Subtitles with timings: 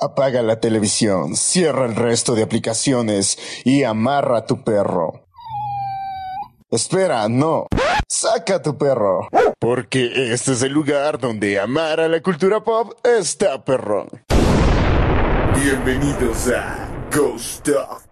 [0.00, 5.26] Apaga la televisión, cierra el resto de aplicaciones y amarra a tu perro.
[6.70, 7.66] Espera, no.
[8.08, 9.26] Saca a tu perro.
[9.58, 14.08] Porque este es el lugar donde amar a la cultura pop está perrón.
[15.60, 18.02] Bienvenidos a Ghost Talk.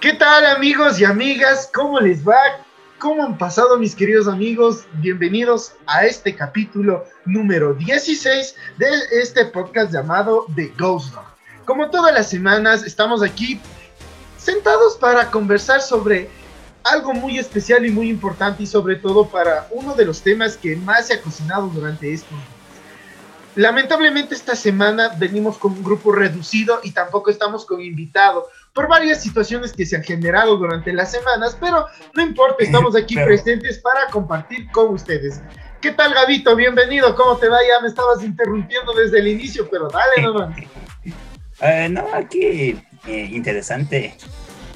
[0.00, 1.70] ¿Qué tal amigos y amigas?
[1.72, 2.65] ¿Cómo les va?
[2.98, 4.86] ¿Cómo han pasado mis queridos amigos?
[4.94, 8.86] Bienvenidos a este capítulo número 16 de
[9.20, 11.24] este podcast llamado The Ghost Dog.
[11.66, 13.60] Como todas las semanas estamos aquí
[14.38, 16.30] sentados para conversar sobre
[16.84, 20.74] algo muy especial y muy importante y sobre todo para uno de los temas que
[20.76, 22.56] más se ha cocinado durante estos días.
[23.56, 29.22] Lamentablemente esta semana venimos con un grupo reducido y tampoco estamos con invitado por varias
[29.22, 34.06] situaciones que se han generado durante las semanas, pero no importa, estamos aquí presentes para
[34.10, 35.40] compartir con ustedes.
[35.80, 36.54] ¿Qué tal, Gabito?
[36.54, 37.56] Bienvenido, ¿cómo te va?
[37.66, 40.56] Ya me estabas interrumpiendo desde el inicio, pero dale nomás.
[41.62, 44.14] Eh, no, aquí eh, interesante,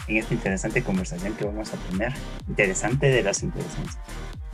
[0.09, 2.11] en esta interesante conversación que vamos a tener.
[2.49, 3.99] Interesante de las interesantes.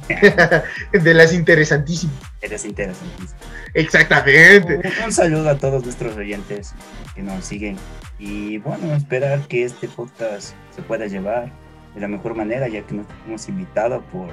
[0.92, 2.16] de las interesantísimas.
[2.40, 3.34] De las interesantísimas.
[3.74, 4.80] Exactamente.
[5.04, 6.72] Un, saludo a todos nuestros oyentes
[7.14, 7.76] que nos siguen.
[8.18, 11.52] Y bueno, esperar que este podcast se pueda llevar
[11.94, 14.28] de la mejor manera, ya que nos hemos invitado por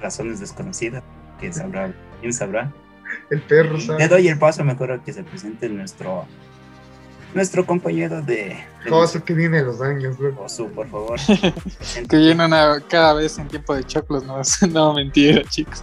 [0.00, 1.02] razones desconocidas,
[1.40, 2.72] que sabrá, quién sabrá.
[3.30, 3.98] El perro sabe.
[4.00, 6.26] Le doy el paso mejor a que se presente nuestro
[7.34, 8.64] nuestro compañero de...
[8.88, 10.34] Josu, que viene los años, bro.
[10.34, 11.18] Josu, por favor.
[12.08, 15.82] que viene una, cada vez en tiempo de choclos, no, no mentira, chicos.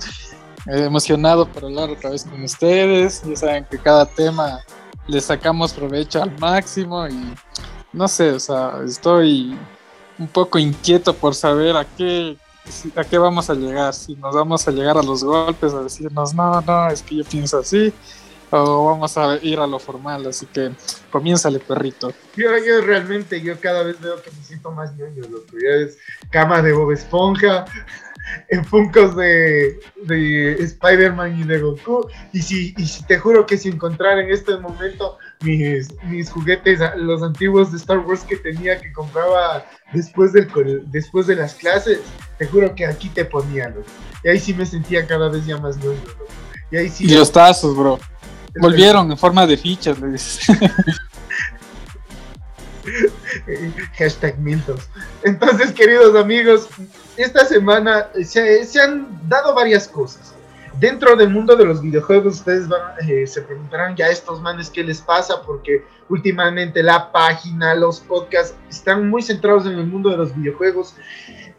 [0.67, 3.23] Eh, emocionado por hablar otra vez con ustedes.
[3.23, 4.59] Ya saben que cada tema
[5.07, 7.33] le sacamos provecho al máximo y
[7.91, 9.57] no sé, o sea, estoy
[10.19, 12.37] un poco inquieto por saber a qué,
[12.95, 13.93] a qué vamos a llegar.
[13.93, 17.23] Si nos vamos a llegar a los golpes, a decirnos, no, no, es que yo
[17.23, 17.93] pienso así
[18.51, 20.71] o vamos a ir a lo formal, así que
[21.11, 22.11] comiénzale, perrito.
[22.35, 25.53] Yo, yo realmente, yo cada vez veo que me siento más ñoño, loco.
[25.53, 25.97] Ya es
[26.31, 27.65] cama de Bob Esponja,
[28.49, 32.07] en Funkos de, de Spider-Man y de Goku.
[32.33, 36.79] Y si, y si te juro que si encontrara en este momento mis, mis juguetes,
[36.97, 40.49] los antiguos de Star Wars que tenía, que compraba después, del,
[40.87, 41.99] después de las clases,
[42.37, 43.87] te juro que aquí te ponía, loco.
[44.23, 46.25] Y ahí sí me sentía cada vez ya más ñoño, loco.
[46.71, 47.05] Y ahí sí.
[47.05, 47.99] Y los tazos, bro.
[48.59, 50.47] Volvieron en forma de fichas, le dices.
[53.97, 54.89] Hashtag Miltos.
[55.23, 56.67] Entonces, queridos amigos,
[57.17, 60.33] esta semana se, han dado varias cosas.
[60.79, 62.67] Dentro del mundo de los videojuegos, ustedes
[63.07, 68.55] eh, se preguntarán ya estos manes qué les pasa, porque últimamente la página, los podcasts
[68.69, 70.95] están muy centrados en el mundo de los videojuegos.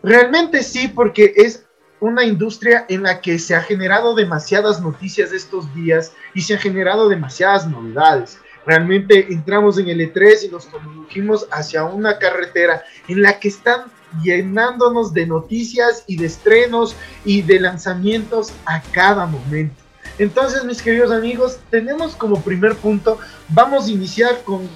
[0.03, 1.67] Realmente sí, porque es
[2.01, 6.61] una industria en la que se ha generado demasiadas noticias estos días y se han
[6.61, 8.39] generado demasiadas novedades.
[8.67, 13.85] Realmente entramos en el E3 y nos condujimos hacia una carretera en la que están
[14.23, 19.75] llenándonos de noticias y de estrenos y de lanzamientos a cada momento.
[20.19, 23.19] Entonces, mis queridos amigos, tenemos como primer punto,
[23.49, 24.69] vamos a iniciar con,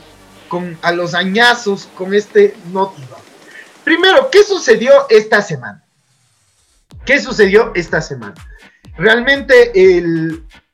[0.49, 3.17] con a los añazos con este noticia.
[3.83, 5.84] Primero, ¿qué sucedió esta semana?
[7.05, 8.35] ¿Qué sucedió esta semana?
[8.97, 9.73] Realmente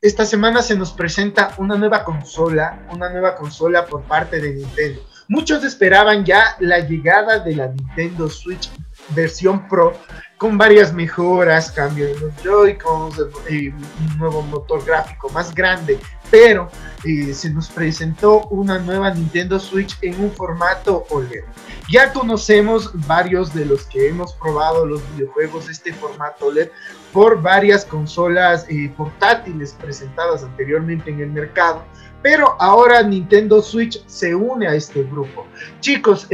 [0.00, 5.00] esta semana se nos presenta una nueva consola, una nueva consola por parte de Nintendo.
[5.28, 8.70] Muchos esperaban ya la llegada de la Nintendo Switch
[9.10, 9.94] versión Pro
[10.36, 15.98] con varias mejoras, cambio de los Joy-Cons, un nuevo motor gráfico más grande,
[16.30, 16.68] pero
[17.04, 21.44] eh, se nos presentó una nueva Nintendo Switch en un formato OLED.
[21.90, 26.68] Ya conocemos varios de los que hemos probado los videojuegos este formato OLED
[27.12, 31.84] por varias consolas eh, portátiles presentadas anteriormente en el mercado.
[32.22, 35.46] Pero ahora Nintendo Switch se une a este grupo.
[35.80, 36.28] Chicos,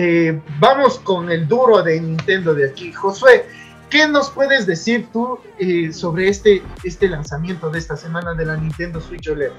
[0.58, 2.92] vamos con el duro de Nintendo de aquí.
[2.92, 3.46] Josué,
[3.90, 8.56] ¿Qué nos puedes decir tú eh, sobre este, este lanzamiento de esta semana de la
[8.56, 9.52] Nintendo Switch OLED?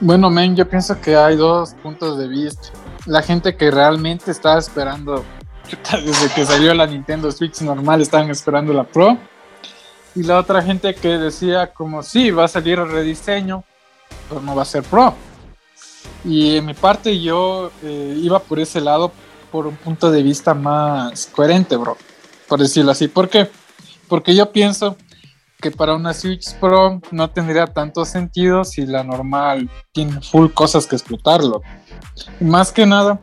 [0.00, 2.70] Bueno, men, yo pienso que hay dos puntos de vista.
[3.06, 5.24] La gente que realmente estaba esperando,
[6.04, 9.16] desde que salió la Nintendo Switch normal, estaban esperando la Pro.
[10.16, 13.62] Y la otra gente que decía como, sí, va a salir el rediseño,
[14.28, 15.14] pero no va a ser Pro.
[16.24, 19.12] Y en mi parte yo eh, iba por ese lado
[19.52, 21.96] por un punto de vista más coherente, bro
[22.54, 23.08] por decirlo así.
[23.08, 23.50] ¿Por qué?
[24.06, 24.96] Porque yo pienso
[25.60, 30.86] que para una Switch Pro no tendría tanto sentido si la normal tiene full cosas
[30.86, 31.62] que explotarlo.
[32.38, 33.18] más que nada,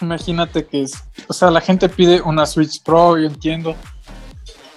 [0.00, 0.92] imagínate que es,
[1.26, 3.74] o sea, la gente pide una Switch Pro, yo entiendo,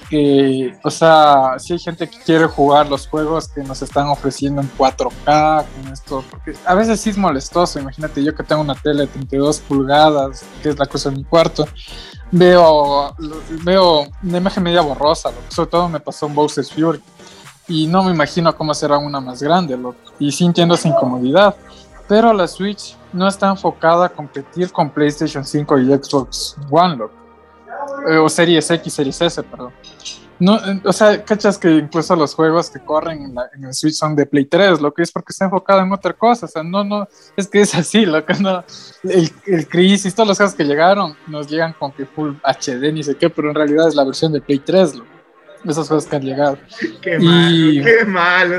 [0.10, 4.60] que, o sea, si hay gente que quiere jugar los juegos que nos están ofreciendo
[4.60, 8.74] en 4K con esto, porque a veces sí es molestoso, imagínate yo que tengo una
[8.74, 11.68] tele de 32 pulgadas, que es la cosa en mi cuarto,
[12.32, 13.16] veo,
[13.64, 17.02] veo una imagen media borrosa, sobre todo me pasó en Bowser's Fury,
[17.68, 19.78] y no me imagino cómo será una más grande,
[20.20, 21.56] y sí entiendo esa incomodidad,
[22.08, 27.14] pero la Switch no está enfocada a competir con PlayStation 5 y Xbox One, loco.
[28.10, 29.74] Eh, o Series X, Series S, perdón.
[30.40, 34.16] No, eh, o sea, cachas que incluso los juegos que corren en, el Switch son
[34.16, 36.84] de Play 3, lo que es porque está enfocado en otra cosa, o sea, no,
[36.84, 38.64] no, es que es así, lo que no,
[39.04, 43.04] el, el Crisis, todos los juegos que llegaron, nos llegan con que Full HD, ni
[43.04, 45.06] sé qué, pero en realidad es la versión de Play 3, lo,
[45.66, 46.58] esos juegos que han llegado.
[47.02, 48.58] Qué malo, qué malo.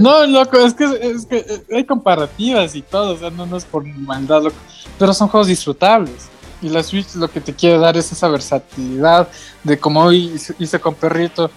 [0.00, 3.56] No, loco, es que, es que eh, hay comparativas y todo, o sea, no, no
[3.56, 4.56] es por maldad, loco,
[4.98, 6.28] pero son juegos disfrutables.
[6.62, 9.28] Y la Switch lo que te quiere dar es esa versatilidad
[9.62, 11.50] de como hoy hice con Perrito.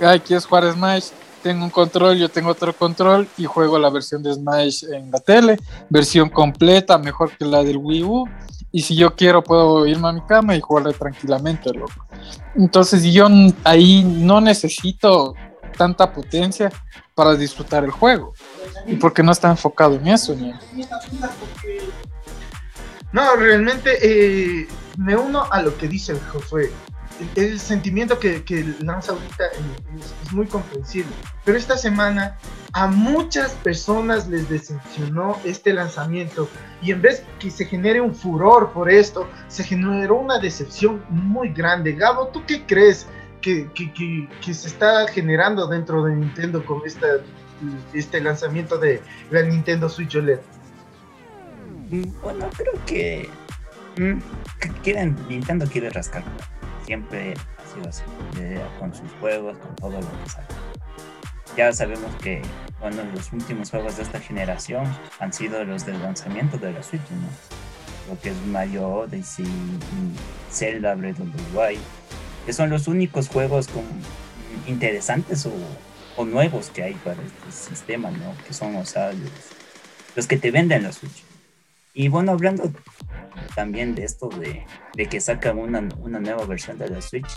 [0.00, 1.08] Ay, ¿quieres jugar Smash?
[1.42, 5.20] Tengo un control, yo tengo otro control y juego la versión de Smash en la
[5.20, 5.58] tele,
[5.88, 8.24] versión completa, mejor que la del Wii U.
[8.72, 12.06] Y si yo quiero, puedo irme a mi cama y jugarle tranquilamente, loco.
[12.54, 13.28] Entonces, yo
[13.64, 15.34] ahí no necesito
[15.76, 16.70] tanta potencia
[17.14, 18.34] para disfrutar el juego.
[18.86, 20.52] Y porque no está enfocado en eso, ¿no?
[23.12, 24.68] No, realmente eh,
[24.98, 26.70] me uno a lo que dice el Josué.
[27.34, 28.42] El, sentimiento que,
[28.80, 31.10] lanza ahorita es, muy comprensible.
[31.44, 32.36] Pero esta semana
[32.74, 36.46] a muchas personas les decepcionó este lanzamiento
[36.82, 41.50] y en vez que se genere un furor por esto, se generó una decepción muy
[41.54, 41.92] grande.
[41.92, 43.06] Gabo, ¿tú qué crees
[43.40, 47.06] que, que se está generando dentro de Nintendo con esta,
[47.94, 49.00] este lanzamiento de
[49.30, 50.40] la Nintendo Switch OLED?
[51.90, 53.28] Mm, bueno, creo que,
[53.96, 54.18] mm,
[54.82, 56.24] quieren, Nintendo quiere rascar.
[56.84, 58.02] Siempre ha sido así,
[58.78, 60.46] con sus juegos, con todo lo que sale.
[61.56, 62.42] Ya sabemos que
[62.80, 64.84] bueno, los últimos juegos de esta generación
[65.18, 68.12] han sido los del lanzamiento de la Switch, ¿no?
[68.12, 69.46] Lo que es Mario Odyssey
[70.52, 71.80] Zelda Breath of the Wild,
[72.44, 73.84] que son los únicos juegos con,
[74.66, 75.52] interesantes o,
[76.16, 78.34] o, nuevos que hay para este sistema, ¿no?
[78.46, 79.30] Que son, o sea, los,
[80.14, 81.25] los que te venden la Switch.
[81.98, 82.70] Y bueno, hablando
[83.54, 87.34] también de esto de, de que sacan una, una, nueva versión de la Switch,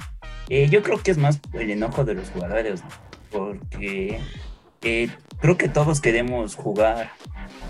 [0.49, 2.83] eh, yo creo que es más el enojo de los jugadores,
[3.31, 4.19] porque
[4.81, 5.09] eh,
[5.39, 7.09] creo que todos queremos jugar,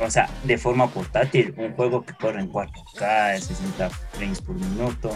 [0.01, 5.15] o sea, de forma portátil, un juego que corre en 4K, 60 frames por minuto.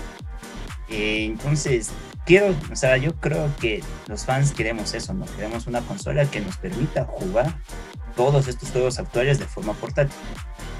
[0.89, 1.89] Eh, entonces,
[2.23, 5.25] quiero, o sea, yo creo que los fans queremos eso, ¿no?
[5.25, 7.51] Queremos una consola que nos permita jugar
[8.15, 10.13] todos estos juegos actuales de forma portátil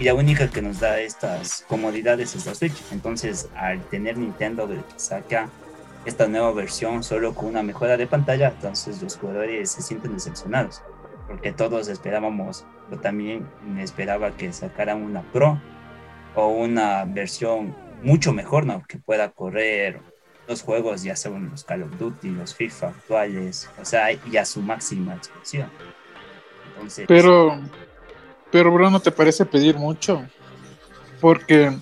[0.03, 2.75] y la única que nos da estas comodidades es la Switch.
[2.91, 5.47] Entonces, al tener Nintendo que saca
[6.03, 10.81] esta nueva versión solo con una mejora de pantalla, entonces los jugadores se sienten decepcionados,
[11.25, 15.61] porque todos esperábamos, yo también me esperaba que sacaran una Pro
[16.35, 18.83] o una versión mucho mejor, ¿no?
[18.85, 20.01] Que pueda correr
[20.49, 24.43] los juegos, ya sean los Call of Duty, los FIFA actuales, o sea, y a
[24.43, 25.69] su máxima expresión.
[26.73, 27.57] Entonces, pero
[28.53, 30.21] pero, Bruno, ¿te parece pedir mucho?
[31.19, 31.75] Porque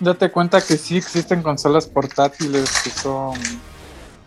[0.00, 3.38] date cuenta que sí existen consolas portátiles que son.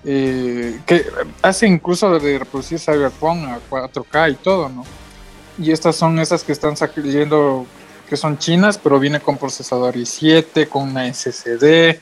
[0.05, 1.05] Eh, que
[1.41, 4.85] hacen incluso de reproducir Cyberpunk a 4K y todo, ¿no?
[5.57, 7.65] Y estas son esas que están saliendo,
[8.07, 11.99] que son chinas, pero viene con procesador i7, con una SSD,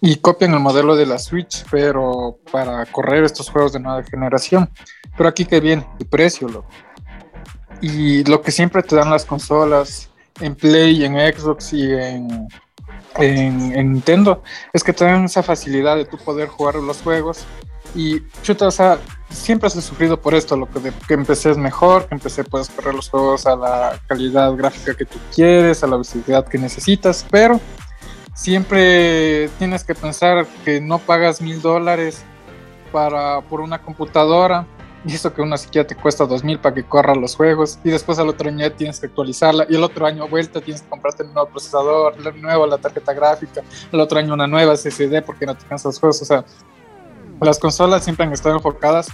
[0.00, 4.70] y copian el modelo de la Switch, pero para correr estos juegos de nueva generación.
[5.16, 6.68] Pero aquí que viene el precio, loco.
[7.80, 10.10] Y lo que siempre te dan las consolas
[10.40, 12.48] en Play, en Xbox y en,
[13.18, 17.44] en, Nintendo es que te dan esa facilidad de tú poder jugar los juegos.
[17.94, 18.98] Y chuta, o sea,
[19.30, 23.10] siempre has sufrido por esto, lo que, empecé es mejor, que empecé puedes correr los
[23.10, 27.60] juegos a la calidad gráfica que tú quieres, a la visibilidad que necesitas, pero
[28.34, 32.22] siempre tienes que pensar que no pagas mil dólares
[32.92, 34.66] para por una computadora
[35.04, 38.18] y eso que una siquiera te cuesta 2000 para que corra los juegos y después
[38.18, 41.32] al otro año tienes que actualizarla y el otro año vuelta tienes que comprarte un
[41.32, 45.64] nuevo procesador, nuevo la tarjeta gráfica, el otro año una nueva SSD porque no te
[45.66, 46.44] cansas los juegos, o sea,
[47.40, 49.08] las consolas siempre han estado enfocadas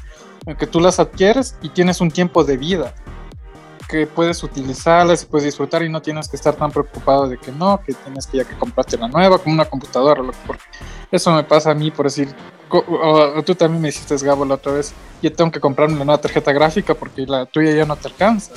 [0.47, 2.95] en que tú las adquieres y tienes un tiempo de vida
[3.89, 7.53] que puedes utilizarlas y puedes disfrutar y no tienes que estar tan preocupado de que
[7.53, 10.63] no, que tienes que ya que comprarte la nueva como una computadora, porque
[11.11, 12.35] eso me pasa a mí por decir,
[13.45, 16.53] tú también me hiciste Gabo la otra vez, yo tengo que comprarme una nueva tarjeta
[16.53, 18.53] gráfica porque la tuya ya no te alcanza.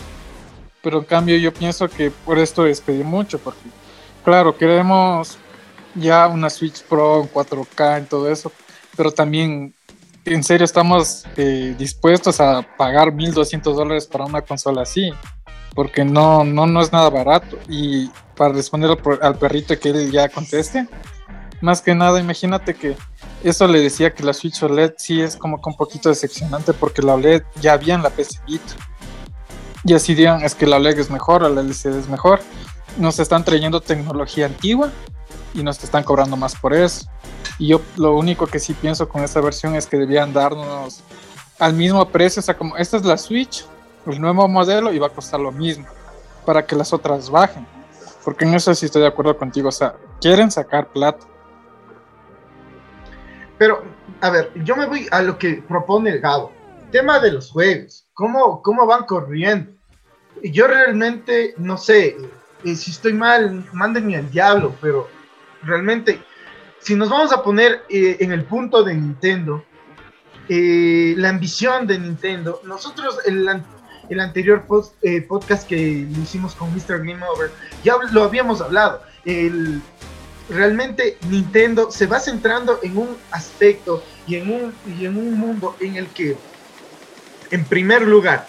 [0.81, 3.69] Pero en cambio yo pienso que por esto es pedir mucho, porque
[4.23, 5.37] claro, queremos
[5.93, 8.51] ya una Switch Pro en 4K y todo eso,
[8.95, 9.75] pero también
[10.25, 15.11] en serio estamos eh, dispuestos a pagar 1.200 dólares para una consola así,
[15.73, 17.57] porque no, no, no es nada barato.
[17.67, 20.87] Y para responder al, perrito que él ya conteste,
[21.61, 22.95] más que nada, imagínate que
[23.43, 27.01] eso le decía que la Switch OLED sí es como que un poquito decepcionante porque
[27.01, 28.73] la OLED ya había en la PC Vita.
[29.83, 32.41] Y así digan, es que la OLED es mejor, la LCD es mejor.
[32.97, 34.89] Nos están trayendo tecnología antigua
[35.53, 37.09] y nos están cobrando más por eso.
[37.59, 41.03] Y yo lo único que sí pienso con esta versión es que debían darnos
[41.59, 43.65] al mismo precio, o sea, como esta es la Switch,
[44.05, 45.85] el nuevo modelo y va a costar lo mismo
[46.45, 47.67] para que las otras bajen.
[48.23, 51.25] Porque en eso sí estoy de acuerdo contigo, o sea, quieren sacar plata.
[53.57, 53.83] Pero,
[54.21, 56.51] a ver, yo me voy a lo que propone el Gabo.
[56.91, 59.71] Tema de los juegos, cómo, cómo van corriendo.
[60.41, 62.15] Yo realmente, no sé,
[62.63, 65.07] eh, si estoy mal, mándenme al diablo, pero
[65.63, 66.21] realmente,
[66.81, 69.63] si nos vamos a poner eh, en el punto de Nintendo,
[70.47, 73.47] eh, la ambición de Nintendo, nosotros el,
[74.09, 74.65] el anterior
[75.01, 76.99] eh, podcast que hicimos con Mr.
[76.99, 77.51] Game Over,
[77.83, 79.01] ya lo habíamos hablado.
[79.25, 79.81] El,
[80.49, 85.75] realmente Nintendo se va centrando en un aspecto y en un, y en un mundo
[85.79, 86.35] en el que,
[87.51, 88.47] en primer lugar,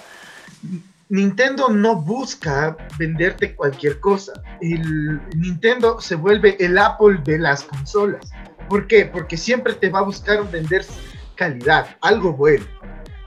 [1.10, 4.32] Nintendo no busca venderte cualquier cosa.
[4.60, 8.30] El Nintendo se vuelve el Apple de las consolas.
[8.68, 9.06] ¿Por qué?
[9.06, 10.86] Porque siempre te va a buscar vender
[11.34, 12.64] calidad, algo bueno.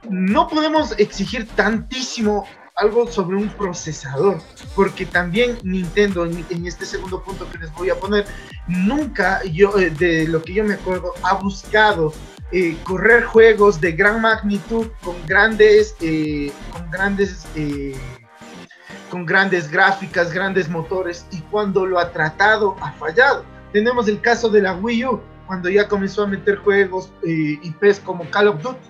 [0.10, 4.42] No podemos exigir tantísimo algo sobre un procesador,
[4.76, 8.26] porque también Nintendo, en, este segundo punto que les voy a poner,
[8.68, 12.14] nunca, yo, eh, de lo que yo me acuerdo, ha buscado
[12.56, 17.96] eh, correr juegos de gran magnitud con grandes, eh, con grandes, eh,
[19.10, 23.44] con grandes gráficas, grandes motores y cuando lo ha tratado ha fallado.
[23.72, 28.30] Tenemos el caso de la Wii U cuando ya comenzó a meter juegos IPs como
[28.30, 28.88] Call of Duty.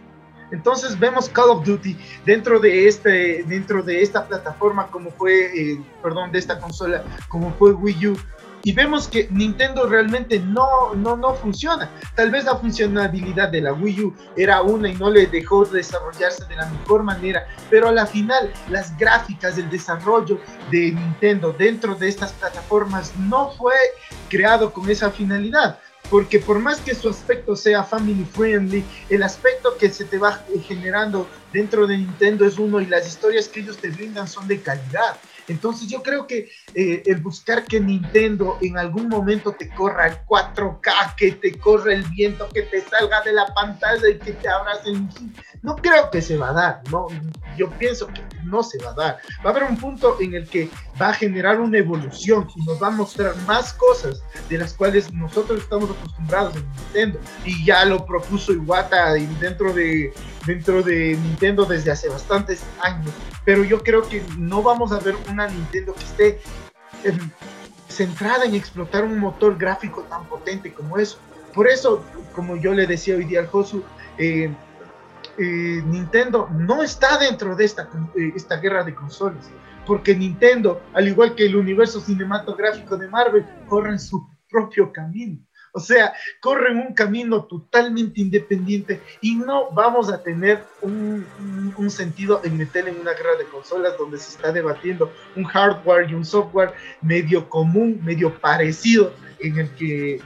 [0.52, 6.34] Entonces vemos Call of Duty dentro de este, dentro de esta plataforma como fue, perdón,
[6.34, 8.18] de esta consola como fue Wii U
[8.64, 11.90] y vemos que Nintendo realmente no, no, no funciona.
[12.16, 16.46] Tal vez la funcionalidad de la Wii U era una y no le dejó desarrollarse
[16.46, 20.40] de la mejor manera, pero a la final las gráficas, el desarrollo
[20.72, 23.76] de Nintendo dentro de estas plataformas no fue
[24.30, 25.78] creado con esa finalidad
[26.10, 30.44] porque por más que su aspecto sea family friendly, el aspecto que se te va
[30.68, 34.62] generando dentro de Nintendo es uno y las historias que ellos te brindan son de
[34.62, 35.18] calidad.
[35.48, 40.18] Entonces yo creo que eh, el buscar que Nintendo en algún momento te corra el
[40.26, 44.50] 4K, que te corra el viento, que te salga de la pantalla y que te
[44.50, 44.92] abrace,
[45.62, 47.08] no creo que se va a dar, no,
[47.58, 49.20] yo pienso que no se va a dar.
[49.46, 50.70] Va a haber un punto en el que
[51.02, 55.12] va a generar una evolución y nos va a mostrar más cosas de las cuales
[55.14, 57.20] nosotros estamos acostumbrados en Nintendo.
[57.46, 60.14] Y ya lo propuso Iwata dentro de
[60.46, 63.12] dentro de Nintendo desde hace bastantes años,
[63.46, 66.40] pero yo creo que no vamos a ver una Nintendo que esté
[67.04, 67.18] em,
[67.88, 71.20] centrada en explotar un motor gráfico tan potente como eso.
[71.54, 73.84] Por eso, como yo le decía hoy día al Josu,
[74.18, 74.52] eh,
[75.38, 79.50] eh, Nintendo no está dentro de esta, eh, esta guerra de consolas,
[79.86, 85.40] porque Nintendo, al igual que el universo cinematográfico de Marvel, corre en su propio camino.
[85.76, 91.26] O sea, corren un camino totalmente independiente y no vamos a tener un,
[91.90, 96.14] sentido en meter en una guerra de consolas donde se está debatiendo un hardware y
[96.14, 100.22] un software medio común, medio parecido, en el que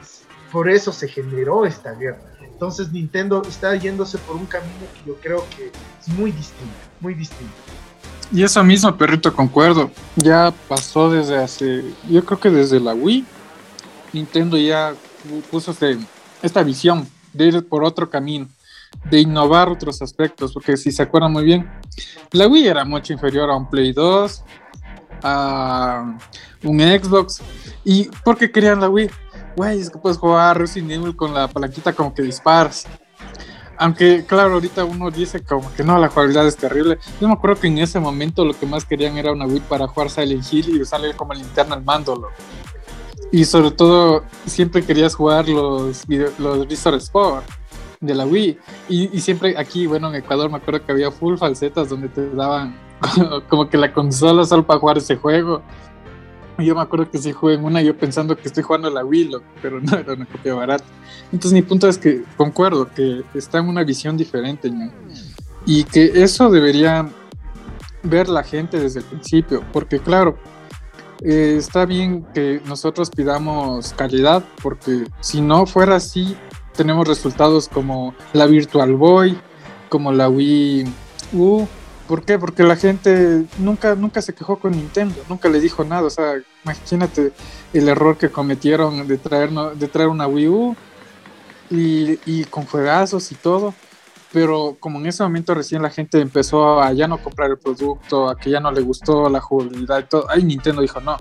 [0.51, 2.19] por eso se generó esta guerra.
[2.41, 7.13] Entonces Nintendo está yéndose por un camino que yo creo que es muy distinto, muy
[7.13, 7.53] distinto.
[8.33, 9.89] Y eso mismo, perrito, concuerdo.
[10.17, 13.25] Ya pasó desde hace, yo creo que desde la Wii,
[14.11, 14.93] Nintendo ya
[15.49, 15.97] puso este,
[16.41, 18.47] esta visión de ir por otro camino,
[19.09, 21.69] de innovar otros aspectos, porque si se acuerdan muy bien,
[22.31, 24.43] la Wii era mucho inferior a un Play 2,
[25.23, 26.17] a
[26.63, 27.41] un Xbox,
[27.83, 29.09] y porque querían la Wii,
[29.55, 32.85] güey, es que puedes jugar Resident Evil con la palanquita como que disparas.
[33.79, 36.97] Aunque, claro, ahorita uno dice como que no, la jugabilidad es terrible.
[37.21, 39.87] Yo me acuerdo que en ese momento lo que más querían era una Wii para
[39.87, 42.29] jugar Silent Hill y usarle como linterna al mando.
[43.31, 46.05] Y sobre todo, siempre querías jugar los,
[46.39, 47.45] los Visor Sport
[47.99, 48.57] de la Wii.
[48.89, 52.77] Y, siempre aquí, bueno, en Ecuador me acuerdo que había full falsetas donde te daban
[53.49, 55.61] como que la consola solo para jugar ese juego.
[56.59, 59.05] Y yo me acuerdo que sí jugué en una, yo pensando que estoy jugando la
[59.05, 59.31] Wii,
[59.61, 60.85] pero no era una copia barata.
[61.31, 64.71] Entonces mi punto es que concuerdo que está en una visión diferente,
[65.65, 67.09] Y que eso debería
[68.03, 70.37] ver la gente desde el principio, porque claro,
[71.23, 76.37] eh, está bien que nosotros pidamos calidad, porque si no fuera así,
[76.75, 79.37] tenemos resultados como la Virtual Boy,
[79.89, 80.85] como la Wii
[81.33, 81.67] U.
[82.07, 82.39] ¿Por qué?
[82.39, 86.03] Porque la gente nunca, nunca se quejó con Nintendo, nunca le dijo nada.
[86.03, 87.33] O sea, imagínate
[87.73, 90.75] el error que cometieron de traer, de traer una Wii U
[91.69, 93.73] y, y con juegazos y todo
[94.39, 98.29] pero como en ese momento recién la gente empezó a ya no comprar el producto,
[98.29, 101.17] a que ya no le gustó la jugabilidad y todo, ahí Nintendo dijo, no,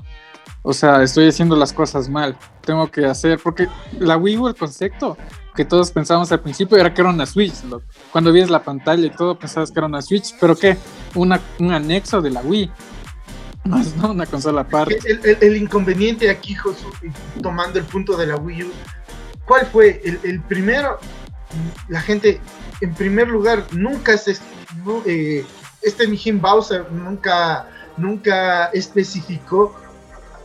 [0.60, 3.68] o sea, estoy haciendo las cosas mal, tengo que hacer, porque
[3.98, 5.16] la Wii U, el concepto
[5.54, 7.54] que todos pensábamos al principio era que era una Switch,
[8.12, 10.76] cuando vías la pantalla y todo pensabas que era una Switch, pero que
[11.14, 12.70] una, un anexo de la Wii,
[13.64, 14.98] no es una consola aparte.
[15.06, 16.90] El, el, inconveniente aquí, Josu,
[17.42, 18.72] tomando el punto de la Wii U,
[19.46, 20.02] ¿cuál fue?
[20.04, 20.98] El, el primero,
[21.88, 22.40] la gente
[22.80, 24.36] en primer lugar, nunca se,
[25.06, 25.44] eh,
[25.82, 29.74] este Mijin Bowser nunca, nunca especificó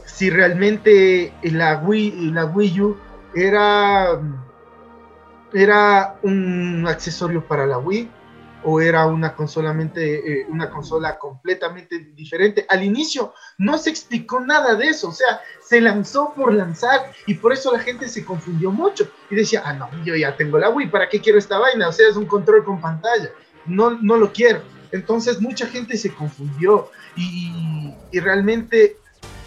[0.05, 2.97] si realmente la Wii, la Wii U
[3.33, 4.19] era,
[5.53, 8.09] era un accesorio para la Wii
[8.63, 12.65] o era una, consolamente, eh, una consola completamente diferente.
[12.69, 17.35] Al inicio no se explicó nada de eso, o sea, se lanzó por lanzar y
[17.35, 20.69] por eso la gente se confundió mucho y decía, ah, no, yo ya tengo la
[20.69, 21.87] Wii, ¿para qué quiero esta vaina?
[21.87, 23.31] O sea, es un control con pantalla,
[23.65, 24.61] no, no lo quiero.
[24.91, 28.97] Entonces mucha gente se confundió y, y realmente,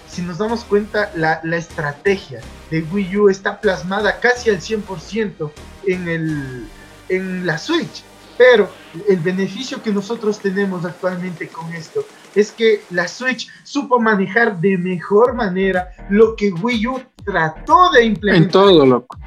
[0.09, 2.41] si nos damos cuenta, la, la, estrategia
[2.71, 5.51] de Wii U está plasmada casi al 100%
[5.87, 6.67] en, el,
[7.11, 8.03] en la Switch
[8.37, 8.69] pero
[9.09, 14.77] el beneficio que nosotros tenemos actualmente con esto es que la Switch supo manejar de
[14.77, 18.45] mejor manera lo que Wii U trató de implementar.
[18.45, 19.19] En todo, loco.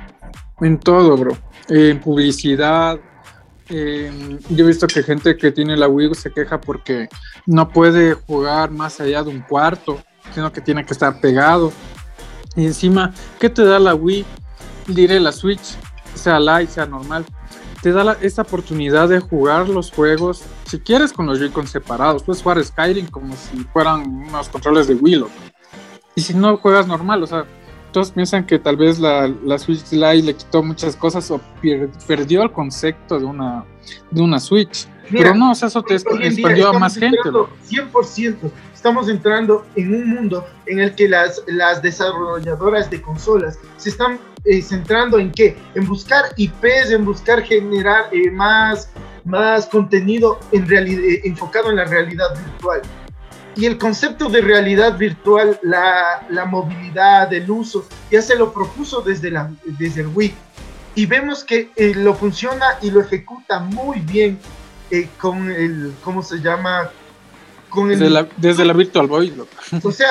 [0.61, 1.37] En todo, bro.
[1.69, 2.99] En publicidad.
[3.69, 7.07] yo he visto que gente que tiene la Wii U se queja porque
[7.45, 10.01] no puede jugar más allá de un cuarto,
[10.33, 11.71] sino que tiene que estar pegado.
[12.55, 14.25] Y encima, ¿qué te da la Wii?
[14.87, 15.77] Diré la Switch,
[16.15, 17.25] sea light, sea normal
[17.87, 22.21] te da la, esta oportunidad de jugar los juegos, si quieres con los Joy-Con separados,
[22.21, 25.29] puedes jugar Skyrim como si fueran unos controles de Willow.
[26.13, 27.45] Y si no juegas normal, o sea,
[27.93, 31.39] todos piensan que tal vez la, la Switch Lite le quitó muchas cosas o
[32.05, 33.63] perdió el concepto de una,
[34.11, 34.85] de una Switch.
[35.09, 37.17] Pero no, o sea, eso te expandió a más gente.
[37.23, 38.35] 100%.
[38.77, 44.19] Estamos entrando en un mundo en el que las, las desarrolladoras de consolas se están
[44.45, 45.57] eh, centrando en qué?
[45.73, 48.91] En buscar IPs, en buscar generar eh, más,
[49.25, 52.81] más contenido en eh, enfocado en la realidad virtual.
[53.55, 59.01] Y el concepto de realidad virtual, la, la, movilidad, el uso, ya se lo propuso
[59.01, 60.35] desde, la, desde el Wii.
[60.93, 64.37] Y vemos que lo funciona y lo ejecuta muy bien
[65.19, 66.91] con el, ¿cómo se llama?
[67.69, 69.33] Con desde, la, desde la Virtual Boy.
[69.83, 70.09] O sea,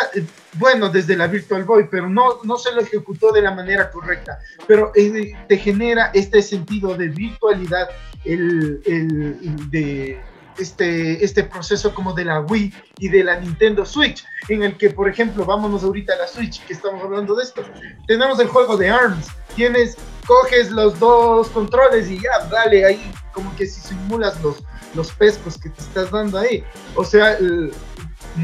[0.54, 4.38] bueno, desde la Virtual Boy, pero no, no se lo ejecutó de la manera correcta.
[4.66, 7.88] Pero te genera este sentido de virtualidad,
[8.24, 10.20] el, el, de
[10.58, 14.90] este, este proceso como de la Wii y de la Nintendo Switch, en el que,
[14.90, 17.62] por ejemplo, vámonos ahorita a la Switch, que estamos hablando de esto.
[18.06, 23.54] Tenemos el juego de ARMS, tienes, coges los dos controles y ya, dale ahí, como
[23.56, 24.62] que si simulas los,
[24.96, 26.64] los pescos que te estás dando ahí.
[26.94, 27.38] O sea,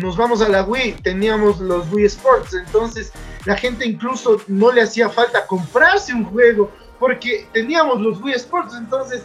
[0.01, 3.13] nos vamos a la Wii, teníamos los Wii Sports, entonces
[3.45, 8.75] la gente incluso no le hacía falta comprarse un juego porque teníamos los Wii Sports,
[8.79, 9.25] entonces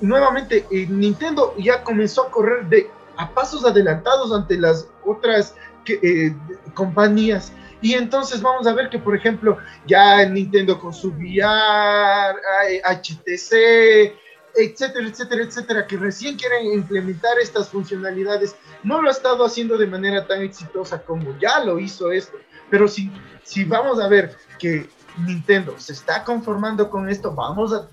[0.00, 5.54] nuevamente eh, Nintendo ya comenzó a correr de a pasos adelantados ante las otras
[5.86, 6.34] eh,
[6.74, 7.52] compañías.
[7.80, 12.38] Y entonces vamos a ver que, por ejemplo, ya Nintendo con su VR,
[12.84, 14.14] HTC,
[14.56, 19.86] etcétera, etcétera, etcétera, que recién quieren implementar estas funcionalidades, no lo ha estado haciendo de
[19.86, 22.36] manera tan exitosa como ya lo hizo esto.
[22.70, 23.10] Pero si,
[23.44, 24.88] si vamos a ver que
[25.24, 27.86] Nintendo se está conformando con esto, vamos a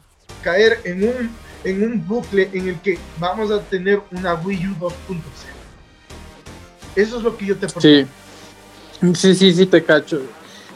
[0.43, 1.31] caer en un,
[1.63, 4.89] en un bucle en el que vamos a tener una Wii U 2.0.
[6.95, 8.07] Eso es lo que yo te propongo.
[9.15, 9.35] Sí.
[9.35, 10.21] sí, sí, te cacho.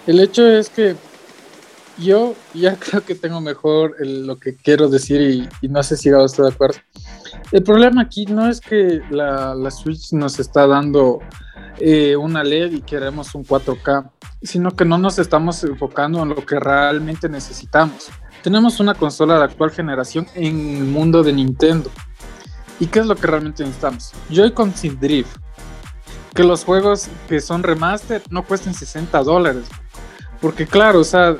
[0.05, 0.95] El hecho es que
[1.99, 6.49] yo ya creo que tengo mejor lo que quiero decir y, no sé si estoy
[6.49, 6.79] de acuerdo.
[7.51, 11.19] El problema aquí no es que la, Switch nos está dando
[11.79, 14.09] eh, una LED y queremos un 4K,
[14.41, 18.09] sino que no nos estamos enfocando en lo que realmente necesitamos.
[18.43, 21.89] Tenemos una consola de actual generación en el mundo de Nintendo.
[22.79, 24.13] ¿Y qué es lo que realmente necesitamos?
[24.29, 25.35] Joy-Con sin drift.
[26.33, 29.65] Que los juegos que son remaster no cuesten 60 dólares.
[30.39, 31.35] Porque claro, o sea,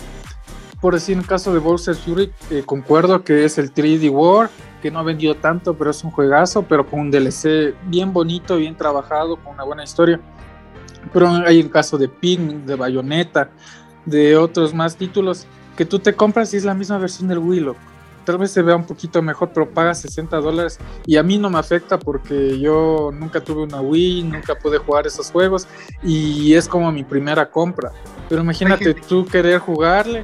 [0.82, 4.50] por decir en el caso de Bowser Fury, eh, concuerdo que es el 3D War,
[4.82, 8.58] que no ha vendido tanto, pero es un juegazo, pero con un DLC bien bonito,
[8.58, 10.20] bien trabajado, con una buena historia.
[11.12, 13.50] Pero hay el caso de Ping, de Bayonetta,
[14.06, 17.60] de otros más títulos que tú te compras y es la misma versión del Wii,
[17.62, 17.80] loco.
[18.24, 21.50] Tal vez se vea un poquito mejor, pero pagas 60 dólares y a mí no
[21.50, 25.66] me afecta porque yo nunca tuve una Wii, nunca pude jugar esos juegos
[26.04, 27.94] y es como mi primera compra.
[28.28, 30.24] Pero imagínate tú querer jugarle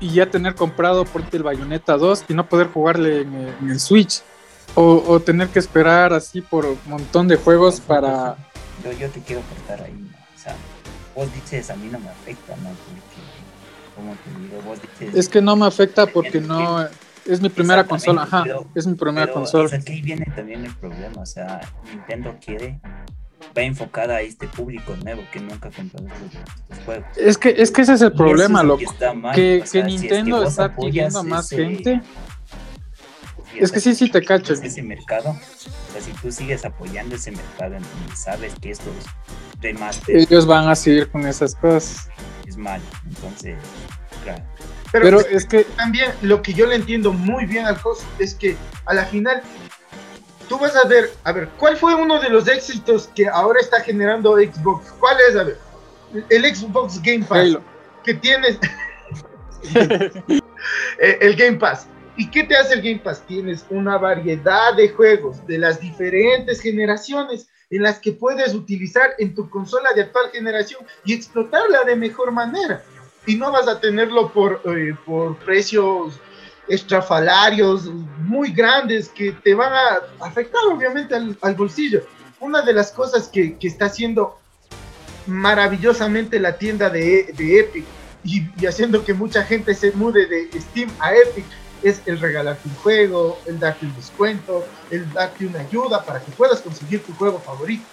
[0.00, 4.22] y ya tener comprado por el Bayonetta 2 y no poder jugarle en el, Switch.
[4.74, 8.36] O, tener que esperar así por un montón de juegos para...
[8.84, 10.54] Yo, yo te quiero cortar ahí, o sea,
[11.14, 12.70] vos dices a mí no me afecta, ¿no?
[15.14, 16.86] Es que no me afecta porque no.
[17.26, 18.44] Es mi primera consola, ajá.
[18.74, 19.64] es mi primera consola.
[19.66, 21.20] O sea, que ahí viene también el problema.
[21.20, 21.60] O sea,
[21.92, 22.80] Nintendo quiere.
[23.56, 27.06] Va enfocada a este público nuevo que nunca ha comprado estos, juegos.
[27.16, 28.94] Es que, es que ese es el problema, loco.
[29.34, 32.00] Que, que, Nintendo está adquiriendo a más gente.
[33.56, 34.52] Es que sí, sí te cacho.
[34.52, 38.94] Ese mercado, o sea, si tú sigues apoyando ese mercado y sabes que estos
[39.60, 40.30] remasters.
[40.30, 42.08] Ellos van a seguir con esas cosas.
[42.46, 43.56] Es malo, entonces
[44.92, 48.56] pero, es, que también lo que yo le entiendo muy bien al host es que
[48.86, 49.42] a la final
[50.50, 53.80] tú vas a ver, a ver, ¿cuál fue uno de los éxitos que ahora está
[53.82, 54.92] generando Xbox?
[54.98, 55.36] ¿Cuál es?
[55.36, 55.58] A ver,
[56.28, 57.56] el Xbox Game Pass
[58.02, 58.58] que tienes
[60.98, 61.86] eh, el Game Pass.
[62.16, 63.22] ¿Y qué te hace el Game Pass?
[63.28, 69.36] Tienes una variedad de juegos de las diferentes generaciones en las que puedes utilizar en
[69.36, 72.82] tu consola de actual generación y explotarla de mejor manera
[73.24, 76.18] y no vas a tenerlo por, eh, por precios
[76.70, 77.86] estrafalarios
[78.20, 82.02] muy grandes que te van a afectar obviamente al, bolsillo.
[82.38, 84.38] Una de las cosas que, está haciendo
[85.26, 87.84] maravillosamente la tienda de, Epic
[88.24, 91.44] y, haciendo que mucha gente se mude de Steam a Epic
[91.82, 96.30] es el regalarte un juego, el darte un descuento, el darte una ayuda para que
[96.32, 97.84] puedas conseguir tu juego favorito.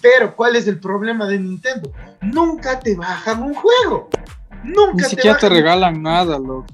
[0.00, 1.90] Pero, ¿cuál es el problema de Nintendo?
[2.20, 4.10] Nunca te bajan un juego.
[4.62, 6.66] Nunca Ni siquiera te regalan nada, loco.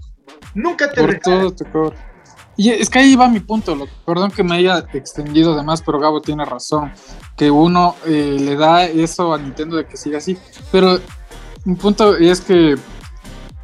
[0.55, 1.65] Nunca te Por todo te.
[2.57, 3.93] Y es que ahí va mi punto, loco.
[4.05, 6.93] Perdón que me haya extendido de más, pero Gabo tiene razón.
[7.37, 10.37] Que uno eh, le da eso a Nintendo de que siga así.
[10.71, 10.99] Pero
[11.65, 12.77] mi punto es que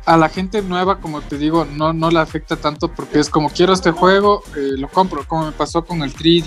[0.06, 3.50] a la gente nueva, como te digo, no, no le afecta tanto porque es como
[3.50, 5.26] quiero este juego, eh, lo compro.
[5.26, 6.46] Como me pasó con el 3D.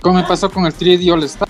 [0.00, 1.47] Como me pasó con el 3D All Star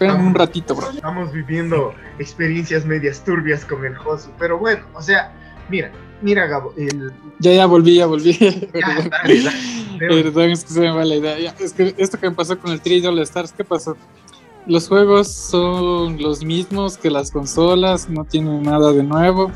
[0.00, 0.90] un ratito, bro.
[0.90, 5.32] Estamos viviendo experiencias medias turbias con el Josu, pero bueno, o sea,
[5.68, 7.12] mira, mira, Gabo, el...
[7.38, 8.32] Ya, ya volví, ya volví.
[9.98, 11.54] Perdón, es que se me va la idea.
[11.58, 13.96] es que esto que me pasó con el 3 All Stars, ¿qué pasó?
[14.66, 19.50] Los juegos son los mismos que las consolas, no tienen nada de nuevo.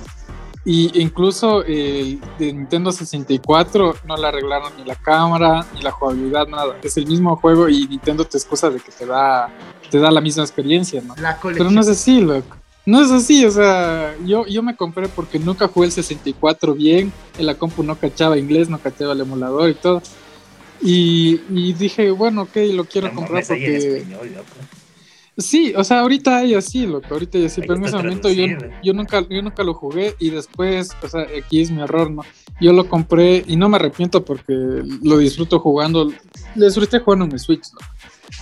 [0.66, 6.46] Y incluso el de Nintendo 64 no le arreglaron ni la cámara, ni la jugabilidad,
[6.46, 6.78] nada.
[6.82, 9.50] Es el mismo juego y Nintendo te excusa de que te da,
[9.90, 11.14] te da la misma experiencia, ¿no?
[11.58, 12.56] Pero no es así, loco.
[12.86, 17.12] No es así, o sea, yo, yo me compré porque nunca jugué el 64 bien,
[17.38, 20.02] en la compu no cachaba inglés, no cachaba el emulador y todo.
[20.82, 24.04] Y, y dije, bueno, ok, lo quiero comprar porque...
[25.36, 28.46] Sí, o sea, ahorita hay así, loco, ahorita hay así, pero en ese momento yo,
[28.84, 32.22] yo, nunca, yo nunca lo jugué y después, o sea, aquí es mi error, ¿no?
[32.60, 34.52] Yo lo compré y no me arrepiento porque
[35.02, 36.12] lo disfruto jugando,
[36.54, 37.80] lo disfruté jugando en mi Switch, ¿no?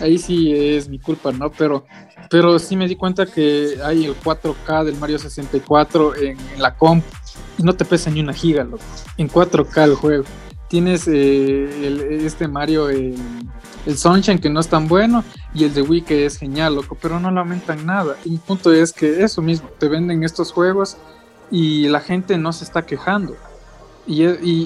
[0.00, 1.50] Ahí sí es mi culpa, ¿no?
[1.50, 1.87] Pero,
[2.31, 7.05] pero sí me di cuenta que hay el 4K del Mario 64 en, la comp
[7.57, 8.85] y no te pesa ni una giga, loco,
[9.16, 10.24] en 4K el juego.
[10.73, 13.15] Tienes eh, este Mario en
[13.85, 16.97] el Sunshine que no es tan bueno y el de Wii que es genial, loco,
[16.99, 18.17] pero no lamentan nada.
[18.25, 20.97] Y el punto es que eso mismo, te venden estos juegos
[21.51, 23.37] y la gente no se está quejando.
[24.07, 24.25] Y,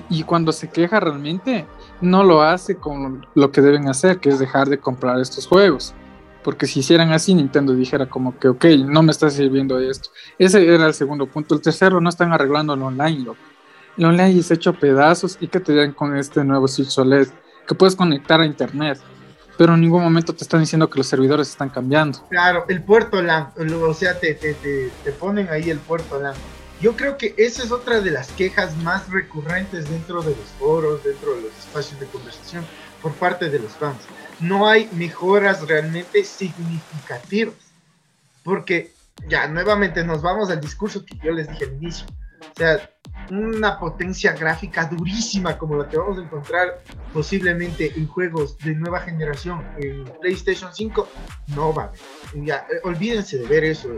[0.08, 1.66] y, cuando se queja realmente,
[2.00, 5.92] no lo hace con lo que deben hacer, que es dejar de comprar estos juegos.
[6.44, 10.10] Porque si hicieran así, Nintendo dijera como que, ok, no me está sirviendo esto.
[10.38, 11.56] Ese era el segundo punto.
[11.56, 13.40] El tercero, no están arreglando el online, loco.
[13.96, 17.28] El online es hecho pedazos y que te den con este nuevo Switch OLED
[17.66, 19.00] que puedes conectar a internet,
[19.56, 22.20] pero en ningún momento te están diciendo que los servidores están cambiando.
[22.28, 26.34] Claro, el puerto LAN, o sea, te, te, te, ponen ahí el puerto LAN.
[26.80, 31.02] Yo creo que esa es otra de las quejas más recurrentes dentro de los foros,
[31.02, 32.64] dentro de los espacios de conversación
[33.00, 34.02] por parte de los fans.
[34.40, 37.54] No hay mejoras realmente significativas.
[38.44, 38.92] Porque
[39.26, 42.06] ya nuevamente nos vamos al discurso que yo les dije al inicio.
[42.56, 42.90] O sea,
[43.30, 49.00] una potencia gráfica durísima como la que vamos a encontrar posiblemente en juegos de nueva
[49.00, 51.06] generación en PlayStation 5,
[51.54, 52.00] no va a haber.
[52.46, 53.90] Ya, eh, olvídense de ver eso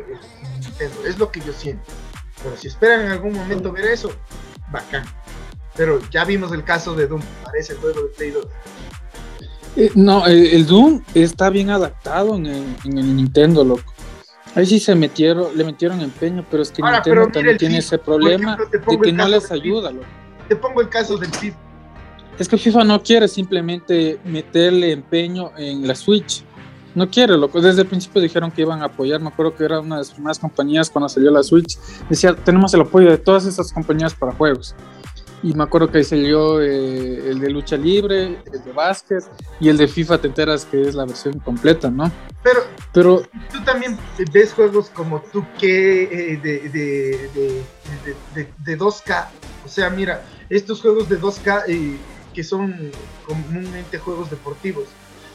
[1.07, 1.85] Es lo que yo siento.
[2.43, 4.11] Pero si esperan en algún momento ver eso,
[4.73, 5.05] bacán.
[5.77, 8.47] Pero ya vimos el caso de Doom, parece el juego de Play 2.
[9.77, 13.95] Eh, no, el, Doom está bien adaptado en en el Nintendo, loco.
[14.55, 17.87] Ahí sí se metieron, le metieron empeño, pero es que Ahora, Nintendo también tiene FIFA,
[17.87, 19.93] ese problema ejemplo, de que no les ayuda.
[20.49, 21.59] Te pongo el caso del FIFA.
[22.39, 26.45] Es que FIFA no quiere simplemente meterle empeño en la Switch.
[26.95, 27.61] No quiere, loco.
[27.61, 29.21] Desde el principio dijeron que iban a apoyar.
[29.21, 31.79] Me acuerdo que era una de las primeras compañías cuando salió la Switch.
[32.09, 34.75] Decía, tenemos el apoyo de todas estas compañías para juegos.
[35.43, 39.23] Y me acuerdo que ahí salió eh, el de lucha libre, el de básquet
[39.61, 42.11] y el de FIFA, te enteras que es la versión completa, ¿no?
[42.43, 42.61] Pero
[42.93, 43.23] Pero
[43.53, 43.97] tú también
[44.33, 46.71] ves juegos como tú que eh, de, de,
[47.35, 47.63] de,
[48.05, 49.27] de- de- de 2K.
[49.65, 51.97] O sea, mira, estos juegos de 2K eh,
[52.35, 52.91] que son
[53.27, 54.87] comúnmente juegos deportivos,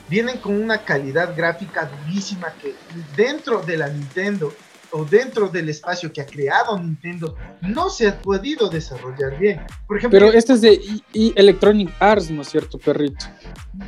[0.10, 2.76] vienen con una calidad gráfica durísima que
[3.16, 4.54] dentro de la Nintendo
[4.94, 9.62] o dentro del espacio que ha creado Nintendo no se ha podido desarrollar bien.
[9.88, 13.26] Por ejemplo, Pero este es de E- E- Electronic Arts, ¿no es cierto, perrito?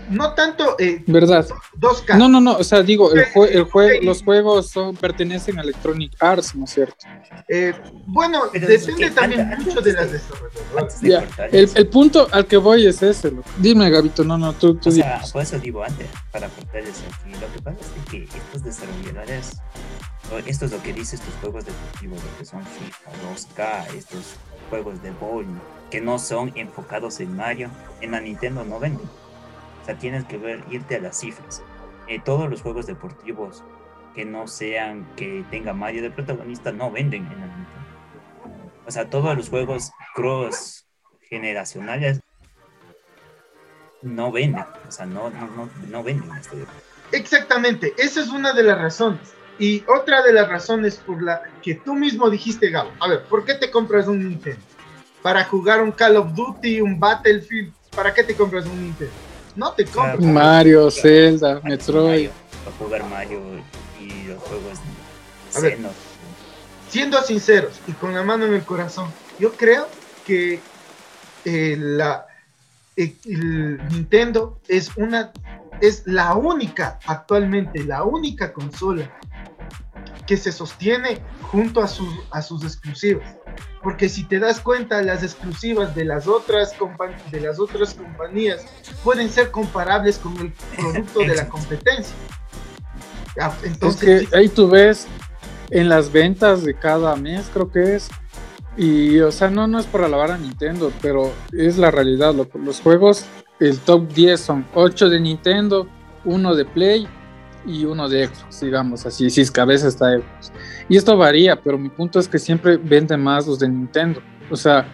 [0.10, 1.48] no tanto eh, ¿Verdad?
[1.80, 2.18] 2K.
[2.18, 5.62] No, no, no, o sea, digo, el jue- el jue- los juegos son, pertenecen a
[5.62, 7.06] Electronic Arts, ¿no es cierto?
[7.48, 7.72] Eh,
[8.08, 11.02] bueno, Pero depende también mucho de las de- desarrolladoras.
[11.02, 13.48] De cortar El, el punto al que voy es ese, loco.
[13.60, 17.32] Dime, Gabito, no, no, tú, tú O sea, por eso digo antes, para cortarles aquí,
[17.40, 19.58] lo que pasa es que estos desarrolladores,
[20.46, 24.36] esto es lo que dice estos juegos deportivos, lo que son FIFA, 2K, estos
[24.70, 25.46] juegos de ball,
[25.92, 27.70] que no son enfocados en Mario,
[28.02, 29.08] en la Nintendo no venden.
[29.82, 31.62] O sea, tienes que ver, irte a las cifras.
[32.08, 33.64] Eh, todos los juegos deportivos
[34.16, 37.86] que no sean, que tenga Mario de protagonista, no venden en la Nintendo.
[38.88, 40.86] O sea, todos los juegos cross
[41.22, 42.22] generacionales
[44.02, 46.66] no venden, o sea, no, no, no, no venden este
[47.12, 49.35] Exactamente, esa es una de las razones.
[49.58, 53.46] Y otra de las razones por la que tú mismo dijiste, Gabo, a ver, ¿por
[53.46, 54.62] qué te compras un Nintendo?
[55.22, 59.14] Para jugar un Call of Duty, un Battlefield, ¿para qué te compras un Nintendo?
[59.56, 60.18] No te compras.
[60.18, 60.34] Claro.
[60.34, 62.30] Mario, Zelda, Mario, Metroid.
[62.66, 63.42] Para jugar Mario
[64.00, 64.80] y los juegos
[65.56, 65.78] A ver.
[66.90, 69.88] Siendo sinceros y con la mano en el corazón, yo creo
[70.26, 70.60] que
[71.46, 72.26] eh, la,
[72.98, 75.32] eh, el Nintendo es una
[75.82, 79.12] es la única actualmente la única consola
[80.26, 83.36] que se sostiene junto a sus a sus exclusivas
[83.84, 86.74] porque si te das cuenta las exclusivas de las otras
[87.32, 88.66] de las otras compañías
[89.04, 92.16] pueden ser comparables con el producto de la competencia
[93.40, 95.08] Ah, Es entonces que ahí tú ves
[95.70, 98.10] en las ventas de cada mes, creo que es.
[98.78, 102.34] Y, o sea, no, no es por alabar a Nintendo, pero es la realidad.
[102.34, 103.26] Los juegos,
[103.60, 105.88] el top 10 son 8 de Nintendo,
[106.26, 107.08] uno de Play
[107.66, 110.52] y uno de Xbox, digamos así, si es que a veces está Xbox.
[110.90, 114.22] Y esto varía, pero mi punto es que siempre venden más los de Nintendo.
[114.50, 114.88] O sea,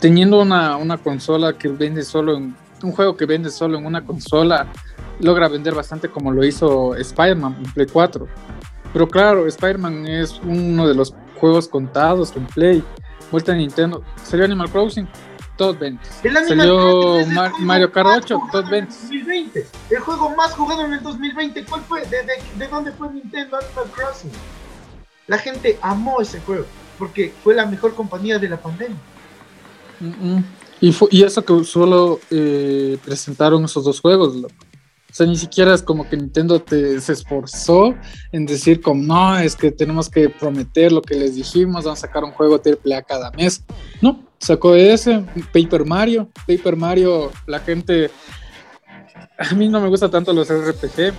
[0.00, 4.04] teniendo una, una consola que vende solo en un juego que vende solo en una
[4.04, 4.66] consola,
[5.20, 8.26] logra vender bastante como lo hizo Spider-Man en Play 4.
[8.92, 12.84] Pero claro, Spider-Man es uno de los juegos contados en Play.
[13.30, 14.02] Vuelta a Nintendo.
[14.22, 15.08] Salió Animal Crossing,
[16.22, 19.00] El Animal Salió Mar- Mario Kart más 8, jugado todos en ventas.
[19.02, 19.66] 2020.
[19.90, 21.64] El juego más jugado en el 2020.
[21.64, 22.00] ¿Cuál fue?
[22.06, 24.30] ¿De, de, de dónde fue Nintendo Animal Crossing?
[25.26, 26.64] La gente amó ese juego
[26.98, 28.96] porque fue la mejor compañía de la pandemia.
[30.00, 30.44] Mm, mm.
[30.80, 34.34] Y, fu- y eso que solo eh, presentaron esos dos juegos.
[34.36, 34.54] loco.
[35.10, 37.94] O sea, ni siquiera es como que Nintendo te, se esforzó
[38.32, 42.06] en decir como, no, es que tenemos que prometer lo que les dijimos, vamos a
[42.08, 43.62] sacar un juego AAA cada mes.
[44.02, 46.28] No, sacó ese, Paper Mario.
[46.46, 48.10] Paper Mario, la gente...
[49.38, 51.12] A mí no me gusta tanto los RPG.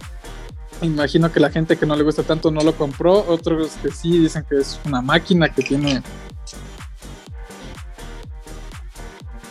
[0.81, 3.25] Imagino que la gente que no le gusta tanto no lo compró.
[3.27, 6.01] Otros que sí dicen que es una máquina que tiene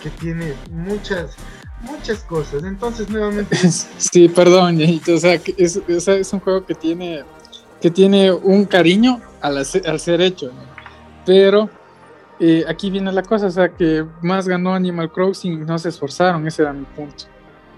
[0.03, 1.35] Que tiene muchas,
[1.81, 2.63] muchas cosas.
[2.65, 3.57] Entonces, nuevamente,
[3.99, 4.79] Sí, perdón,
[5.15, 7.25] o sea, es, es un juego que tiene,
[7.81, 10.63] que tiene un cariño al, hacer- al ser hecho, ¿no?
[11.25, 11.71] Pero
[12.41, 16.47] eh, aquí viene la cosa, o sea, que más ganó Animal Crossing, no se esforzaron,
[16.47, 17.25] ese era mi punto.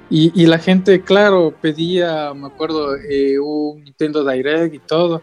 [0.08, 5.22] Y, y la gente, claro, pedía, me acuerdo, eh, un Nintendo Direct y todo,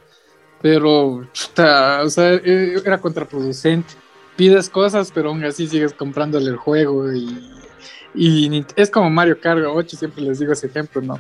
[0.62, 3.93] pero, chuta, o sea, eh, era contraproducente.
[4.36, 7.52] Pides cosas, pero aún así sigues comprándole el juego y,
[8.15, 11.19] y es como Mario Kart 8, siempre les digo ese ejemplo, ¿no?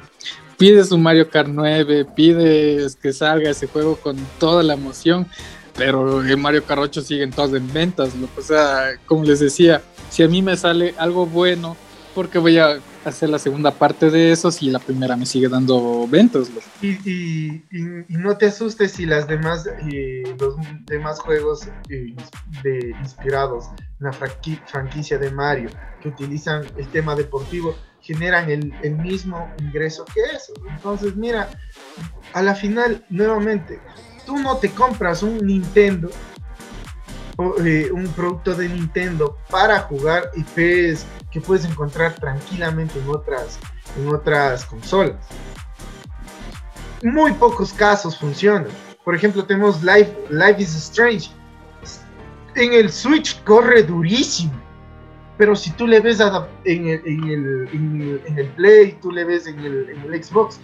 [0.57, 5.27] Pides un Mario Kart 9, pides que salga ese juego con toda la emoción,
[5.75, 8.11] pero el Mario Kart 8 siguen todos en ventas.
[8.37, 11.75] O sea, como les decía, si a mí me sale algo bueno,
[12.13, 15.49] ¿por qué voy a hacer la segunda parte de eso si la primera me sigue
[15.49, 16.49] dando ventas,
[16.81, 20.55] y, y- y- y no te asustes si las demás, eh, los
[20.85, 22.15] demás juegos eh,
[22.61, 23.65] de, inspirados
[23.99, 25.69] en la franqui- franquicia de Mario
[26.01, 30.53] que utilizan el tema deportivo generan el, el mismo ingreso que eso.
[30.69, 31.49] Entonces, mira,
[32.33, 33.79] a la final, nuevamente,
[34.25, 36.09] tú no te compras un Nintendo,
[37.63, 43.59] eh, un producto de Nintendo para jugar IPs que puedes encontrar tranquilamente en otras,
[43.97, 45.15] en otras consolas.
[47.01, 48.67] Muy pocos casos funcionan.
[49.03, 51.31] Por ejemplo, tenemos Life, Life is Strange.
[52.55, 54.53] En el Switch corre durísimo.
[55.37, 56.19] Pero si tú le ves
[56.63, 60.59] en, el, en, el, en, el, Play, tú le ves en el Xbox,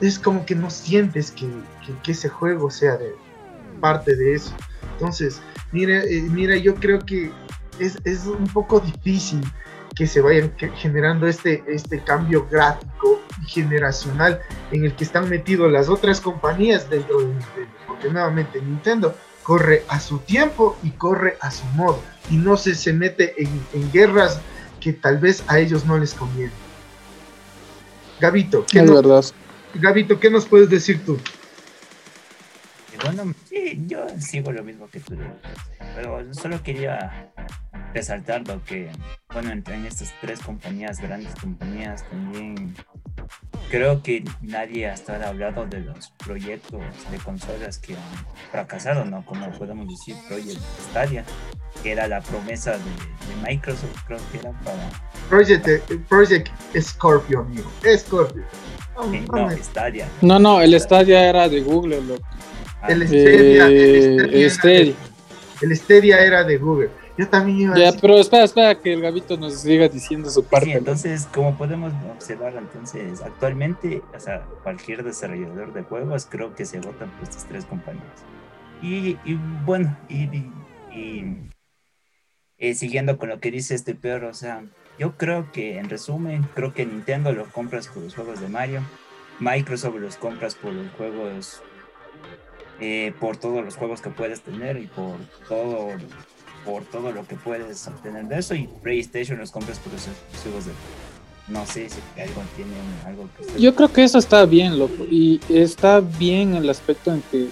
[0.00, 1.48] es como que no sientes que,
[2.02, 3.14] que, ese juego sea de
[3.80, 4.52] parte de eso.
[4.92, 5.40] Entonces,
[5.72, 7.30] mira, eh, mira yo creo que
[7.78, 9.40] es, es, un poco difícil
[9.94, 14.40] que se vayan generando este, este cambio gráfico y generacional
[14.72, 17.70] en el que están metidos las otras compañías dentro de Nintendo.
[17.86, 22.74] Porque nuevamente Nintendo corre a su tiempo y corre a su modo y no se,
[22.74, 24.40] se mete en, guerras
[24.80, 26.52] que tal vez a ellos no les conviene.
[28.20, 29.34] Gabito, ¿qué, nos,
[29.74, 31.18] Gabito, ¿qué nos puedes decir tú?
[33.04, 35.16] Bueno, sí, yo sigo lo mismo que tú,
[35.94, 37.32] pero solo quería
[37.92, 38.90] resaltar lo que,
[39.32, 42.74] bueno, entre en estas tres compañías, grandes compañías, también
[43.70, 49.04] creo que nadie hasta ahora ha hablado de los proyectos de consolas que han fracasado,
[49.04, 49.24] ¿no?
[49.26, 50.60] Como podemos decir, Project
[50.90, 51.24] Stadia,
[51.82, 54.88] que era la promesa de, Microsoft, creo que era para...
[55.28, 55.68] Project,
[56.08, 56.48] Project
[56.80, 58.44] Scorpio, amigo, Scorpio.
[58.96, 60.08] No, Stadia.
[60.20, 62.00] No, no, el Stadia era de Google,
[62.80, 62.88] ah.
[62.88, 64.94] el, Stadia, el, Stadia,
[65.60, 66.90] el Stadia era de Google.
[67.16, 70.66] Yo también iba Ya, pero espera, espera que el Gabito nos siga diciendo su parte.
[70.66, 76.66] Sí, entonces, como podemos observar, entonces, actualmente, o sea, cualquier desarrollador de juegos creo que
[76.66, 78.04] se votan por estas tres compañías.
[78.82, 80.24] Y, y bueno, y,
[80.92, 81.36] y
[82.58, 84.64] eh, siguiendo con lo que dice este perro, o sea,
[84.98, 88.82] yo creo que, en resumen, creo que Nintendo lo compras por los juegos de Mario,
[89.40, 91.60] Microsoft los compras por los juegos
[92.80, 95.16] eh, por todos los juegos que puedes tener y por
[95.48, 95.88] todo
[96.64, 98.54] por todo lo que puedes obtener de eso.
[98.54, 100.72] Y PlayStation los compras por los exclusivos de
[101.46, 102.72] no sé si algo tiene
[103.06, 107.22] algo que yo creo que eso está bien loco y está bien el aspecto en
[107.30, 107.48] que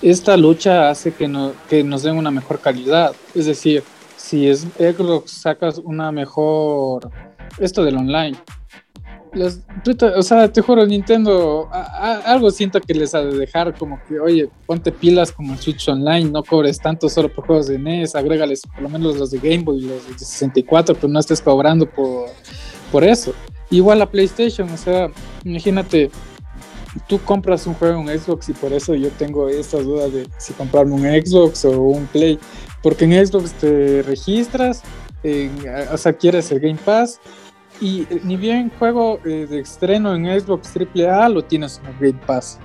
[0.00, 3.14] esta lucha hace que, no, que nos den una mejor calidad.
[3.34, 3.82] Es decir
[4.26, 7.10] si es Xbox sacas una mejor
[7.58, 8.36] esto del online
[10.16, 14.48] o sea, te juro, Nintendo, algo siento que les ha de dejar como que, oye,
[14.66, 18.62] ponte pilas como el Switch Online, no cobres tanto solo por juegos de NES, agrégales
[18.62, 22.30] por lo menos los de Game Boy, los de 64, pero no estés cobrando por,
[22.90, 23.34] por eso.
[23.70, 25.10] Igual la PlayStation, o sea,
[25.44, 26.10] imagínate,
[27.06, 30.54] tú compras un juego en Xbox y por eso yo tengo esta duda de si
[30.54, 32.38] comprarme un Xbox o un Play,
[32.86, 34.80] porque en Xbox te registras,
[35.90, 37.18] o sea, quieres el Game Pass
[37.80, 41.94] y eh, ni bien juego eh, de estreno en Xbox AAA lo tienes en el
[41.98, 42.60] Game Pass.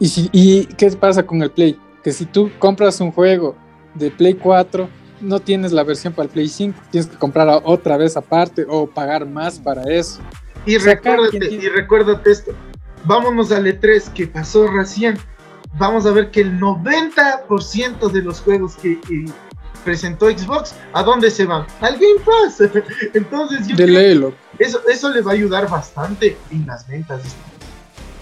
[0.00, 1.78] ¿Y, si, ¿Y qué pasa con el Play?
[2.02, 3.54] Que si tú compras un juego
[3.94, 4.88] de Play 4,
[5.20, 8.88] no tienes la versión para el Play 5, tienes que comprar otra vez aparte o
[8.88, 10.20] pagar más para eso.
[10.66, 12.50] Y recuérdate, y recuérdate esto,
[13.04, 15.16] vámonos al E3 que pasó recién.
[15.78, 18.98] Vamos a ver que el 90% de los juegos que
[19.84, 21.66] presentó Xbox, ¿a dónde se van?
[21.80, 22.60] Al Game Pass.
[23.14, 27.22] Entonces, yo de eso, eso le va a ayudar bastante en las ventas.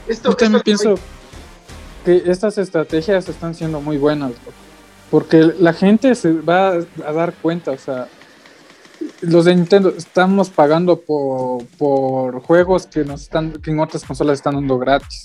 [0.09, 0.95] Esto, yo también pienso
[2.05, 4.33] que estas estrategias están siendo muy buenas,
[5.11, 8.09] porque la gente se va a dar cuenta, o sea,
[9.21, 14.39] los de Nintendo estamos pagando por, por juegos que nos están que en otras consolas
[14.39, 15.25] están dando gratis.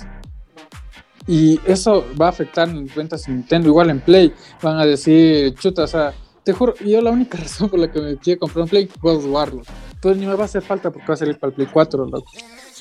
[1.27, 4.33] Y eso va a afectar en ventas en Nintendo, igual en Play.
[4.61, 7.99] Van a decir, chuta, o sea, te juro, yo la única razón por la que
[7.99, 9.61] me quiero comprar un Play puedo jugarlo.
[10.01, 12.05] Pues ni me va a hacer falta porque va a salir para el Play 4,
[12.05, 12.31] loco.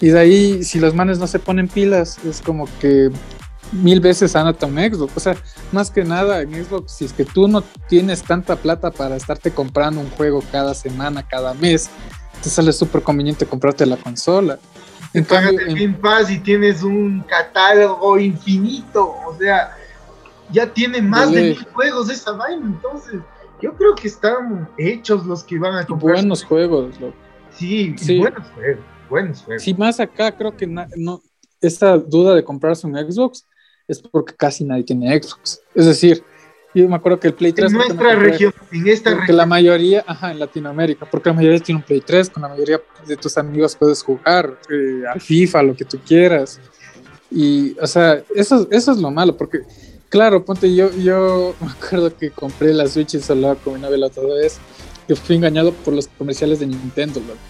[0.00, 3.11] Y de ahí, si los manes no se ponen pilas, es como que
[3.72, 5.16] mil veces anota un Xbox.
[5.16, 5.37] O sea,
[5.72, 9.50] más que nada en Xbox, si es que tú no tienes tanta plata para estarte
[9.50, 11.88] comprando un juego cada semana, cada mes,
[12.42, 14.59] te sale súper conveniente comprarte la consola.
[15.14, 19.14] En pagas el Game Pass y tienes un catálogo infinito.
[19.27, 19.77] O sea,
[20.50, 23.20] ya tiene más de mil juegos esa vaina, entonces
[23.62, 26.17] yo creo que están hechos los que van a comprar.
[26.17, 27.17] Buenos juegos, loco.
[27.50, 29.62] Sí, buenos juegos, buenos juegos.
[29.62, 31.23] Sí, más acá creo que no,
[31.60, 33.46] esta duda de comprarse un Xbox
[33.87, 35.60] es porque casi nadie tiene Xbox.
[35.75, 36.25] Es decir,
[36.75, 37.70] yo me acuerdo que el Play 3...
[37.70, 41.79] En nuestra región, en esta porque la mayoría, ajá, en Latinoamérica, porque la mayoría tiene
[41.79, 45.77] un Play 3, con la mayoría de tus amigos puedes jugar eh, al FIFA, lo
[45.77, 46.60] que tú quieras.
[47.31, 49.62] Y, o sea, eso, eso es lo malo, porque
[50.14, 53.98] Claro, ponte, yo, yo me acuerdo que compré la Switch y solo con mi novia
[53.98, 54.58] la otra vez,
[55.08, 57.40] que fui engañado por los comerciales de Nintendo, loco.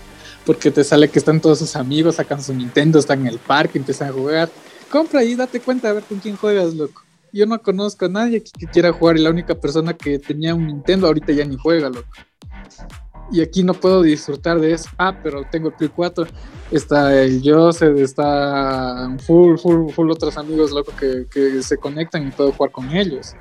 [0.46, 3.76] Porque te sale que están todos sus amigos, sacan su Nintendo, están en el parque,
[3.76, 4.48] empiezan a jugar.
[4.90, 7.03] Compra y date cuenta a ver con quién juegas, loco.
[7.34, 10.68] Yo no conozco a nadie que, quiera jugar y la única persona que tenía un
[10.68, 12.08] Nintendo ahorita ya ni juega, loco.
[13.32, 14.88] Y aquí no puedo disfrutar de eso.
[14.98, 16.26] Ah, pero tengo el Play 4.
[16.70, 22.52] Está el Joseph, está full, full, full otros amigos, loco, que, se conectan y puedo
[22.52, 23.34] jugar con ellos.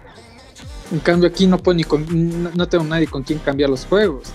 [0.91, 4.33] En cambio aquí no puedo ni con, no tengo nadie con quien cambiar los juegos.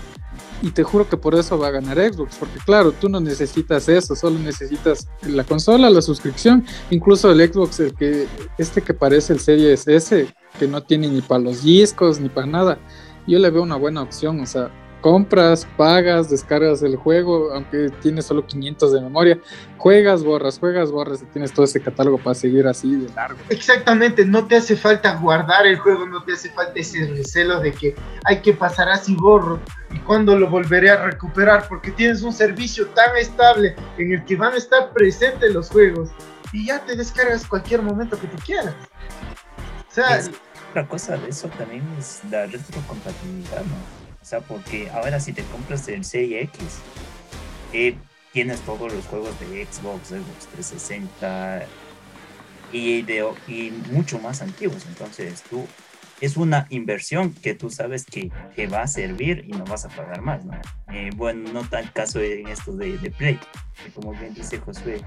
[0.61, 3.87] Y te juro que por eso va a ganar Xbox, porque claro, tú no necesitas
[3.87, 9.33] eso, solo necesitas la consola, la suscripción, incluso el Xbox, el que, este que parece
[9.33, 10.27] el Series S,
[10.59, 12.79] que no tiene ni para los discos ni para nada,
[13.25, 14.69] yo le veo una buena opción, o sea,
[15.01, 19.39] compras, pagas, descargas el juego, aunque tienes solo 500 de memoria,
[19.77, 23.39] juegas, borras, juegas, borras y tienes todo ese catálogo para seguir así de largo.
[23.49, 27.71] Exactamente, no te hace falta guardar el juego, no te hace falta ese recelo de
[27.71, 27.95] que
[28.25, 29.59] hay que pasar así borro
[29.93, 34.35] y cuando lo volveré a recuperar porque tienes un servicio tan estable en el que
[34.35, 36.09] van a estar presentes los juegos
[36.51, 38.73] y ya te descargas cualquier momento que tú quieras.
[39.89, 40.21] O sea,
[40.69, 43.98] otra cosa de eso también es la retrocompatibilidad, ¿no?
[44.21, 46.79] O sea, porque ahora si te compras el Series X,
[47.73, 47.95] eh,
[48.33, 51.65] tienes todos los juegos de Xbox, Xbox 360
[52.71, 54.85] y, de, y mucho más antiguos.
[54.87, 55.65] Entonces tú
[56.21, 59.89] es una inversión que tú sabes que te va a servir y no vas a
[59.89, 60.41] pagar más.
[60.91, 63.39] Eh, bueno, no tan caso en esto de, de Play,
[63.83, 65.01] que como bien dice Josué,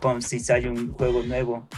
[0.00, 1.68] con si sale un juego nuevo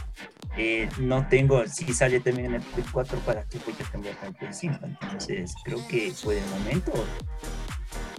[0.57, 4.16] eh, no tengo, si sale también en el Play 4, ¿para qué voy a cambiar
[4.22, 4.78] al Play 5?
[4.82, 6.92] Entonces, creo que fue el momento.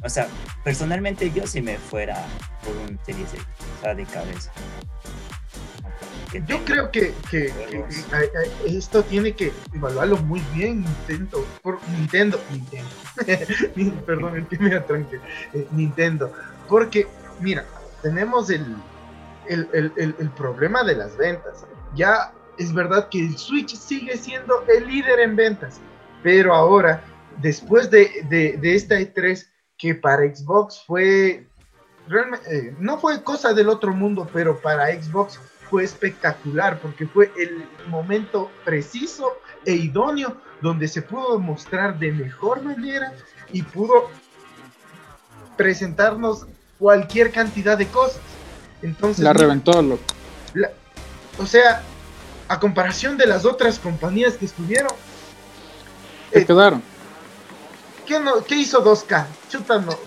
[0.03, 0.27] O sea,
[0.63, 2.25] personalmente yo si me fuera
[2.63, 3.45] por un Series X,
[3.77, 4.51] o sea, de cabeza.
[6.47, 7.53] Yo creo que, que,
[8.65, 15.19] esto tiene que evaluarlo muy bien Nintendo, por Nintendo, Nintendo, perdón, el que me atranque,
[15.53, 16.33] eh, Nintendo,
[16.67, 17.05] porque
[17.39, 17.65] mira,
[18.01, 18.65] tenemos el,
[19.47, 21.65] el, el, el, problema de las ventas
[21.95, 25.79] ya es verdad que el Switch sigue siendo el líder en ventas,
[26.21, 27.03] pero ahora,
[27.41, 29.45] después de, de, esta E3,
[29.77, 31.47] que para Xbox fue,
[32.07, 35.39] realmente, eh, no fue cosa del otro mundo, pero para Xbox
[35.69, 39.33] fue espectacular, porque fue el momento preciso
[39.65, 43.13] e idóneo donde se pudo mostrar de mejor manera
[43.51, 44.09] y pudo
[45.57, 46.45] presentarnos
[46.79, 48.21] cualquier cantidad de cosas.
[48.83, 50.03] Entonces, la reventó, loco.
[51.39, 51.81] O sea,
[52.47, 54.91] a comparación de las otras compañías que estuvieron.
[56.31, 56.83] ¿Qué eh, quedaron?
[58.05, 59.25] ¿qué, no, ¿Qué hizo 2K?
[59.49, 59.97] Chútanos.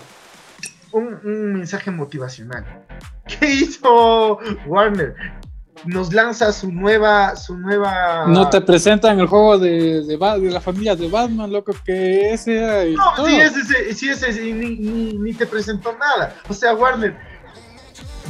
[0.91, 2.65] Un, un mensaje motivacional.
[3.27, 5.15] ¿Qué hizo Warner?
[5.85, 8.25] nos lanza su nueva, su nueva.
[8.27, 12.93] No te presentan el juego de, de, de la familia de Batman, loco, que ese
[12.95, 16.35] No, sí, ese, sí, ese, ni, ni, ni, te presentó nada.
[16.49, 17.15] O sea, Warner,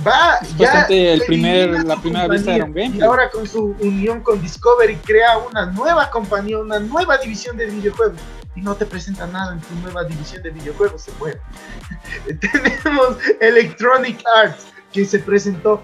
[0.06, 4.96] va ya el primer, la primera vista de Y ahora con su unión con Discovery
[4.98, 8.20] crea una nueva compañía, una nueva división de videojuegos.
[8.56, 11.40] Y no te presenta nada en tu nueva división de videojuegos, se puede.
[12.40, 15.82] Tenemos Electronic Arts, que se presentó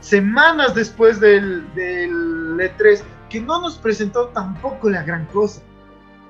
[0.00, 5.60] semanas después del, del E3, que no nos presentó tampoco la gran cosa.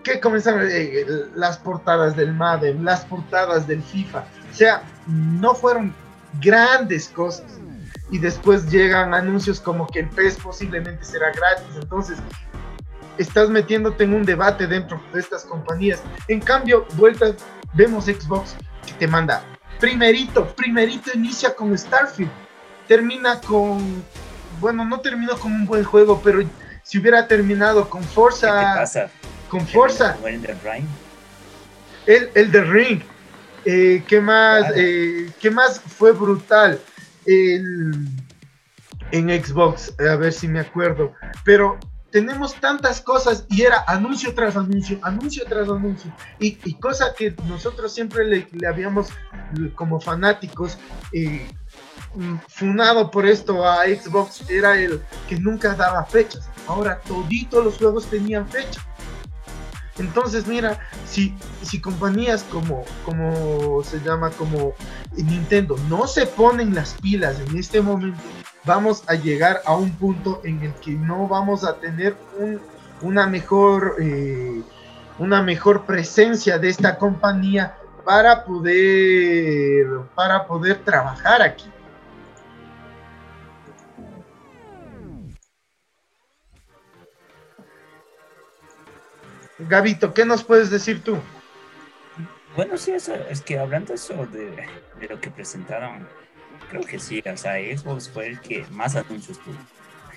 [0.03, 4.25] Que comenzaron eh, las portadas del Madden, las portadas del FIFA.
[4.51, 5.95] O sea, no fueron
[6.41, 7.47] grandes cosas.
[8.11, 11.67] Y después llegan anuncios como que el PES posiblemente será gratis.
[11.81, 12.19] Entonces,
[13.19, 16.03] estás metiéndote en un debate dentro de estas compañías.
[16.29, 17.35] En cambio, vuelta,
[17.73, 18.55] vemos Xbox
[18.87, 19.43] que te manda
[19.85, 22.31] primerito, primerito inicia con Starfield.
[22.89, 24.03] Termina con,
[24.61, 26.43] bueno, no terminó con un buen juego, pero
[26.83, 28.85] si hubiera terminado con Forza,
[29.49, 30.17] con Forza,
[32.07, 33.03] el, el The Ring,
[33.65, 36.81] eh, ¿qué, más, eh, ¿Qué más fue brutal
[37.27, 38.15] en
[39.13, 39.95] Xbox?
[39.99, 41.13] A ver si me acuerdo.
[41.45, 41.79] Pero
[42.15, 46.15] tenemos tantas cosas y era anuncio tras anuncio, anuncio tras anuncio.
[46.39, 49.09] Y, y cosa que nosotros siempre le, habíamos,
[49.75, 50.79] como fanáticos,
[51.13, 51.45] eh,
[52.47, 56.49] funado por esto a Xbox, era el que nunca daba fechas.
[56.69, 58.81] Ahora toditos los juegos tenían fecha.
[59.99, 64.75] Entonces, mira, si, si compañías como, como se llama, como
[65.13, 68.21] Nintendo no se ponen las pilas en este momento,
[68.65, 72.17] vamos a llegar a un punto en el que no vamos a tener
[73.03, 74.63] una mejor eh,
[75.19, 81.71] una mejor presencia de esta compañía para poder para poder trabajar aquí.
[89.69, 91.19] Gabito, ¿qué nos puedes decir tú?
[92.57, 94.67] Bueno, sí, eso, es que hablando eso de,
[95.09, 96.07] lo que presentaron,
[96.71, 99.57] creo que sí, o sea, Xbox fue el que más anuncios tuvo.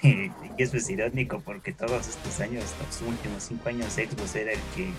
[0.58, 4.60] Y eso es irónico porque todos estos años, los últimos cinco años, Xbox era el
[4.76, 4.90] que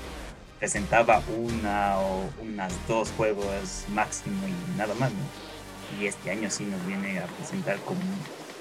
[0.59, 6.01] presentaba una o unas dos juegos máximo y nada más, ¿no?
[6.01, 8.01] Y este año sí nos viene a presentar como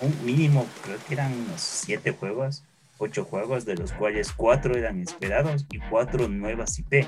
[0.01, 2.63] un mínimo, creo que eran unos siete juegos,
[2.99, 7.07] ocho juegos, de los cuales cuatro eran esperados y cuatro nuevas IP.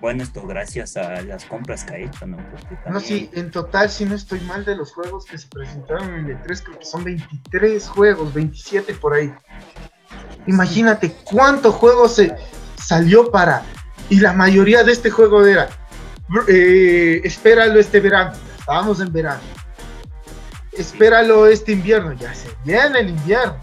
[0.00, 2.38] Bueno, esto gracias a las compras que ha hecho, ¿no?
[2.90, 6.26] No, sí, en total, si no estoy mal de los juegos que se presentaron en
[6.26, 9.32] el E3, creo que son 23 juegos, 27 por ahí.
[10.46, 12.34] Imagínate cuántos juegos se
[12.76, 13.62] salió para.
[14.10, 15.68] Y la mayoría de este juego era.
[16.48, 18.32] Eh, espéralo este verano.
[18.58, 19.40] Estábamos en verano.
[20.72, 22.12] Espéralo este invierno.
[22.12, 23.56] Ya se viene el invierno.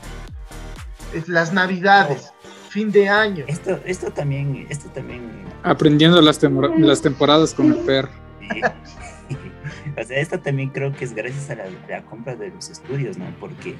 [1.13, 2.31] Es las navidades.
[2.69, 3.43] Fin de año.
[3.47, 5.43] Esto, esto también, esto también.
[5.63, 8.09] Aprendiendo las, las temporadas con el perro.
[10.01, 13.25] o sea, esto también creo que es gracias a la, compra de los estudios, ¿no?
[13.39, 13.75] Porque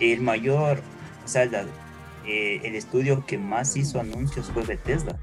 [0.00, 0.80] el mayor,
[1.24, 5.16] o sea, eh, el estudio que más hizo anuncios fue Bethesda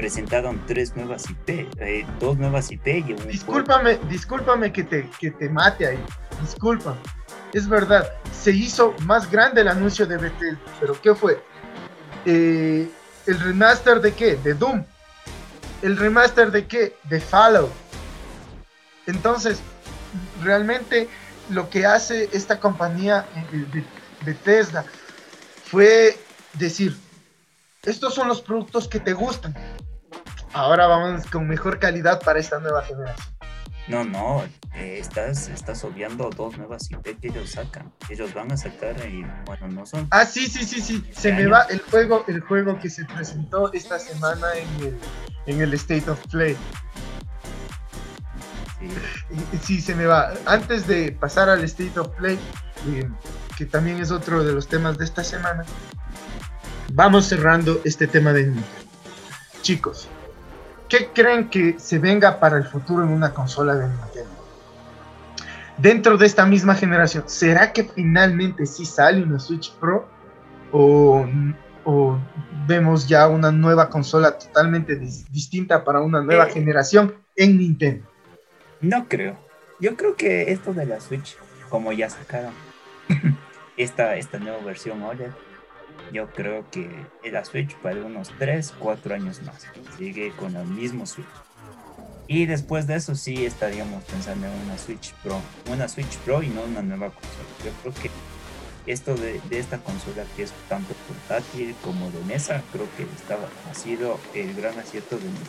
[0.00, 5.30] presentaron tres nuevas IP, eh, dos nuevas IP y un Discúlpame, discúlpame que te, que
[5.30, 6.02] te mate ahí,
[6.40, 6.96] disculpa.
[7.52, 11.44] Es verdad, se hizo más grande el anuncio de Bethesda, pero ¿qué fue?
[12.24, 12.88] Eh,
[13.26, 14.36] ¿El remaster de qué?
[14.36, 14.82] De Doom.
[15.82, 16.96] ¿El remaster de qué?
[17.04, 17.70] De Fallout.
[19.06, 19.60] Entonces,
[20.42, 21.10] realmente
[21.50, 23.84] lo que hace esta compañía eh,
[24.24, 24.82] Bethesda
[25.64, 26.16] fue
[26.54, 26.96] decir,
[27.82, 29.54] estos son los productos que te gustan
[30.52, 33.34] ahora vamos con mejor calidad para esta nueva generación.
[33.88, 34.44] No, no,
[34.74, 37.92] eh, estás, estás obviando dos nuevas IP que ellos sacan.
[38.08, 40.06] Ellos van a sacar y bueno, no son.
[40.10, 41.04] Ah, sí, sí, sí, sí.
[41.12, 44.98] Se me va el juego, el juego que se presentó esta semana en el,
[45.46, 46.56] en el State of Play.
[48.78, 49.58] Sí.
[49.60, 50.34] sí, se me va.
[50.46, 52.38] Antes de pasar al State of Play,
[52.92, 53.08] eh,
[53.56, 55.64] que también es otro de los temas de esta semana,
[56.92, 58.52] vamos cerrando este tema de
[59.62, 60.08] Chicos,
[60.90, 64.30] ¿qué creen que se venga para el futuro en una consola de Nintendo?
[65.78, 70.06] Dentro de esta misma generación, ¿será que finalmente sí sale una Switch Pro?
[70.72, 71.26] ¿O,
[72.66, 76.52] vemos ya una nueva consola totalmente distinta para una nueva eh.
[76.52, 78.06] generación en Nintendo?
[78.80, 79.38] No creo.
[79.80, 81.36] Yo creo que esto de la Switch,
[81.70, 82.52] como ya sacaron
[83.78, 85.30] esta, esta nueva versión OLED,
[86.12, 86.88] yo creo que
[87.30, 89.66] la Switch para unos 3, 4 años más.
[89.98, 91.26] Sigue con el mismo Switch.
[92.26, 95.40] Y después de eso sí estaríamos pensando en una Switch Pro.
[95.68, 97.48] Una Switch Pro y no una nueva consola.
[97.64, 98.10] Yo creo que
[98.86, 103.74] esto de, esta consola que es tanto portátil como de mesa, creo que estaba, ha
[103.74, 105.48] sido el gran acierto de Nintendo.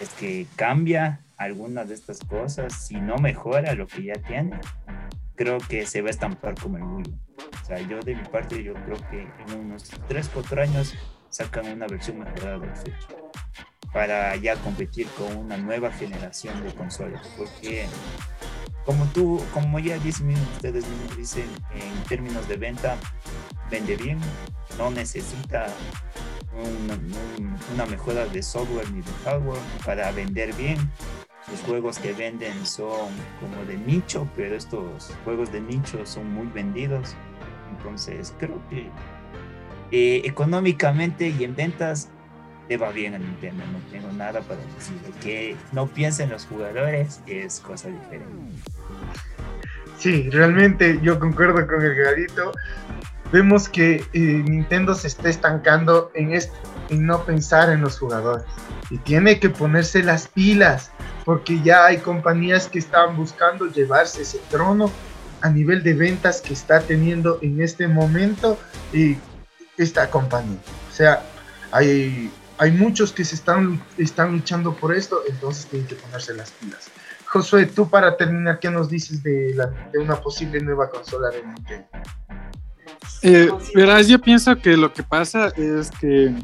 [0.00, 4.58] Es que cambia algunas de estas cosas, si no mejora lo que ya tiene,
[5.36, 7.26] creo que se va a estampar como el Wii
[7.66, 10.94] o sea, yo de mi parte, yo creo que en unos 3, 4 años
[11.30, 13.08] sacan una versión mejorada del Switch
[13.92, 17.26] para ya competir con una nueva generación de consolas.
[17.36, 17.86] Porque
[18.84, 22.96] como tú, como ya dicen ustedes mismos dicen, en términos de venta,
[23.68, 24.20] vende bien,
[24.78, 25.66] no necesita
[27.74, 30.78] una mejora de software ni de hardware para vender bien.
[31.50, 36.46] Los juegos que venden son como de nicho, pero estos juegos de nicho son muy
[36.48, 37.16] vendidos
[37.76, 38.88] entonces, creo que
[39.90, 42.08] eh, económicamente y en ventas
[42.68, 43.64] le va bien a Nintendo.
[43.72, 44.96] No tengo nada para decir.
[45.22, 48.26] Que no piensen los jugadores es cosa diferente.
[49.98, 52.52] Sí, realmente yo concuerdo con el garito.
[53.32, 56.54] Vemos que eh, Nintendo se está estancando en esto,
[56.90, 58.44] en no pensar en los jugadores.
[58.90, 60.90] Y tiene que ponerse las pilas,
[61.24, 64.90] porque ya hay compañías que están buscando llevarse ese trono
[65.42, 68.58] a nivel de ventas que está teniendo en este momento
[68.92, 69.16] y
[69.76, 70.58] esta compañía.
[70.90, 71.22] O sea,
[71.72, 76.52] hay, hay muchos que se están, están luchando por esto, entonces tienen que ponerse las
[76.52, 76.88] pilas.
[77.26, 81.42] Josué, tú para terminar, ¿qué nos dices de, la, de una posible nueva consola de
[81.44, 81.88] Nintendo?
[83.22, 86.34] Eh, verás, yo pienso que lo que pasa es que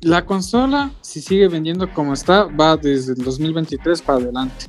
[0.00, 4.66] la consola, si sigue vendiendo como está, va desde el 2023 para adelante.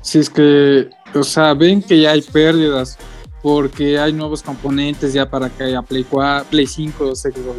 [0.00, 2.98] Si es que o sea, ven que ya hay pérdidas
[3.42, 7.12] porque hay nuevos componentes ya para que haya Play 4, Play 5,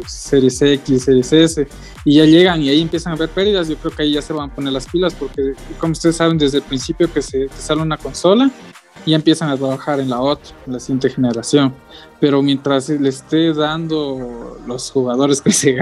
[0.06, 1.68] Series X, Series S,
[2.06, 4.32] y ya llegan y ahí empiezan a haber pérdidas, yo creo que ahí ya se
[4.32, 7.82] van a poner las pilas, porque como ustedes saben, desde el principio que se sale
[7.82, 8.50] una consola,
[9.10, 11.74] ya empiezan a trabajar en la otra, en la siguiente generación.
[12.20, 15.76] Pero mientras le esté dando los jugadores que se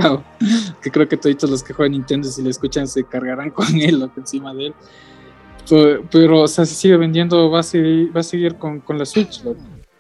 [0.82, 4.02] que creo que todos los que juegan Nintendo, si le escuchan, se cargarán con él
[4.02, 4.74] o encima de él
[6.10, 9.06] pero, o sea, si sigue vendiendo, va a seguir, va a seguir con, con la
[9.06, 9.42] Switch.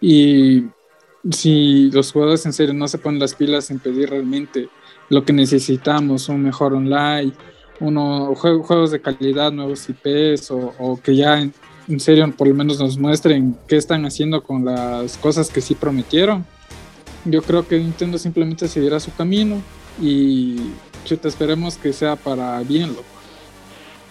[0.00, 0.64] Y
[1.30, 4.68] si los jugadores en serio no se ponen las pilas en pedir realmente
[5.08, 7.32] lo que necesitamos, un mejor online,
[7.80, 11.48] uno, juegos de calidad, nuevos IPs, o, que ya
[11.98, 16.44] serio por lo menos nos muestren qué están haciendo con las cosas que sí prometieron.
[17.24, 19.62] Yo creo que Nintendo simplemente seguirá su camino
[20.00, 20.56] y
[21.04, 23.04] chuta, esperemos que sea para bien, loco.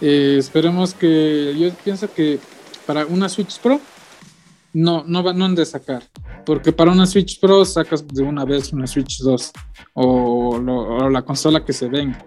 [0.00, 2.38] Eh, esperemos que, yo pienso que
[2.86, 3.80] para una Switch Pro
[4.72, 6.02] no, no, no han de sacar.
[6.44, 9.52] Porque para una Switch Pro sacas de una vez una Switch 2
[9.94, 12.18] o, la consola que se venga.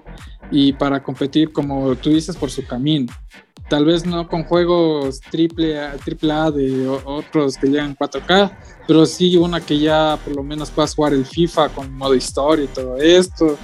[0.51, 3.11] Y para competir, como tú dices, por su camino.
[3.69, 8.51] Tal vez no con juegos triple A, triple A de otros que llegan 4K,
[8.87, 12.65] pero sí una que ya por lo menos puedas jugar el FIFA con modo historia
[12.65, 13.57] y todo esto.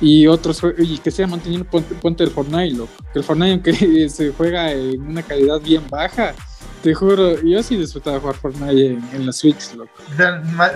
[0.00, 2.92] Y otros y que sea manteniendo ponte, el Fortnite, loco.
[3.14, 6.34] El Fortnite aunque se juega en una calidad bien baja,
[6.82, 9.92] te juro, yo sí disfrutaba jugar Fortnite en, la Switch, loco.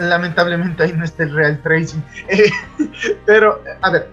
[0.01, 2.03] Lamentablemente ahí no está el Real Tracing.
[2.29, 2.51] Eh,
[3.25, 4.09] pero, a ver,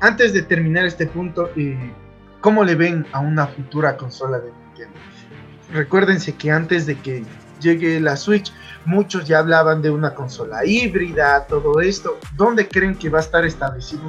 [0.00, 1.92] antes de terminar este punto, eh,
[2.40, 4.98] ¿cómo le ven a una futura consola de Nintendo?
[5.72, 7.24] Recuérdense que antes de que
[7.60, 8.52] llegue la Switch,
[8.84, 12.18] muchos ya hablaban de una consola híbrida, todo esto.
[12.36, 14.02] ¿Dónde creen que va a estar establecida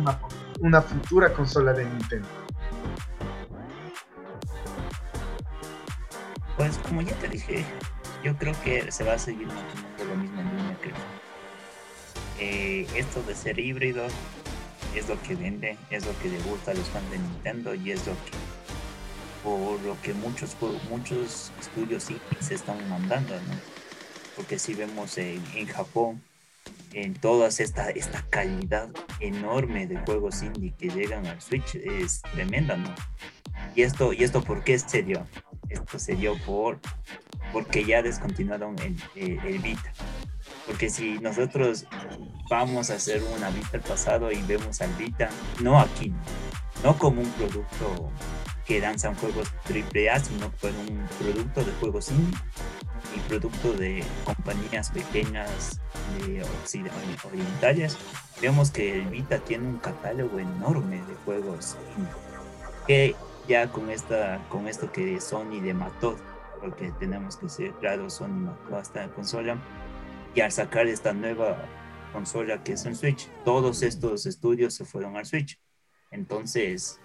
[0.61, 2.27] una, futura consola de Nintendo?
[6.55, 7.65] Pues como ya te dije,
[8.23, 10.91] yo creo que se va a seguir manteniendo lo mismo en línea que
[12.41, 14.05] eh, esto de ser híbrido
[14.95, 17.91] es lo que vende, es lo que le gusta a los fans de Nintendo y
[17.91, 18.31] es lo que
[19.43, 20.55] por lo que muchos
[20.89, 23.55] muchos estudios sí se están mandando, ¿no?
[24.35, 26.21] Porque si vemos en, en Japón
[26.93, 32.75] en toda esta, esta calidad enorme de juegos indie que llegan al Switch es tremenda,
[32.75, 32.93] ¿no?
[33.75, 35.25] ¿Y esto, y esto por qué se dio?
[35.69, 36.79] esto se dio por
[37.53, 39.91] porque ya descontinuaron el, el, Vita.
[40.69, 41.87] Porque si nosotros
[42.47, 45.27] vamos a hacer una Vita al pasado y vemos al Vita,
[45.63, 46.13] no aquí,
[46.83, 48.11] no como un producto
[48.67, 52.37] que danzan juegos AAA, sino como un producto de juegos indie
[53.15, 55.81] y producto de compañías pequeñas
[56.19, 56.45] de
[57.25, 57.97] orientales,
[58.39, 62.13] vemos que el Vita tiene un catálogo enorme de juegos indie
[62.85, 63.15] que
[63.47, 66.15] ya con esta con esto que Sony le mató
[66.61, 69.57] porque tenemos que ser claros Sony mató a esta consola
[70.35, 71.65] y al sacar esta nueva
[72.13, 75.59] consola que es un Switch todos estos estudios se fueron al Switch
[76.11, 76.99] entonces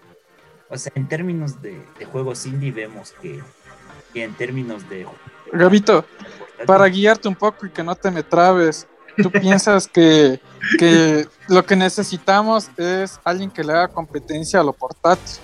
[0.68, 3.40] o sea en términos de, juegos indie vemos que
[4.14, 5.06] y en términos de
[5.52, 6.04] Gabito
[6.66, 10.40] para guiarte un poco y que no te me trabes ¿Tú piensas que,
[10.78, 15.38] que, lo que necesitamos es alguien que le haga competencia a lo portátil?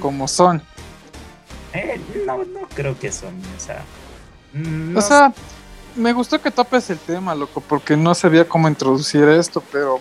[0.00, 0.62] como son.
[1.72, 3.84] Eh, no, no creo que son, o sea.
[4.96, 5.32] O sea,
[5.96, 10.00] me gustó que topes el tema, loco, porque no sabía cómo introducir esto, pero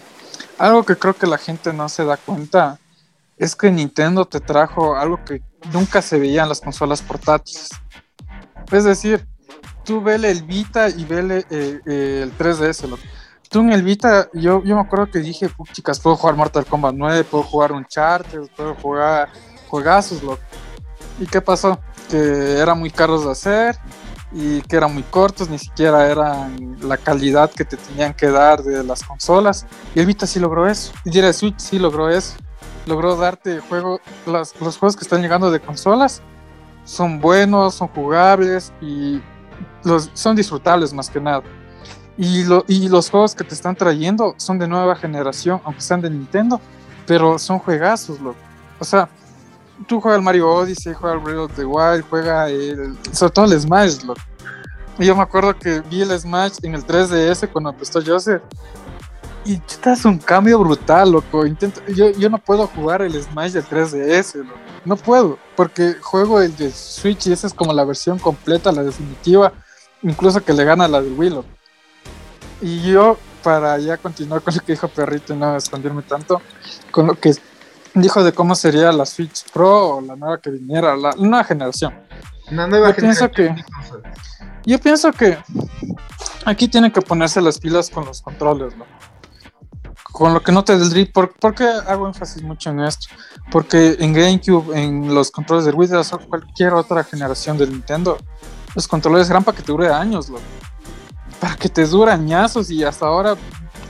[0.57, 2.79] algo que creo que la gente no se da cuenta
[3.37, 5.41] es que Nintendo te trajo algo que
[5.71, 7.69] nunca se veía en las consolas portátiles.
[8.71, 9.27] Es decir,
[9.83, 13.03] tú vele el Vita y vele eh, eh, el 3DS, loco.
[13.49, 16.95] Tú en el Vita, yo, yo me acuerdo que dije, chicas, puedo jugar Mortal Kombat
[16.95, 19.29] 9, puedo jugar Uncharted, puedo jugar
[19.67, 20.41] juegazos, loco.
[21.19, 21.79] ¿Y qué pasó?
[22.09, 23.77] Que eran muy caros de hacer
[24.33, 28.63] y que eran muy cortos, ni siquiera eran la calidad que te tenían que dar
[28.63, 29.67] de las consolas.
[29.93, 30.91] Y el Vita sí logró eso.
[31.05, 32.35] Y el Switch sí logró eso.
[32.87, 36.21] Logró darte juego, los juegos que están llegando de consolas
[36.83, 39.21] son buenos, son jugables y
[39.83, 41.43] los, son disfrutables más que nada.
[42.17, 46.01] Y, lo, y los juegos que te están trayendo son de nueva generación, aunque sean
[46.01, 46.59] de Nintendo,
[47.07, 48.37] pero son juegazos, loco.
[48.79, 49.09] O sea,
[49.87, 53.45] tú juegas el Mario Odyssey, juegas el Breath of the Wild, juega el, sobre todo
[53.45, 53.99] el Smash,
[54.99, 58.41] Y yo me acuerdo que vi el Smash en el 3DS cuando empezó Joseph.
[59.45, 61.45] Y es un cambio brutal, loco.
[61.45, 64.59] Intento, yo, yo no puedo jugar el Smash del 3DS, loco.
[64.85, 68.83] No puedo, porque juego el de Switch y esa es como la versión completa, la
[68.83, 69.53] definitiva,
[70.01, 71.41] incluso que le gana la del Wii,
[72.61, 76.41] Y yo, para ya continuar con lo que dijo Perrito y no esconderme tanto,
[76.91, 77.33] con lo que
[77.93, 81.93] dijo de cómo sería la Switch Pro o la nueva que viniera, la nueva generación.
[82.49, 83.55] La nueva yo Pienso que,
[84.65, 85.37] yo pienso que
[86.45, 88.85] aquí tienen que ponerse las pilas con los controles, ¿no?
[90.11, 93.07] Con lo que no te del drip, ¿por, qué hago énfasis mucho en esto?
[93.51, 98.17] Porque en GameCube, en los controles de Wii o cualquier otra generación del Nintendo,
[98.75, 100.37] los controles eran para que te dure años, ¿no?
[101.43, 103.35] para que te dure añazos y hasta ahora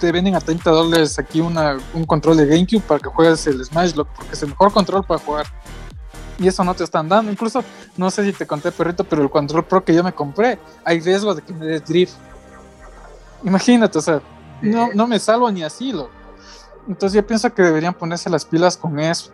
[0.04, 3.64] te venden a 30 dólares aquí una, un control de GameCube para que juegues el
[3.64, 5.46] Smash Lock, porque es el mejor control para jugar.
[6.38, 7.32] Y eso no te están dando.
[7.32, 7.64] Incluso,
[7.96, 11.00] no sé si te conté, perrito, pero el control pro que yo me compré, hay
[11.00, 12.16] riesgo de que me dé drift.
[13.46, 14.22] Imagínate, o sea,
[14.62, 16.10] no, no me salvo ni así, lo.
[16.86, 19.32] Entonces yo pienso que deberían ponerse las pilas con eso.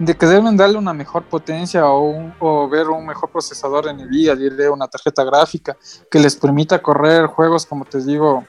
[0.00, 4.34] De que deben darle una mejor potencia o, o ver un mejor procesador en NVIDIA,
[4.34, 5.76] diré una tarjeta gráfica
[6.10, 8.44] que les permita correr juegos, como te digo,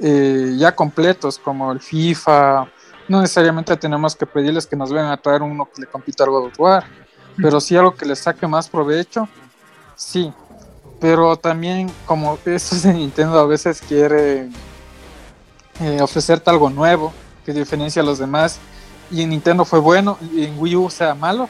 [0.00, 2.66] eh, ya completos, como el FIFA.
[3.08, 6.30] No necesariamente tenemos que pedirles que nos vengan a traer uno que le compita al
[6.30, 6.84] God of War,
[7.36, 9.28] pero sí algo que les saque más provecho,
[9.94, 10.32] sí.
[11.00, 14.48] Pero también, como eso de Nintendo a veces quiere
[15.80, 17.12] eh, ofrecerte algo nuevo
[17.44, 18.58] que diferencia a los demás,
[19.10, 21.48] y en Nintendo fue bueno, y en Wii U sea malo,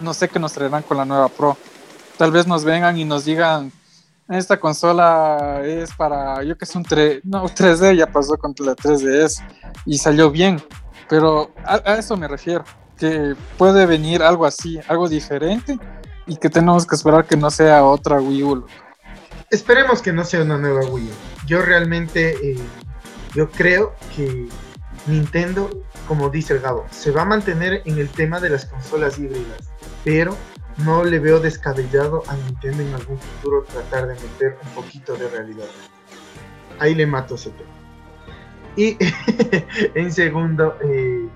[0.00, 1.56] no sé qué nos traerán con la nueva Pro.
[2.18, 3.70] Tal vez nos vengan y nos digan,
[4.28, 8.74] esta consola es para, yo que sé, un 3, no, 3D, ya pasó con la
[8.74, 9.42] 3DS
[9.84, 10.60] y salió bien,
[11.08, 12.64] pero a, eso me refiero,
[12.98, 15.78] que puede venir algo así, algo diferente
[16.26, 18.66] y que tenemos que esperar que no sea otra Wii U.
[19.50, 21.46] Esperemos que no sea una nueva Wii U.
[21.46, 22.58] Yo realmente, eh,
[23.34, 24.48] yo creo que
[25.06, 25.70] Nintendo,
[26.08, 29.68] como dice el Gabo, se va a mantener en el tema de las consolas híbridas,
[30.04, 30.36] pero
[30.78, 35.28] no le veo descabellado a Nintendo en algún futuro tratar de meter un poquito de
[35.28, 35.66] realidad.
[36.78, 37.70] Ahí le mato ese tema.
[38.76, 38.98] Y
[39.94, 41.28] en segundo, eh,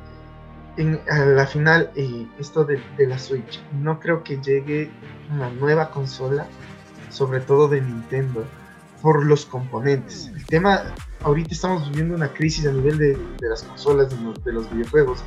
[1.10, 3.60] a la final, eh, esto de, la Switch.
[3.80, 4.90] No creo que llegue
[5.32, 6.46] una nueva consola,
[7.08, 8.44] sobre todo de Nintendo,
[9.00, 10.30] por los componentes.
[10.34, 10.82] El tema,
[11.22, 15.24] ahorita estamos viviendo una crisis a nivel de, las consolas, de de los videojuegos,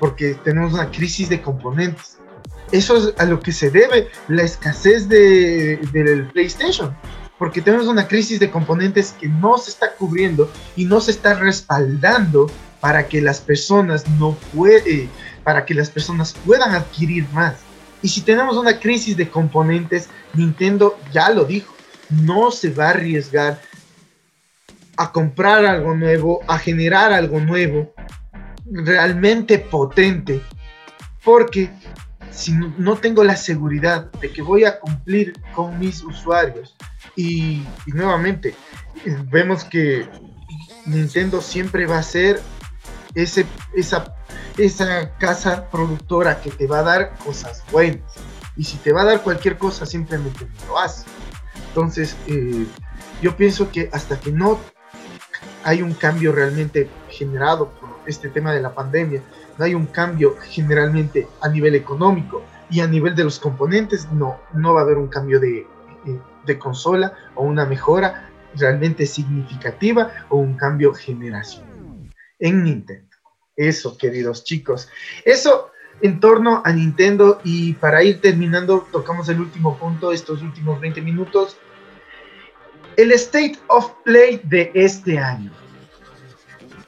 [0.00, 2.18] porque tenemos una crisis de componentes
[2.72, 6.96] eso es a lo que se debe la escasez de, del PlayStation.
[7.38, 11.34] Porque tenemos una crisis de componentes que no se está cubriendo y no se está
[11.34, 15.08] respaldando para que las personas no puede,
[15.44, 17.56] para que las personas puedan adquirir más.
[18.00, 21.74] Y si tenemos una crisis de componentes, Nintendo ya lo dijo,
[22.10, 23.60] no se va a arriesgar
[24.96, 27.92] a comprar algo nuevo, a generar algo nuevo,
[28.70, 30.42] realmente potente,
[31.24, 31.70] porque
[32.32, 36.74] si no tengo la seguridad de que voy a cumplir con mis usuarios
[37.16, 38.54] y, nuevamente
[39.30, 40.08] vemos que
[40.86, 42.40] Nintendo siempre va a ser
[43.14, 44.14] ese, esa,
[44.56, 48.02] esa casa productora que te va a dar cosas buenas.
[48.56, 51.04] Y si te va a dar cualquier cosa simplemente lo hace
[51.72, 52.66] entonces eh,
[53.22, 54.60] yo pienso que hasta que no
[55.64, 59.22] hay un cambio realmente generado por este tema de la pandemia
[59.58, 64.38] no hay un cambio generalmente a nivel económico y a nivel de los componentes, no,
[64.54, 65.66] no va a haber un cambio de,
[66.46, 71.72] de consola o una mejora realmente significativa o un cambio generacional
[72.38, 73.16] en Nintendo.
[73.56, 74.88] Eso, queridos chicos.
[75.24, 80.80] Eso en torno a Nintendo y para ir terminando, tocamos el último punto, estos últimos
[80.80, 81.56] 20 minutos.
[82.96, 85.50] El State of Play de este año.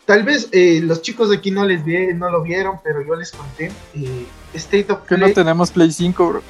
[0.07, 3.15] Tal vez eh, los chicos de aquí no les vi, no lo vieron, pero yo
[3.15, 3.73] les conté.
[3.95, 5.21] Eh, State of Play.
[5.21, 6.43] Que no tenemos Play 5, bro.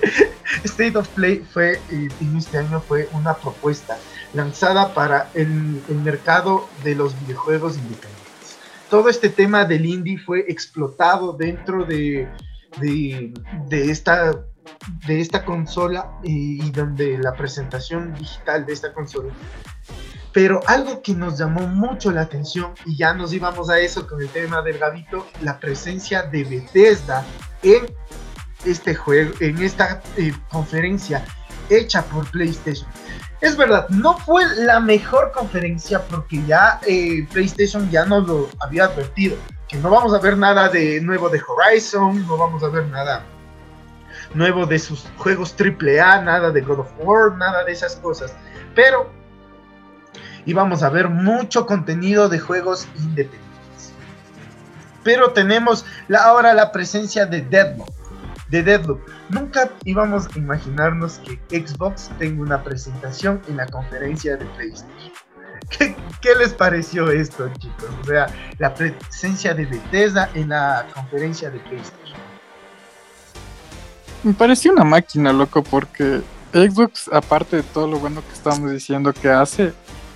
[0.64, 3.98] State of Play fue, eh, en este año fue una propuesta
[4.32, 8.56] lanzada para el, el, mercado de los videojuegos independientes.
[8.88, 12.28] Todo este tema del indie fue explotado dentro de,
[12.80, 13.32] de,
[13.68, 14.32] de esta
[15.06, 19.32] de esta consola y donde la presentación digital de esta consola
[20.34, 24.20] pero algo que nos llamó mucho la atención, y ya nos íbamos a eso con
[24.20, 27.24] el tema del gabito, la presencia de Bethesda
[27.62, 27.86] en
[28.66, 31.24] este juego, en esta eh, conferencia
[31.70, 32.88] hecha por PlayStation.
[33.40, 38.86] Es verdad, no fue la mejor conferencia porque ya eh, PlayStation ya nos lo había
[38.86, 39.36] advertido,
[39.68, 43.24] que no vamos a ver nada de nuevo de Horizon, no vamos a ver nada
[44.34, 48.34] nuevo de sus juegos AAA, nada de God of War, nada de esas cosas.
[48.74, 49.23] Pero
[50.46, 53.92] y vamos a ver mucho contenido de juegos independientes.
[55.02, 55.84] Pero tenemos
[56.18, 57.88] ahora la presencia de Deadloop.
[58.48, 59.00] De Deadloop.
[59.28, 65.12] Nunca íbamos a imaginarnos que Xbox tenga una presentación en la conferencia de PlayStation.
[65.70, 67.88] ¿Qué, ¿Qué, les pareció esto, chicos?
[68.02, 68.26] O sea,
[68.58, 72.18] la presencia de Bethesda en la conferencia de PlayStation.
[74.22, 76.22] Me pareció una máquina, loco, porque
[76.54, 79.74] Xbox, aparte de todo lo bueno que estamos diciendo que hace,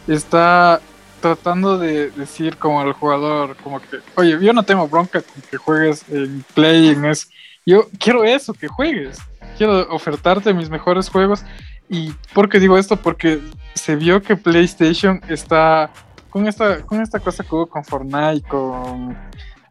[0.08, 0.80] está
[1.20, 5.56] tratando de decir como al jugador, como que, oye, yo no tengo bronca con que
[5.56, 7.28] juegues en Play, en eso.
[7.66, 9.18] Yo quiero eso, que juegues.
[9.56, 11.44] Quiero ofertarte mis mejores juegos.
[11.88, 12.96] ¿Y por qué digo esto?
[12.96, 13.40] Porque
[13.74, 15.90] se vio que PlayStation está
[16.30, 19.16] con esta, con esta cosa que hubo con Fortnite, con,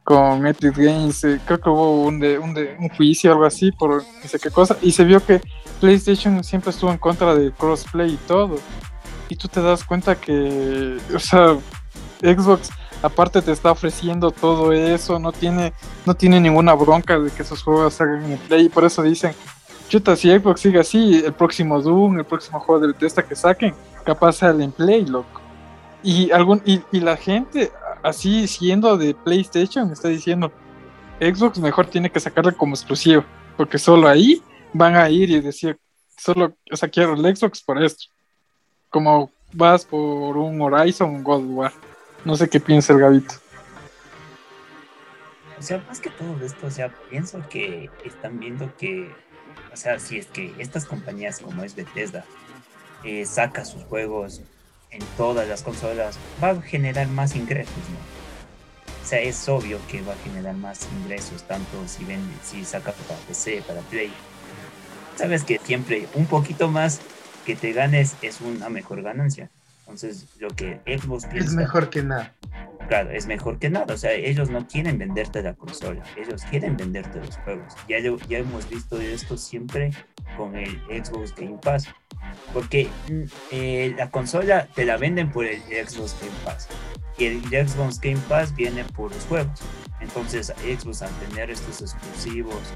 [0.03, 3.45] con Epic Games, eh, creo que hubo un, de, un, de, un juicio o algo
[3.45, 5.41] así por no sé qué cosa, y se vio que
[5.79, 8.57] PlayStation siempre estuvo en contra de crossplay y todo
[9.29, 11.57] y tú te das cuenta que, o sea,
[12.21, 12.69] Xbox
[13.01, 15.73] aparte te está ofreciendo todo eso, no tiene,
[16.05, 19.33] no tiene ninguna bronca de que esos juegos salgan en Play, y por eso dicen,
[19.89, 23.73] chuta, si Xbox sigue así, el próximo Doom, el próximo juego de Bethesda que saquen,
[24.03, 25.41] capaz sale en Play, loco.
[26.03, 27.71] Y, algún, y, la gente,
[28.03, 30.51] así siendo de PlayStation, está diciendo,
[31.19, 33.23] Xbox mejor tiene que sacarle como exclusivo,
[33.55, 34.41] porque solo ahí
[34.73, 35.77] van a ir y decir,
[36.17, 38.05] solo, o sea, quiero el Xbox por esto.
[38.89, 41.73] Como vas por un Horizon, God War.
[42.25, 43.35] No sé qué piensa el Gavito.
[45.57, 49.11] O sea, más que todo esto, o sea, pienso que están viendo que,
[49.73, 52.25] o sea, si es que estas compañías como es Bethesda
[53.03, 54.41] eh, saca sus juegos
[54.91, 57.97] en todas las consolas, va a generar más ingresos, ¿no?
[59.03, 62.91] O sea, es obvio que va a generar más ingresos, tanto si vende, si saca
[62.91, 64.11] para PC, para Play.
[65.15, 66.99] Sabes que siempre un poquito más
[67.47, 69.49] que te ganes es una mejor ganancia.
[69.79, 71.47] Entonces, lo que Xbox piensa.
[71.47, 72.35] Es mejor que nada.
[72.89, 73.93] Claro, es mejor que nada.
[73.93, 77.73] O sea, ellos no quieren venderte la consola, ellos quieren venderte los juegos.
[77.87, 79.91] Ya, ya hemos visto esto siempre
[80.35, 81.87] con el Xbox Game Pass.
[82.53, 86.67] Porque mm, eh, la consola te la venden por el Xbox Game Pass.
[87.17, 89.61] Y el Xbox Game Pass viene por los juegos.
[90.01, 92.73] Entonces, Xbox al tener estos exclusivos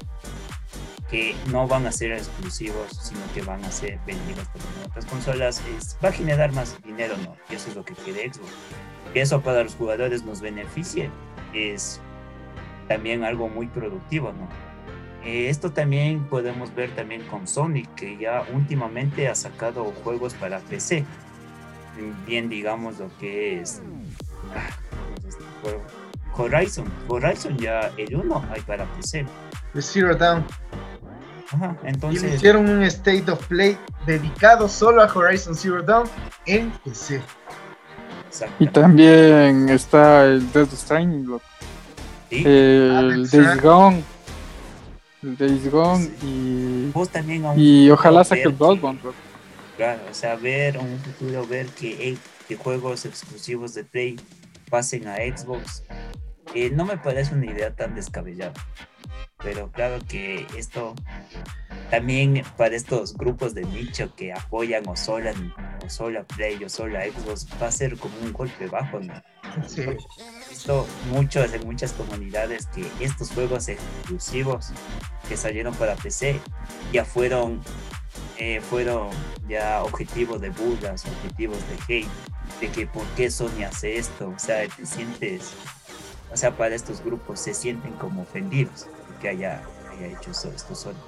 [1.10, 5.62] que no van a ser exclusivos, sino que van a ser vendidos por otras consolas,
[6.02, 7.36] va a generar más dinero, ¿no?
[7.50, 8.50] Y eso es lo que quiere Xbox.
[9.12, 11.10] Que eso para los jugadores nos beneficie,
[11.52, 12.00] es
[12.88, 14.48] también algo muy productivo, ¿no?
[15.24, 20.58] Eh, esto también podemos ver también con Sonic, que ya últimamente ha sacado juegos para
[20.60, 21.04] PC.
[22.26, 23.82] Bien, digamos lo que es,
[24.54, 24.70] ah,
[25.26, 25.44] este?
[26.36, 26.90] Horizon.
[27.08, 29.26] Horizon ya el 1 hay para PC.
[29.74, 30.44] The Zero Down.
[31.50, 32.22] Ajá, entonces.
[32.22, 33.76] Y hicieron un State of Play
[34.06, 36.08] dedicado solo a Horizon Zero Dawn
[36.46, 37.20] en PC.
[38.58, 41.38] Y también está el Death Stranding,
[42.30, 42.42] ¿Sí?
[42.46, 44.02] el ah, Days Gone.
[45.22, 46.90] El Days Gone y.
[46.92, 48.98] Vos también y ojalá saque el Bloodborne,
[49.76, 52.16] Claro, o sea, ver un futuro, ver que,
[52.46, 54.20] que juegos exclusivos de Play
[54.70, 55.82] pasen a Xbox,
[56.54, 58.52] eh, no me parece una idea tan descabellada
[59.42, 60.94] pero claro que esto
[61.90, 65.34] también para estos grupos de nicho que apoyan o sola,
[65.84, 69.14] o sola Play o sola Xbox va a ser como un golpe bajo, ¿no?
[69.66, 69.82] Sí.
[70.48, 74.70] Visto muchos en muchas comunidades que estos juegos exclusivos
[75.28, 76.40] que salieron para PC
[76.92, 77.60] ya fueron
[78.38, 79.10] eh, fueron
[79.48, 82.08] ya objetivos de burlas, objetivos de hate,
[82.60, 85.52] de que por qué Sony hace esto, o sea, te sientes,
[86.32, 88.86] o sea, para estos grupos se sienten como ofendidos
[89.22, 89.62] que haya,
[90.00, 90.98] hecho esto solo.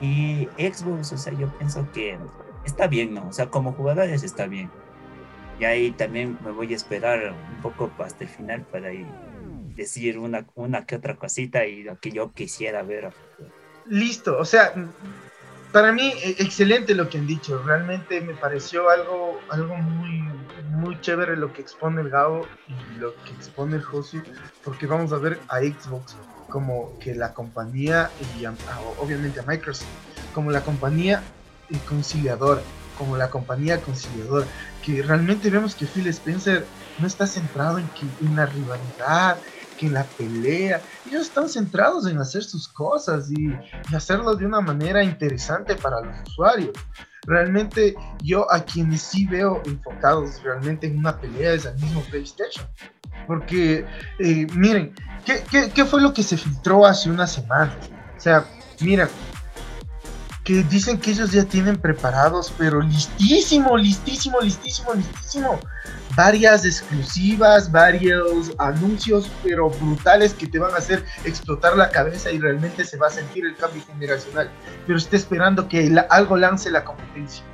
[0.00, 2.18] Y Xbox, o sea, yo pienso que
[2.64, 3.28] está bien, ¿no?
[3.28, 4.70] O sea, como jugadores está bien.
[5.60, 8.90] Y ahí también me voy a esperar un poco hasta el final para
[9.76, 13.12] decir una, una que otra cosita y lo que yo quisiera ver.
[13.86, 14.72] Listo, o sea,
[15.72, 17.62] para mí e, excelente lo que han dicho.
[17.64, 20.22] Realmente me pareció algo, algo muy,
[20.70, 24.22] muy chévere lo que expone el Gabo y lo que expone el Josu,
[24.64, 26.16] porque vamos a ver a Xbox
[26.48, 28.46] como que la compañía, y
[28.98, 29.88] obviamente a Microsoft,
[30.34, 31.22] como la compañía
[31.88, 32.62] conciliadora,
[32.96, 34.46] como la compañía conciliadora,
[34.84, 36.64] que realmente vemos que Phil Spencer
[36.98, 39.38] no está centrado en, que, en la rivalidad,
[39.78, 43.48] que en la pelea, ellos están centrados en hacer sus cosas y,
[43.90, 46.72] y hacerlo de una manera interesante para los usuarios.
[47.26, 52.66] Realmente yo a quienes sí veo enfocados realmente en una pelea es al mismo PlayStation.
[53.26, 53.84] Porque,
[54.18, 54.94] eh, miren,
[55.24, 57.74] ¿qué, ¿qué, fue lo que se filtró hace una semana?
[58.16, 58.44] O sea,
[58.80, 59.08] mira,
[60.48, 65.60] que dicen que ellos ya tienen preparados, pero listísimo, listísimo, listísimo, listísimo.
[66.16, 72.38] Varias exclusivas, varios anuncios, pero brutales que te van a hacer explotar la cabeza y
[72.38, 74.50] realmente se va a sentir el cambio generacional.
[74.86, 77.44] Pero está esperando que algo lance la competencia.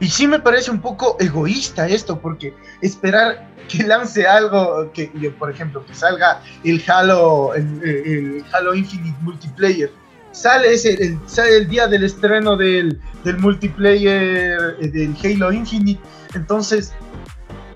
[0.00, 5.50] Y sí me parece un poco egoísta esto, porque esperar que lance algo, que por
[5.50, 9.90] ejemplo, que salga el Halo, el, Halo Infinite Multiplayer,
[10.32, 16.00] sale, ese, el, sale el día del estreno del, del multiplayer eh, del Halo Infinite,
[16.34, 16.92] entonces,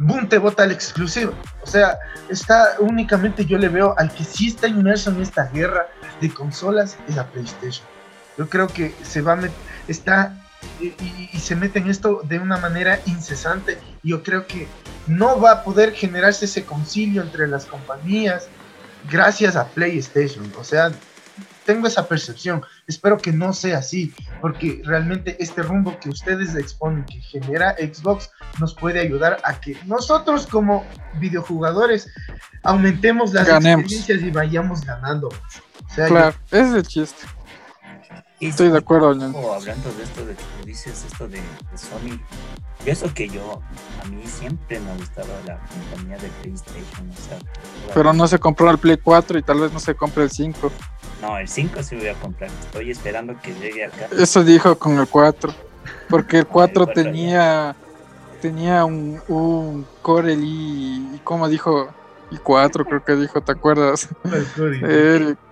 [0.00, 1.32] boom, te bota el exclusivo.
[1.62, 1.98] O sea,
[2.28, 5.86] está únicamente yo le veo al que sí está inmerso en esta guerra
[6.20, 7.86] de consolas es la PlayStation.
[8.36, 9.48] Yo creo que se va a
[9.88, 10.34] está
[10.80, 13.78] y, se mete en esto de una manera incesante.
[14.02, 14.68] Yo creo que
[15.06, 18.48] no va a poder generarse ese concilio entre las compañías
[19.10, 20.52] gracias a PlayStation.
[20.58, 20.92] O sea,
[21.64, 22.62] tengo esa percepción.
[22.86, 28.30] Espero que no sea así, porque realmente este rumbo que ustedes exponen, que genera Xbox,
[28.60, 30.86] nos puede ayudar a que nosotros como
[31.20, 32.08] videojugadores
[32.62, 35.28] aumentemos las experiencias y vayamos ganando.
[35.94, 37.37] claro, ese es el chiste.
[38.40, 41.38] Estoy de acuerdo, Hablando de esto de que dices, esto de,
[41.74, 42.20] Sony,
[42.84, 43.60] yo eso que yo,
[44.02, 47.10] a mí siempre me gustaba la compañía de PlayStation,
[47.92, 50.70] Pero no se compró el Play 4 y tal vez no se compre el 5.
[51.20, 54.08] No, el 5 sí voy a comprar, estoy esperando que llegue acá.
[54.16, 55.52] Eso dijo con el 4,
[56.08, 57.74] porque el 4 tenía
[58.40, 61.88] tenía un, un Core y, como dijo,
[62.30, 64.08] y 4 creo que dijo, ¿te acuerdas?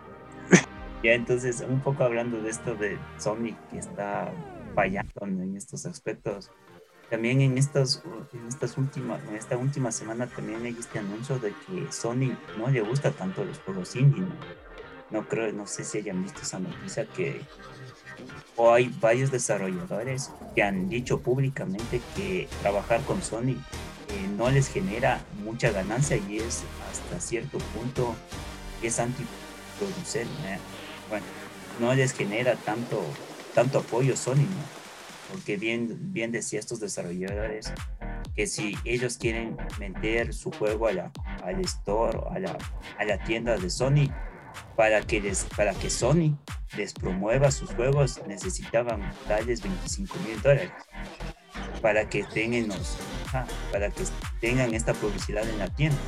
[1.07, 4.29] Ya, entonces, un poco hablando de esto de Sony que está
[4.75, 6.51] fallando en estos aspectos.
[7.09, 8.03] También en estas,
[8.33, 12.69] en estas últimas, en esta última semana también hay este anuncio de que Sony no
[12.73, 14.25] le gusta tanto los juegos indie,
[15.13, 15.29] ¿no?
[15.29, 17.41] Creo, no sé si hayan visto esa noticia que
[18.57, 23.53] o hay varios desarrolladores que han dicho públicamente que trabajar con Sony
[24.09, 28.17] eh, no les genera mucha ganancia y es hasta cierto punto
[28.83, 30.59] es antiproducente
[31.09, 31.27] bueno,
[31.81, 33.03] no les genera tanto,
[33.55, 34.77] tanto apoyo Sony, ¿no?
[35.31, 37.73] Porque bien, bien decía estos desarrolladores
[38.35, 42.57] que si ellos quieren meter su juego a la, al store, a la,
[42.99, 44.09] a la tienda de Sony,
[44.77, 46.37] para que, les, para que Sony
[46.77, 50.71] les promueva sus juegos, necesitaban darles 25 mil dólares
[51.81, 52.68] para que tengan,
[53.72, 54.05] para que
[54.41, 55.99] tengan esta publicidad en la tienda.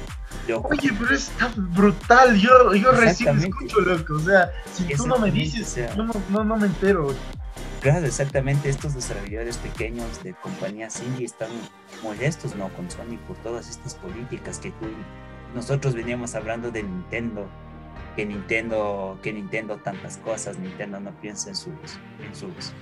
[0.62, 2.38] Oye, pero es tan brutal.
[2.38, 4.14] Yo, yo recién escucho, loco.
[4.14, 7.14] O sea, si tú no me dices, yo no, no, me entero.
[7.80, 8.68] Claro, exactamente.
[8.68, 11.50] Estos desarrolladores pequeños de compañías indie están
[12.02, 12.68] molestos, ¿no?
[12.70, 14.86] Con Sony por todas estas políticas que tú.
[15.54, 17.48] Nosotros veníamos hablando de Nintendo,
[18.16, 21.72] que Nintendo, que Nintendo tantas cosas, Nintendo no piensa en sus,
[22.20, 22.72] en sus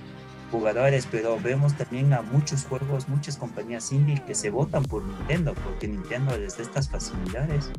[0.51, 5.53] jugadores, pero vemos también a muchos juegos, muchas compañías indie que se votan por Nintendo,
[5.53, 7.71] porque Nintendo les da estas facilidades.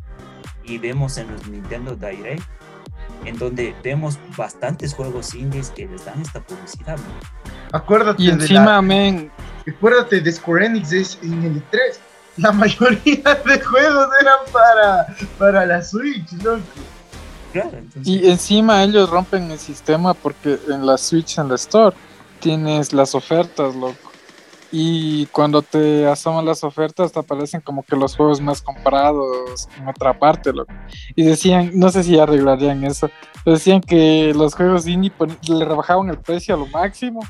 [0.65, 2.43] Y vemos en los Nintendo Direct,
[3.25, 6.99] en donde vemos bastantes juegos indies que les dan esta publicidad.
[7.73, 9.31] Acuérdate y encima, de
[9.67, 12.01] Acuérdate de Square Enix en el 3.
[12.37, 16.63] La mayoría de juegos eran para, para la Switch, loco.
[18.05, 21.97] Y encima ellos rompen el sistema porque en la Switch, en la Store,
[22.41, 24.13] tienes las ofertas, loco.
[24.71, 29.89] Y cuando te asoman las ofertas, te aparecen como que los juegos más comprados en
[29.89, 30.73] otra parte, loco.
[31.17, 33.11] Y decían, no sé si arreglarían eso,
[33.47, 35.13] decían que los juegos indie
[35.49, 37.21] le rebajaban el precio a lo máximo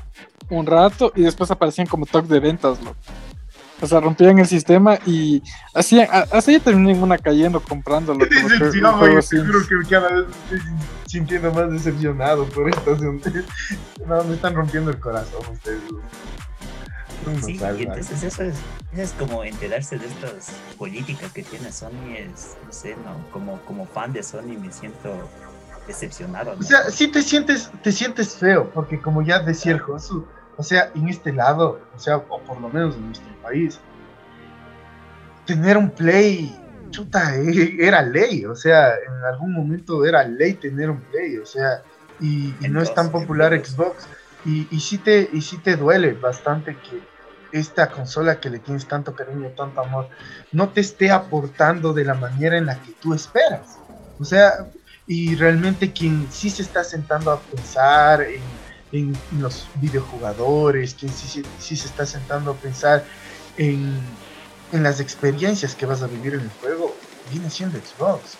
[0.49, 2.97] un rato y después aparecían como top de ventas, loco.
[3.81, 5.41] O sea, rompían el sistema y
[5.73, 8.25] así, así terminan una cayendo comprándolo.
[8.27, 8.47] Creo
[9.67, 10.59] que cada vez estoy
[11.07, 12.97] sintiendo más decepcionado por esto.
[14.05, 15.81] No, me están rompiendo el corazón ustedes.
[17.45, 18.55] sí, y entonces eso es,
[18.95, 23.85] es como enterarse de estas políticas que tiene Sony, es, no sé, no, como, como
[23.85, 25.29] fan de Sony me siento
[25.87, 26.55] decepcionado.
[26.59, 30.25] O sea, sí te sientes, te sientes feo, porque como ya decía el Josu,
[30.59, 33.79] o sea, en este lado, o sea, o por lo menos en nuestro país,
[35.45, 36.53] tener un play,
[36.89, 37.33] chuta,
[37.79, 41.81] era ley, o sea, en algún momento era ley tener un play, o sea,
[42.19, 44.05] y, no es tan popular Xbox,
[44.43, 47.01] y, y, sí te, y sí te duele bastante que
[47.57, 50.09] esta consola que le tienes tanto cariño, tanto amor,
[50.51, 53.79] no te esté aportando de la manera en la que tú esperas.
[54.19, 54.67] O sea,
[55.07, 58.41] y realmente quien sí se está sentando a pensar en
[58.91, 63.05] en, los videojugadores, quien sí, se está sentando a pensar
[63.57, 63.99] en,
[64.71, 66.95] en las experiencias que vas a vivir en el juego,
[67.31, 68.37] viene siendo Xbox.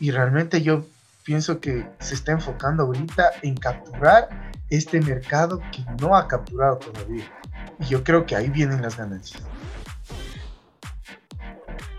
[0.00, 0.86] Y realmente yo
[1.24, 7.24] pienso que se está enfocando ahorita en capturar este mercado que no ha capturado todavía.
[7.80, 9.42] Y yo creo que ahí vienen las ganancias.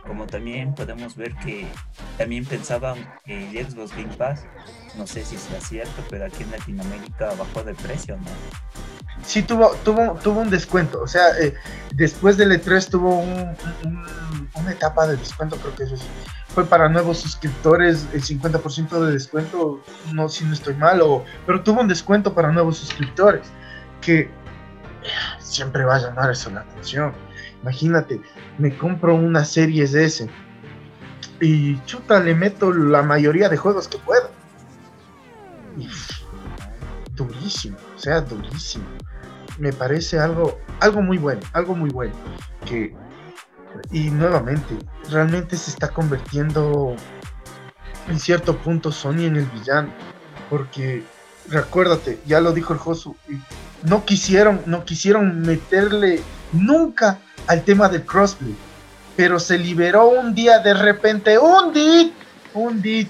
[0.08, 1.68] Como también podemos ver que
[2.18, 4.46] también pensaban que el Xbox Game Pass
[4.98, 8.24] no sé si sea cierto, pero aquí en Latinoamérica bajó de precio, ¿no?
[9.24, 11.02] Sí, tuvo, tuvo, tuvo un descuento.
[11.02, 11.54] O sea, eh,
[11.94, 15.96] después del E3 tuvo una etapa de descuento, creo que eso
[16.48, 19.82] fue para nuevos suscriptores, el 50% de descuento,
[20.14, 21.02] no si no estoy mal,
[21.46, 23.48] pero tuvo un descuento para nuevos suscriptores,
[24.02, 24.30] que
[25.40, 27.14] siempre va a llamar eso la atención.
[27.62, 28.22] Imagínate,
[28.58, 30.28] me compro una serie S
[31.40, 34.30] y chuta, le meto la mayoría de juegos que puedo
[37.18, 38.86] durísimo, o sea, durísimo.
[39.58, 42.14] Me parece algo, algo muy bueno, algo muy bueno.
[42.66, 42.96] Que,
[43.92, 44.78] y nuevamente,
[45.10, 46.96] realmente se está convirtiendo
[48.08, 49.90] en cierto punto Sony en el villano.
[50.50, 51.04] porque
[51.50, 53.16] recuérdate, ya lo dijo el Josu,
[53.84, 56.22] no quisieron, no quisieron meterle
[56.54, 58.56] nunca al tema del crossplay,
[59.16, 62.12] pero se liberó un día de repente, un día,
[62.54, 63.08] un día,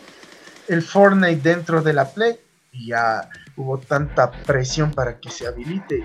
[0.67, 2.37] el Fortnite dentro de la Play.
[2.71, 6.03] Y ya hubo tanta presión para que se habilite.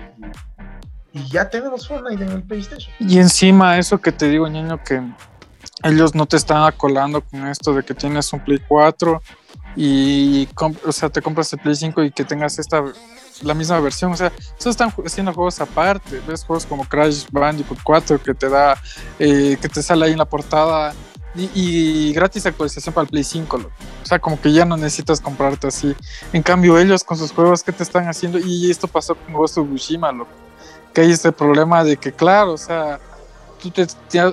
[1.13, 2.91] Y, ya tenemos Fortnite en el PlayStation.
[2.99, 5.01] Y encima eso que te digo, niño, que
[5.83, 9.21] ellos no te están acolando con esto de que tienes un Play 4
[9.75, 10.47] y
[10.85, 12.83] o sea, te compras el Play 5 y que tengas esta
[13.43, 17.79] la misma versión, o sea, eso están haciendo juegos aparte, ves juegos como Crash Bandicoot
[17.83, 18.77] 4 que te da,
[19.19, 20.93] eh, que te sale ahí en la portada
[21.35, 25.67] y, gratis actualización para el Play 5, o sea, como que ya no necesitas comprarte
[25.67, 25.95] así.
[26.31, 29.57] En cambio, ellos con sus juegos que te están haciendo, y esto pasó con Ghost
[29.57, 30.27] of Tsushima, lo
[30.93, 32.99] que hay este problema de que, claro, o sea,
[33.63, 33.87] tú te,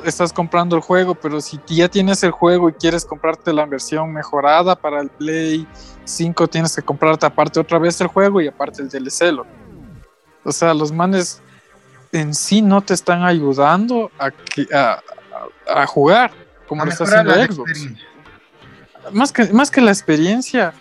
[0.04, 4.12] estás comprando el juego, pero si ya tienes el juego y quieres comprarte la versión
[4.12, 5.66] mejorada para el Play
[6.04, 9.38] 5, tienes que comprarte aparte otra vez el juego y aparte el DLC.
[10.42, 11.40] O sea, los manes
[12.10, 14.30] en sí no te están ayudando a,
[15.68, 16.32] a, jugar
[16.66, 17.88] como lo está haciendo Xbox.
[19.12, 20.74] Más que, más que la experiencia,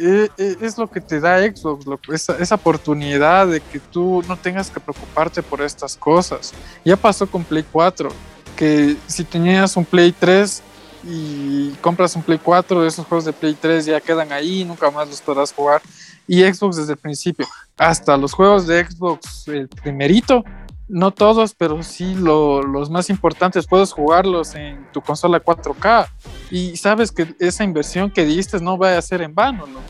[0.00, 4.80] es lo que te da Xbox, esa, esa, oportunidad de que tú no tengas que
[4.80, 6.52] preocuparte por estas cosas.
[6.84, 8.10] Ya pasó con Play 4,
[8.56, 10.62] que si tenías un Play 3
[11.04, 15.08] y compras un Play 4, esos juegos de Play 3 ya quedan ahí, nunca más
[15.08, 15.82] los podrás jugar.
[16.26, 17.46] Y Xbox desde el principio,
[17.76, 20.44] hasta los juegos de Xbox, el primerito,
[20.90, 26.08] no todos, pero sí los más importantes, puedes jugarlos en tu consola 4K
[26.50, 29.80] y sabes que esa inversión que diste no va a ser en vano, ¿no?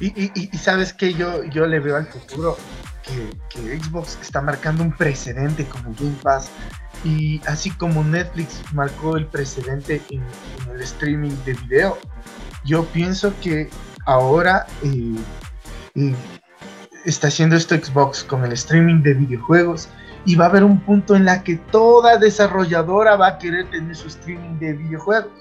[0.00, 2.56] Y, sabes que yo, yo le veo al futuro
[3.02, 6.50] que, Xbox está marcando un precedente como Game Pass
[7.04, 10.22] y así como Netflix marcó el precedente en,
[10.72, 11.98] el streaming de video,
[12.64, 13.68] yo pienso que
[14.06, 15.16] ahora eh,
[15.96, 16.14] eh,
[17.10, 19.88] está haciendo esto Xbox con el streaming de videojuegos
[20.24, 23.96] y va a haber un punto en la que toda desarrolladora va a querer tener
[23.96, 25.32] su streaming de videojuegos.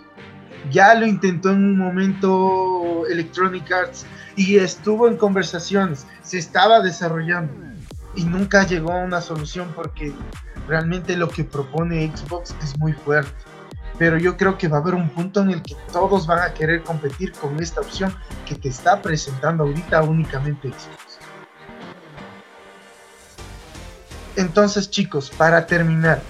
[0.71, 4.05] Ya lo intentó en un momento Electronic Arts
[4.35, 7.53] y estuvo en conversaciones, se estaba desarrollando
[8.15, 10.13] y nunca llegó a una solución porque
[10.67, 13.31] realmente lo que propone Xbox es muy fuerte.
[13.97, 16.53] Pero yo creo que va a haber un punto en el que todos van a
[16.53, 18.13] querer competir con esta opción
[18.45, 21.06] que te está presentando ahorita únicamente Xbox.
[24.37, 26.21] Entonces, chicos, para terminar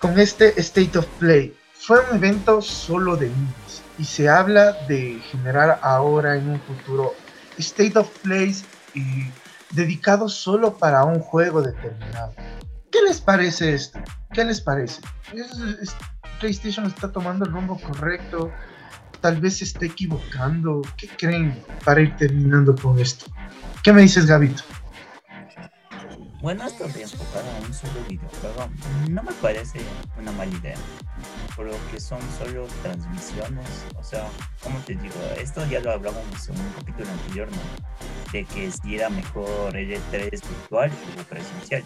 [0.00, 5.20] con este State of Play, fue un evento solo de indies y se habla de
[5.30, 7.14] generar ahora en un futuro
[7.58, 9.26] State of Plays y
[9.70, 12.34] dedicado solo para un juego determinado.
[12.90, 14.00] ¿Qué les parece esto?
[14.32, 15.00] ¿Qué les parece?
[16.40, 18.50] PlayStation está tomando el rumbo correcto?
[19.20, 20.82] Tal vez se esté equivocando.
[20.96, 23.26] ¿Qué creen para ir terminando con esto?
[23.84, 24.64] ¿Qué me dices, Gabito?
[26.44, 28.68] Bueno, esto enfocar a un solo videojuego
[29.08, 29.80] no me parece
[30.20, 30.76] una mala idea.
[31.56, 33.86] Por lo que son solo transmisiones.
[33.98, 34.28] O sea,
[34.62, 38.30] como te digo, esto ya lo hablamos en un capítulo anterior, ¿no?
[38.30, 41.82] De que si era mejor el E3 virtual o presencial.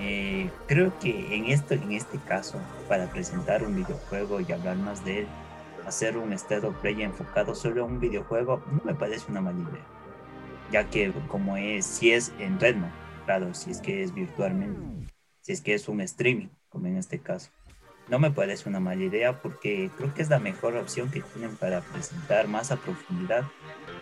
[0.00, 5.04] Eh, creo que en, esto, en este caso, para presentar un videojuego y hablar más
[5.04, 5.26] de él,
[5.86, 9.84] hacer un estado play enfocado solo a un videojuego no me parece una mala idea.
[10.72, 12.76] Ya que como es, si es en red.
[13.52, 17.50] Si es que es virtualmente, si es que es un streaming, como en este caso.
[18.08, 21.56] No me parece una mala idea porque creo que es la mejor opción que tienen
[21.56, 23.44] para presentar más a profundidad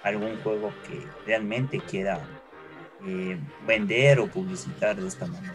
[0.02, 2.20] algún juego que realmente quiera
[3.06, 5.54] eh, vender o publicitar de esta manera.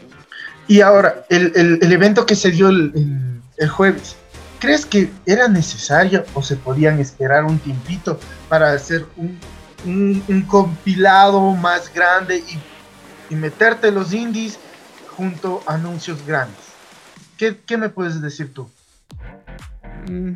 [0.67, 4.15] Y ahora, el, evento que se dio el, jueves,
[4.59, 8.17] ¿crees que era necesario o se podían esperar un tiempito
[8.47, 9.37] para hacer un,
[9.85, 12.57] un compilado más grande y
[13.29, 14.59] y meterte los indies
[15.15, 16.57] junto a anuncios grandes.
[17.37, 18.69] ¿Qué, me puedes decir tú?
[20.09, 20.33] Mm,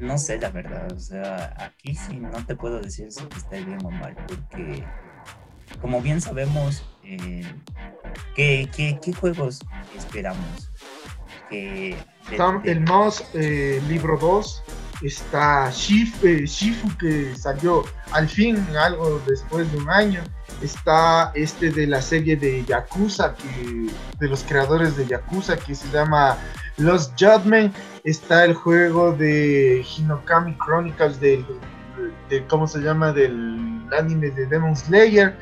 [0.00, 0.90] no sé, la verdad.
[0.92, 4.84] O sea, aquí sí no te puedo decir si está bien o mal, porque
[5.80, 7.44] como bien sabemos, eh,
[8.34, 9.60] ¿qué, juegos
[9.96, 10.70] esperamos?
[11.50, 14.64] el MOS eh, Libro 2,
[15.02, 20.22] está eh, Shifu que salió al fin, algo después de un año
[20.62, 23.34] está este de la serie de Yakuza,
[24.18, 26.36] de los creadores de Yakuza, que se llama
[26.76, 27.74] Los Judgment,
[28.04, 31.44] está el juego de Hinokami Chronicles, del,
[32.28, 33.12] de, ¿cómo se llama?
[33.12, 35.36] Del anime de Demon Slayer,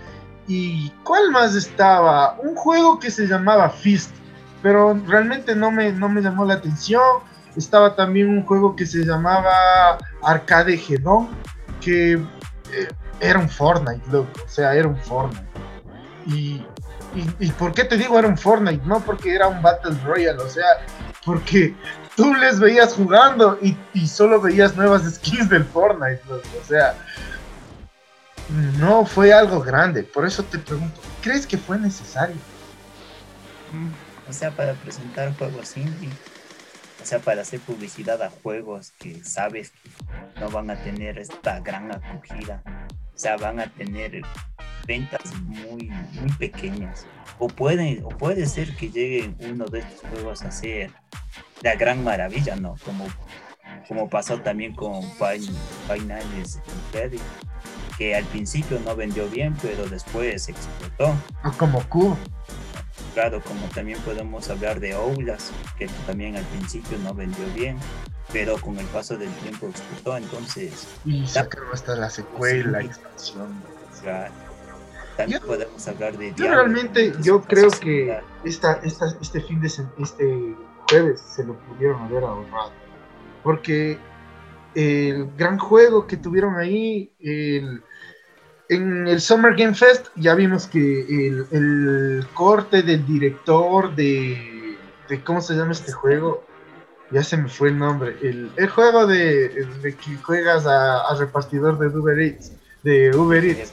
[0.46, 2.36] y ¿cuál más estaba?
[2.42, 4.14] Un juego que se llamaba Fist,
[4.62, 7.02] pero realmente no me, no me llamó la atención.
[7.56, 11.28] Estaba también un juego que se llamaba Arcade Gedon,
[11.80, 12.88] que eh,
[13.24, 14.30] era un Fortnite, loco.
[14.44, 15.44] O sea, era un Fortnite.
[16.26, 16.64] Y,
[17.38, 18.84] y, por qué te digo era un Fortnite?
[18.86, 20.64] No porque era un Battle Royale, o sea,
[21.24, 21.74] porque
[22.16, 26.48] tú les veías jugando y, y solo veías nuevas skins del Fortnite, loco.
[26.60, 26.94] O sea,
[28.78, 30.02] no fue algo grande.
[30.02, 32.36] Por eso te pregunto, ¿crees que fue necesario?
[34.28, 36.10] O sea, para presentar juegos indie.
[37.02, 41.60] O sea, para hacer publicidad a juegos que sabes que no van a tener esta
[41.60, 42.62] gran acogida.
[43.14, 44.22] O sea, van a tener
[44.86, 47.06] ventas muy, muy pequeñas.
[47.38, 50.90] O puede, o puede ser que llegue uno de estos juegos a ser
[51.62, 52.76] la gran maravilla, ¿no?
[52.84, 53.06] Como,
[53.88, 55.54] como pasó también con Final
[55.86, 56.60] Fantasy
[57.98, 61.14] que al principio no vendió bien, pero después explotó.
[61.58, 62.16] Como Q.
[63.14, 67.78] Claro, como también podemos hablar de Oulas, que también al principio no vendió bien,
[68.32, 70.88] pero con el paso del tiempo explotó, entonces...
[71.04, 73.62] Y sacaron hasta la secuela, la expansión.
[75.16, 76.34] También podemos hablar de...
[76.34, 80.56] Yo realmente, yo creo que esta, esta, este fin de este
[80.90, 82.72] jueves se lo pudieron haber ahorrado.
[83.42, 83.98] Porque
[84.74, 91.06] el gran juego que tuvieron ahí, en el Summer Game Fest, ya vimos que
[91.52, 94.76] el, corte del director de,
[95.24, 96.43] ¿Cómo se llama este juego?
[97.14, 98.16] Ya se me fue el nombre.
[98.22, 99.68] El, juego de,
[100.04, 102.50] que juegas a, repartidor de Uber Eats.
[102.82, 103.72] De Uber Eats.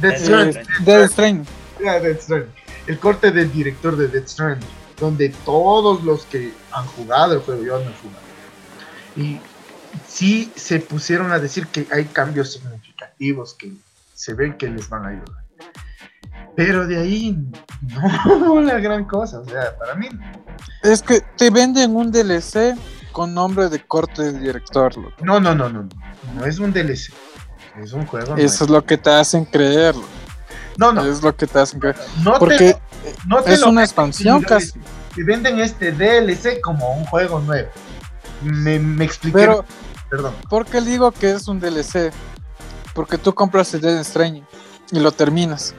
[0.00, 1.12] Death
[2.22, 2.52] Stranding.
[2.88, 4.68] El corte del director de Death Stranding.
[4.98, 8.26] Donde todos los que han jugado el juego, yo no he jugado.
[9.14, 9.38] Y
[10.08, 13.70] sí se pusieron a decir que hay cambios significativos que
[14.12, 15.41] se ven que les van a ayudar.
[16.54, 17.38] Pero de ahí,
[17.80, 20.08] no, la gran cosa, o sea, para mí.
[20.82, 22.76] Es que te venden un DLC
[23.12, 24.92] con nombre de corte de director.
[25.22, 25.88] No, no, no, no,
[26.34, 27.12] no es un DLC,
[27.82, 28.36] es un juego.
[28.36, 30.04] Eso es lo que te hacen creerlo.
[30.76, 31.04] No, no.
[31.04, 31.96] Es lo que te hacen creer.
[32.22, 32.76] No Porque
[33.26, 34.72] no es una expansión casi.
[35.14, 37.68] Te venden este DLC como un juego nuevo.
[38.42, 39.38] Me, me expliqué.
[39.38, 39.64] Pero,
[40.08, 40.34] Perdón.
[40.48, 42.12] ¿Por qué digo que es un DLC?
[42.94, 44.44] Porque tú compras el Dead Stranding
[44.90, 45.74] y lo terminas.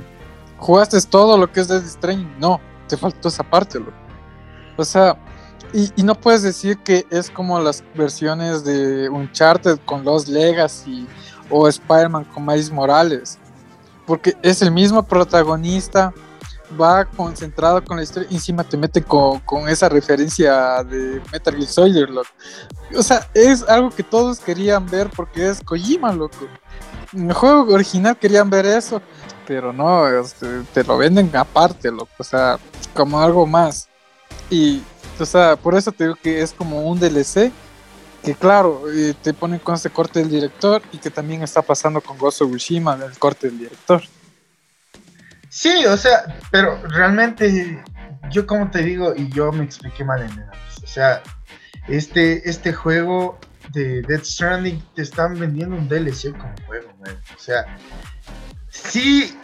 [0.64, 2.40] ¿Jugaste todo lo que es Dead Stranding?
[2.40, 3.92] No, te faltó esa parte, loco.
[4.78, 5.18] O sea,
[5.74, 11.06] y, no puedes decir que es como las versiones de Uncharted con los Legacy
[11.50, 13.40] o Spider-Man con Miles Morales.
[14.06, 16.14] Porque es el mismo protagonista,
[16.80, 21.68] va concentrado con la historia y encima te mete con, esa referencia de Metal Gear
[21.68, 22.30] Soldier, loco.
[22.96, 26.48] O sea, es algo que todos querían ver porque es Kojima, loco.
[27.12, 29.02] En el juego original querían ver eso,
[29.48, 32.12] pero no, este, te lo venden aparte, loco.
[32.18, 32.58] O sea,
[32.94, 33.90] como algo más.
[34.50, 34.82] Y,
[35.20, 37.52] o sea, por eso te digo que es como un DLC
[38.24, 42.00] que claro, eh, te ponen con ese corte del director y que también está pasando
[42.00, 44.02] con Gozo Tsushima, el corte del director.
[45.50, 47.84] Sí, o sea, pero realmente
[48.32, 50.46] yo como te digo, y yo me expliqué mal en el
[50.84, 51.22] o sea,
[51.88, 53.40] este, este juego
[53.72, 56.90] de Death Stranding te están vendiendo un DLC como juego,
[57.36, 57.78] o sea,
[58.90, 59.38] sí,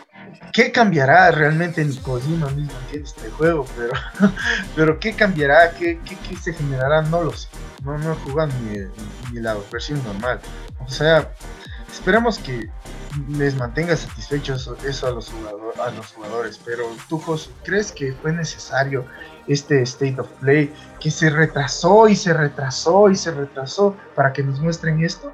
[0.54, 3.66] ¿qué cambiará realmente en Kojima mismo entiende este juego?
[3.78, 3.94] Pero,
[4.76, 5.72] pero ¿qué cambiará?
[5.72, 7.02] ¿Qué, qué, se generará?
[7.04, 7.48] No lo sé,
[7.84, 8.88] no, no he ni,
[9.34, 10.40] ni la versión normal,
[10.86, 11.32] o sea,
[11.92, 12.70] esperamos que
[13.30, 15.32] les mantenga satisfechos eso a los,
[15.84, 16.60] a los jugadores.
[16.64, 19.06] Pero tú, José, ¿crees que fue necesario
[19.48, 24.44] este State of Play que se retrasó y se retrasó y se retrasó para que
[24.44, 25.32] nos muestren esto?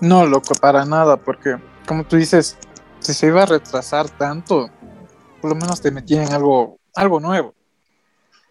[0.00, 1.56] No, loco, para nada, porque
[1.86, 2.56] como tú dices,
[3.00, 4.70] si se iba a retrasar tanto,
[5.40, 7.54] por lo menos te metían algo, algo nuevo.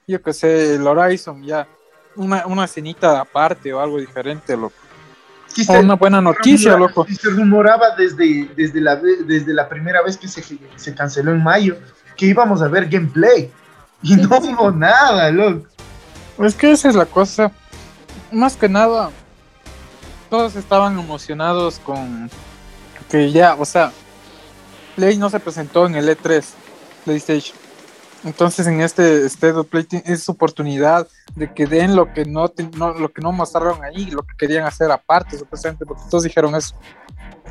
[0.08, 1.68] Yo que sé, el Horizon ya,
[2.16, 4.86] una, una escenita aparte o algo diferente, loco
[5.80, 7.06] una buena noticia, loco.
[7.08, 10.44] se rumoraba desde, desde, la, desde la primera vez que se,
[10.76, 11.78] se canceló en mayo
[12.18, 13.52] que íbamos a ver gameplay.
[14.02, 15.68] Y no hubo nada, loco.
[16.40, 17.52] Es que esa es la cosa.
[18.32, 19.12] Más que nada,
[20.30, 22.30] todos estaban emocionados con
[23.10, 23.92] que ya, o sea,
[24.96, 26.44] Play no se presentó en el E3,
[27.04, 27.58] PlayStation.
[28.24, 33.12] Entonces en este State of Play es oportunidad de que den lo que no, lo
[33.12, 36.76] que no mostraron ahí, lo que querían hacer aparte, supuestamente, porque todos dijeron eso.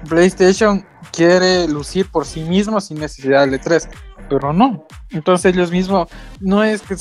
[0.09, 3.89] PlayStation quiere lucir por sí mismo sin necesidad de E3,
[4.29, 4.85] pero no.
[5.11, 6.09] Entonces ellos mismos
[6.41, 6.97] no es que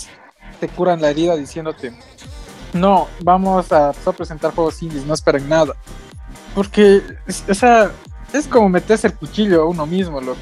[0.60, 1.98] te curan la herida diciéndote,
[2.74, 5.74] no, vamos a, presentar juegos indies, no esperen nada.
[6.54, 7.02] Porque,
[7.50, 7.92] o sea,
[8.34, 10.40] es como meterse el cuchillo a uno mismo, loco.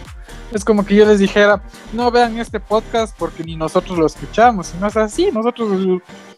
[0.51, 1.61] Es como que yo les dijera,
[1.93, 4.73] no vean este podcast porque ni nosotros lo escuchamos.
[4.75, 5.69] Y no es así, nosotros,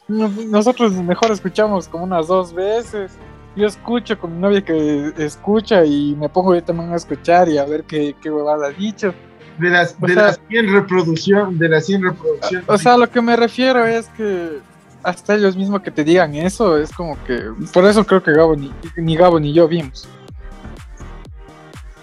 [0.08, 3.12] nosotros mejor escuchamos como unas dos veces
[3.56, 7.60] yo escucho con mi novia que escucha y me pongo yo también a escuchar y
[7.60, 9.14] a ver qué, qué huevada ha dicho.
[9.60, 12.68] De las, O de sea- las 100 reproducción, de las 100 reproducciones.
[12.68, 14.58] O sea, lo que me refiero es que
[15.04, 17.40] hasta ellos mismos que te digan eso, es como que.
[17.72, 20.08] Por eso creo que Gabo ni, ni Gabo ni yo vimos.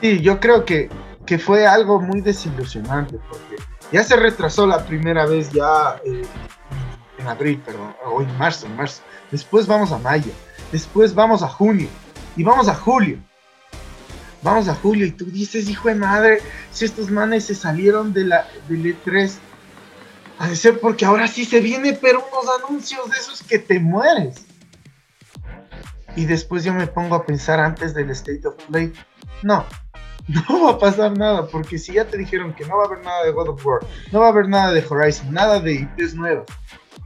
[0.01, 0.89] Sí, yo creo que,
[1.27, 3.56] que fue algo muy desilusionante porque
[3.93, 6.22] ya se retrasó la primera vez ya eh,
[7.18, 9.02] en abril, perdón, o en marzo, en marzo.
[9.31, 10.32] Después vamos a mayo,
[10.72, 11.89] después vamos a junio
[12.36, 13.18] y vamos a julio.
[14.43, 16.39] Vamos a julio y tú dices, hijo de madre,
[16.70, 19.35] si estos manes se salieron de la del E3,
[20.39, 23.78] ha de ser porque ahora sí se viene, pero unos anuncios de esos que te
[23.78, 24.47] mueres.
[26.16, 28.94] Y después yo me pongo a pensar antes del State of Play,
[29.43, 29.66] no,
[30.48, 33.05] no va a pasar nada, porque si ya te dijeron que no va a haber
[33.05, 33.81] nada de God of War,
[34.12, 36.47] no va a haber nada de Horizon, nada de IPs nuevas,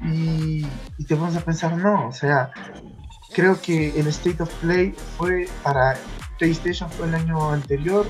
[0.02, 0.66] y,
[0.98, 2.50] y te pones a pensar, no, o sea,
[3.32, 5.96] creo que el State of Play fue para
[6.38, 8.06] PlayStation fue el año anterior,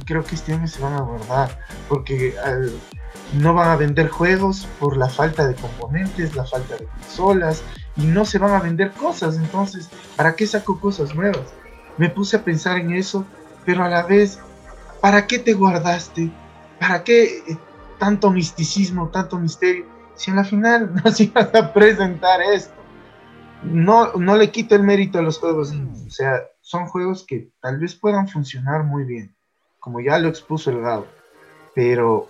[0.00, 1.58] y creo que este año se van a guardar,
[1.88, 2.34] porque
[3.34, 7.62] no van a vender juegos por la falta de componentes, la falta de consolas,
[7.96, 11.52] y no se van a vender cosas, entonces, ¿para qué saco cosas nuevas?
[11.98, 13.26] Me puse a pensar en eso
[13.64, 14.38] pero a la vez,
[15.04, 16.30] ¿para qué te guardaste?
[16.80, 17.58] ¿Para qué eh,
[17.98, 19.84] tanto misticismo, tanto misterio?
[20.14, 22.72] Si en la final nos ibas a presentar esto.
[23.64, 27.78] No, no le quito el mérito a los juegos, o sea, son juegos que tal
[27.78, 29.36] vez puedan funcionar muy bien,
[29.78, 31.06] como ya lo expuso el Gabo,
[31.74, 32.26] pero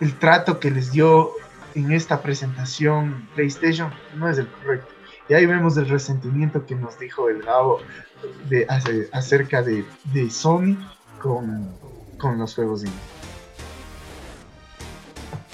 [0.00, 1.30] el trato que les dio
[1.76, 4.92] en esta presentación PlayStation no es el correcto.
[5.28, 7.78] Y ahí vemos el resentimiento que nos dijo el Gabo
[9.12, 10.76] acerca de, de Sony
[11.20, 11.76] con,
[12.18, 12.98] con los juegos indie.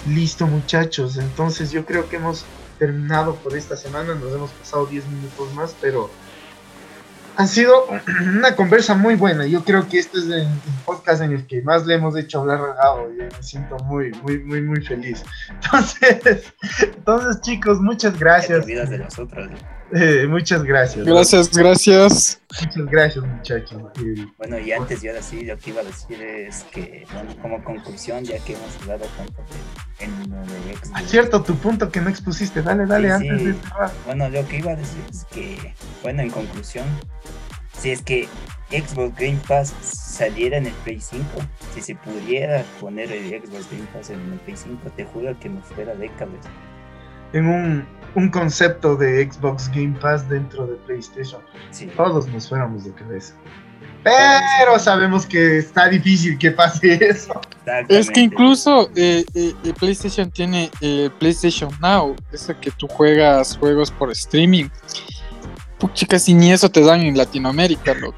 [0.07, 2.45] Listo muchachos, entonces yo creo que hemos
[2.77, 6.09] terminado por esta semana, nos hemos pasado 10 minutos más, pero
[7.37, 7.85] han sido
[8.37, 9.45] una conversa muy buena.
[9.45, 10.47] Yo creo que este es el,
[10.85, 14.39] podcast en el que más le hemos hecho hablar a Gabo me siento muy, muy,
[14.39, 15.23] muy, muy feliz.
[15.49, 18.63] Entonces, entonces chicos, muchas Te gracias.
[18.63, 19.49] olvidas de los otros.
[19.49, 19.57] ¿no?
[19.93, 21.05] Eh, muchas gracias.
[21.05, 22.41] Gracias, gracias.
[22.61, 23.81] Muchas gracias, muchachos.
[24.37, 27.63] Bueno, y antes yo ahora sí, lo que iba a decir es que, bueno, como
[27.63, 31.91] conclusión, ya que hemos hablado tanto de, en lo de Xbox, ah, cierto, tu punto
[31.91, 32.61] que no expusiste.
[32.61, 33.45] Dale, dale, Sí, antes sí.
[33.47, 33.91] de cerrar.
[34.05, 36.85] Bueno, lo que iba a decir es que, bueno, en conclusión,
[37.79, 38.27] si es que
[38.71, 41.25] Xbox Game Pass saliera en el Play 5,
[41.73, 45.49] si se pudiera poner el Xbox Game Pass en el Play 5, te juro que
[45.49, 46.49] me fuera de cabeza.
[47.33, 51.41] En un, un concepto de Xbox Game Pass dentro de PlayStation.
[51.71, 53.35] Sí, Todos nos fuéramos de cabeza.
[54.05, 57.41] Pero sabemos que está difícil que pase eso.
[57.89, 63.57] Es que incluso eh, eh, eh, PlayStation tiene eh, PlayStation Now, ese que tú juegas
[63.57, 64.69] juegos por streaming.
[65.79, 68.17] Pucha, casi ni eso te dan en Latinoamérica, loco.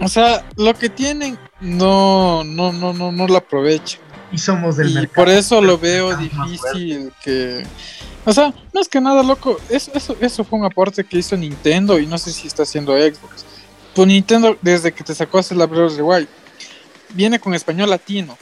[0.00, 4.00] O sea, lo que tienen no, no, no, no, no lo aprovechan.
[4.34, 5.14] Y somos del Y mercado.
[5.24, 7.64] por eso lo veo difícil que...
[8.26, 11.98] O sea, más que nada, loco, eso, eso, eso fue un aporte que hizo Nintendo
[11.98, 13.44] y no sé si está haciendo Xbox.
[13.94, 16.28] Pues Nintendo, desde que te sacó hacer la Breath of the Wild,
[17.10, 18.36] viene con español latino.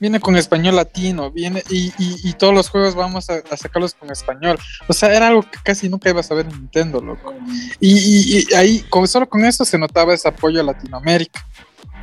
[0.00, 3.94] Viene con español latino, viene y, y- y todos los juegos vamos a, a sacarlos
[3.94, 4.58] con español.
[4.88, 7.32] O sea, era algo que casi nunca ibas a ver en Nintendo, loco.
[7.78, 11.46] Y, y- y ahí, con, solo con eso se notaba ese apoyo a Latinoamérica.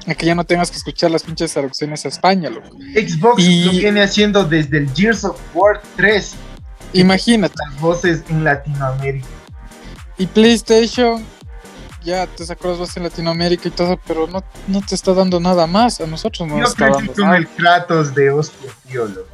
[0.10, 2.70] A que ya no tengas que escuchar las pinches traducciones a España, loco.
[2.94, 6.34] Xbox Y- lo viene haciendo desde el Gears of War 3.
[6.94, 7.54] Imagínate.
[7.70, 9.28] Las voces en Latinoamérica.
[10.18, 11.24] Y PlayStation
[12.04, 15.40] ya te sacó las voces en Latinoamérica y todo, pero no, no te está dando
[15.40, 16.02] nada más.
[16.02, 19.06] A nosotros no Yo nos está dando con el Kratos de hostia, tío.
[19.06, 19.28] loco.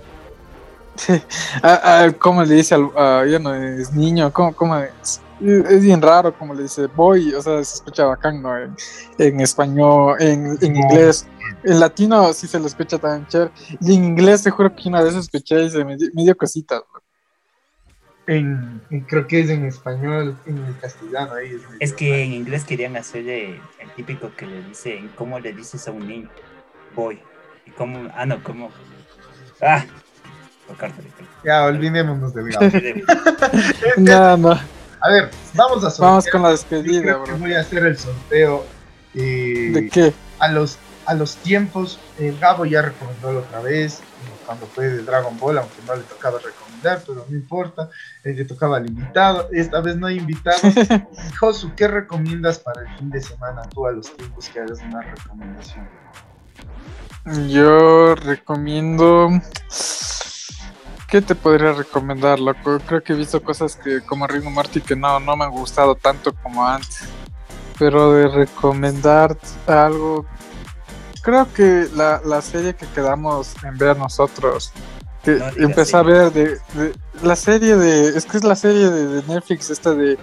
[1.62, 4.32] Ah, ah, ¿Cómo le dice al ah, ya no es niño?
[4.32, 5.20] ¿Cómo, cómo es?
[5.42, 8.58] Es bien raro como le dice boy, o sea, se escucha bacán, ¿no?
[8.58, 8.76] En,
[9.18, 11.28] en español, en, en inglés.
[11.64, 13.52] En latino sí se lo escucha tan chévere.
[13.82, 16.84] Y en inglés te juro que una vez escuché y se me, me dio cositas.
[18.28, 21.34] En, en- creo que es en español, en el castellano.
[21.34, 25.54] Ahí es, Es que en inglés querían hacerle el típico que le dice, ¿cómo le
[25.54, 26.30] dices a un niño?
[26.96, 27.20] Boy.
[27.66, 28.10] ¿Y cómo?
[28.16, 28.72] Ah, no, ¿cómo?
[29.62, 29.86] Ah,
[30.68, 31.04] tocarte.
[31.44, 32.72] Ya, olvidémonos del Gabo.
[33.98, 34.75] No, no.
[35.06, 36.10] A ver, vamos a sortear.
[36.10, 38.66] Vamos con la Yo despedida, creo que voy a hacer el sorteo.
[39.14, 40.14] eh, ¿De qué?
[40.40, 44.02] a los a los tiempos, el Gabo ya recomendó la otra vez,
[44.48, 47.92] cuando fue de Dragon Ball, aunque no le tocaba recomendar, pero no importa,
[48.24, 50.58] eh, le tocaba al invitado, esta vez no hay invitado.
[51.40, 55.02] Josu, ¿qué recomiendas para el fin de semana tú a los tiempos que hagas una
[55.02, 55.88] recomendación?
[57.48, 59.30] Yo recomiendo.
[61.08, 62.80] ¿Qué te podría recomendar, loco?
[62.86, 65.96] Creo que he visto cosas que como Ringo Marty que no, no me han gustado
[65.96, 67.04] tanto como antes.
[67.78, 69.38] Pero de recomendar
[69.68, 70.26] algo,
[71.22, 74.72] creo que la, la serie que quedamos en ver nosotros,
[75.24, 78.90] que No empecé a ver de, de- la serie de, es que es la serie
[78.90, 80.18] de, de Netflix, esta de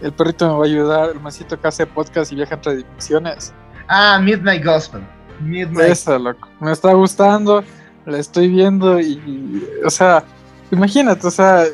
[0.00, 3.52] El perrito me va a ayudar, el masito que hace podcast y viaja entre dimensiones.
[3.88, 5.02] Ah, Midnight Gospel.
[5.40, 5.90] Midnight.
[5.92, 6.48] Esa, loco.
[6.60, 7.62] Me está gustando,
[8.06, 10.24] la estoy viendo y, o sea,
[10.70, 11.64] imagínate, o sea,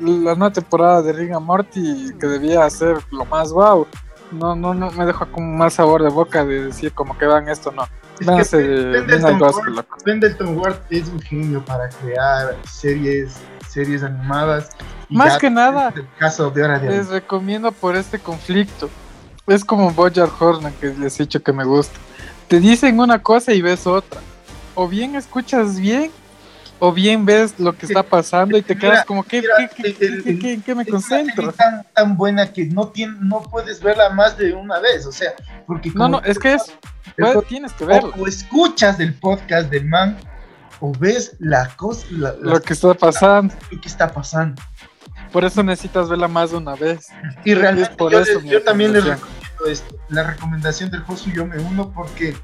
[0.00, 3.86] la nueva temporada de and Morty que debía ser lo más wow.
[4.32, 7.48] No, no, no me deja como mal sabor de boca de decir como que vean
[7.48, 7.82] esto, no.
[8.20, 8.58] Es que
[9.06, 9.86] Pendleton Ward-.
[10.04, 13.36] Pendleton Ward es un genio para crear series,
[13.68, 14.70] series animadas.
[15.08, 18.88] Más que nada, caso de hora de Les recomiendo por este conflicto.
[19.46, 21.98] Es como Bojack Horseman que les he dicho que me gusta.
[22.46, 24.20] Te dicen una cosa y ves otra.
[24.82, 26.10] O bien escuchas bien,
[26.78, 29.94] o bien ves lo que está pasando y te Mira, quedas como, ¿qué, mira, qué,
[29.94, 31.52] qué, qué- qué- me Es concentro?
[31.52, 35.34] tan, tan buena que no, tiene, no puedes verla más de una vez, o sea,
[35.66, 36.62] porque No, no, es que es,
[37.18, 38.10] pues, tienes que verlo.
[38.16, 40.16] o, o escuchas el podcast del man
[40.80, 43.54] o ves la cosa, la- Lo que está pasando.
[43.70, 44.62] lo que está pasando.
[45.30, 47.08] Por eso necesitas verla más de una vez.
[47.44, 49.94] Y realmente Es por yo, eso les- yo también les recomiendo esto.
[50.08, 52.34] La recomendación del Josu yo me uno porque,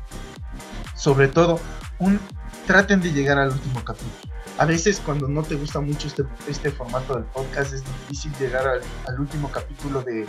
[0.94, 1.58] sobre todo,
[1.98, 2.18] un,
[2.66, 4.34] traten de llegar al último capítulo.
[4.58, 8.66] A veces cuando no te gusta mucho este, este formato del podcast es difícil llegar
[8.66, 10.26] al, al último capítulo de,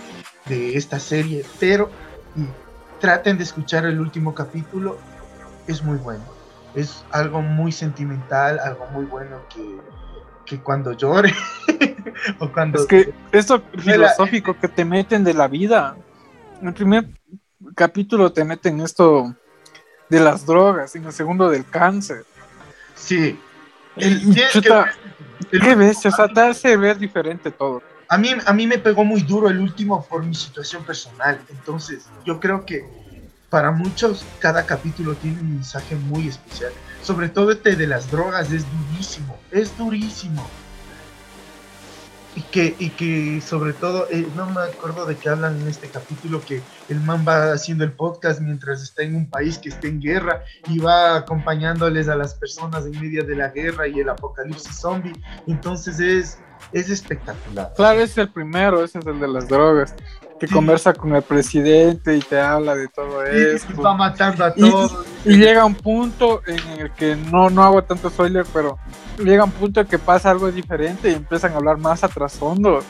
[0.47, 1.89] de esta serie, pero
[2.99, 4.97] traten de escuchar el último capítulo,
[5.67, 6.23] es muy bueno.
[6.75, 9.77] Es algo muy sentimental, algo muy bueno que,
[10.45, 11.33] que cuando llore
[12.39, 12.79] o cuando...
[12.79, 15.95] Es que esto filosófico que te meten de la vida.
[16.61, 17.07] En el primer
[17.75, 19.35] capítulo te meten esto
[20.09, 22.25] de las drogas, en el segundo del cáncer.
[22.95, 23.39] Sí.
[23.95, 24.95] El- que chuta, ver
[25.51, 26.05] el ¿Qué ves?
[26.05, 27.81] O sea, te hace ver diferente todo.
[28.09, 31.39] A mí, a mí me pegó muy duro el último por mi situación personal.
[31.49, 32.85] Entonces, yo creo que
[33.49, 36.71] para muchos cada capítulo tiene un mensaje muy especial.
[37.01, 39.37] Sobre todo este de las drogas es durísimo.
[39.51, 40.47] Es durísimo.
[42.37, 45.87] Y que, y que sobre todo, eh, no me acuerdo de qué hablan en este
[45.87, 49.87] capítulo, que el man va haciendo el podcast mientras está en un país que está
[49.87, 54.09] en guerra y va acompañándoles a las personas en medio de la guerra y el
[54.09, 55.13] apocalipsis zombie.
[55.47, 56.37] Entonces es,
[56.73, 57.73] es espectacular.
[57.75, 59.95] Claro, ese es el primero, ese es el de las drogas.
[60.39, 63.81] Que conversa con el presidente y te habla de todo Y esto.
[63.81, 65.05] va matando a Y- todos.
[65.25, 68.77] Y llega un punto en el que no, no hago tanto spoiler, pero
[69.17, 72.81] llega un punto en que pasa algo diferente y empiezan a hablar más a trasfondo.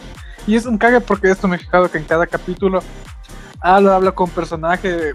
[0.45, 2.81] Y es un cague porque esto me he fijado que en cada capítulo
[3.61, 5.13] habla, habla con personaje.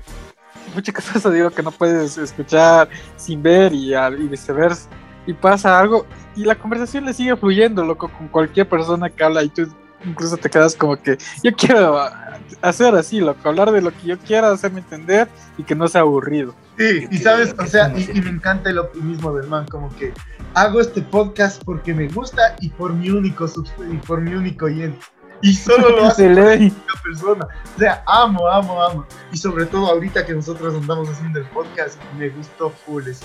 [0.75, 4.89] Muchas cosas digo que no puedes escuchar sin ver y, y viceversa.
[5.27, 9.43] Y pasa algo y la conversación le sigue fluyendo, loco, con cualquier persona que habla
[9.45, 9.69] y tú
[10.05, 12.22] incluso te quedas como que yo quiero ah,
[12.61, 16.03] hacer así, loco, hablar de lo que yo quiera, hacerme entender y que no sea
[16.03, 16.55] aburrido.
[16.79, 20.13] Sí, y sabes, o sea, y, y me encanta el optimismo del man, como que
[20.55, 23.47] hago este podcast porque me gusta y por mi único
[23.91, 24.99] y por mi único oyente.
[25.43, 26.71] Y solo lo hace una
[27.03, 27.49] persona.
[27.75, 29.07] O sea, amo, amo, amo.
[29.33, 33.25] Y sobre todo ahorita que nosotros andamos haciendo el podcast, me gustó full ese.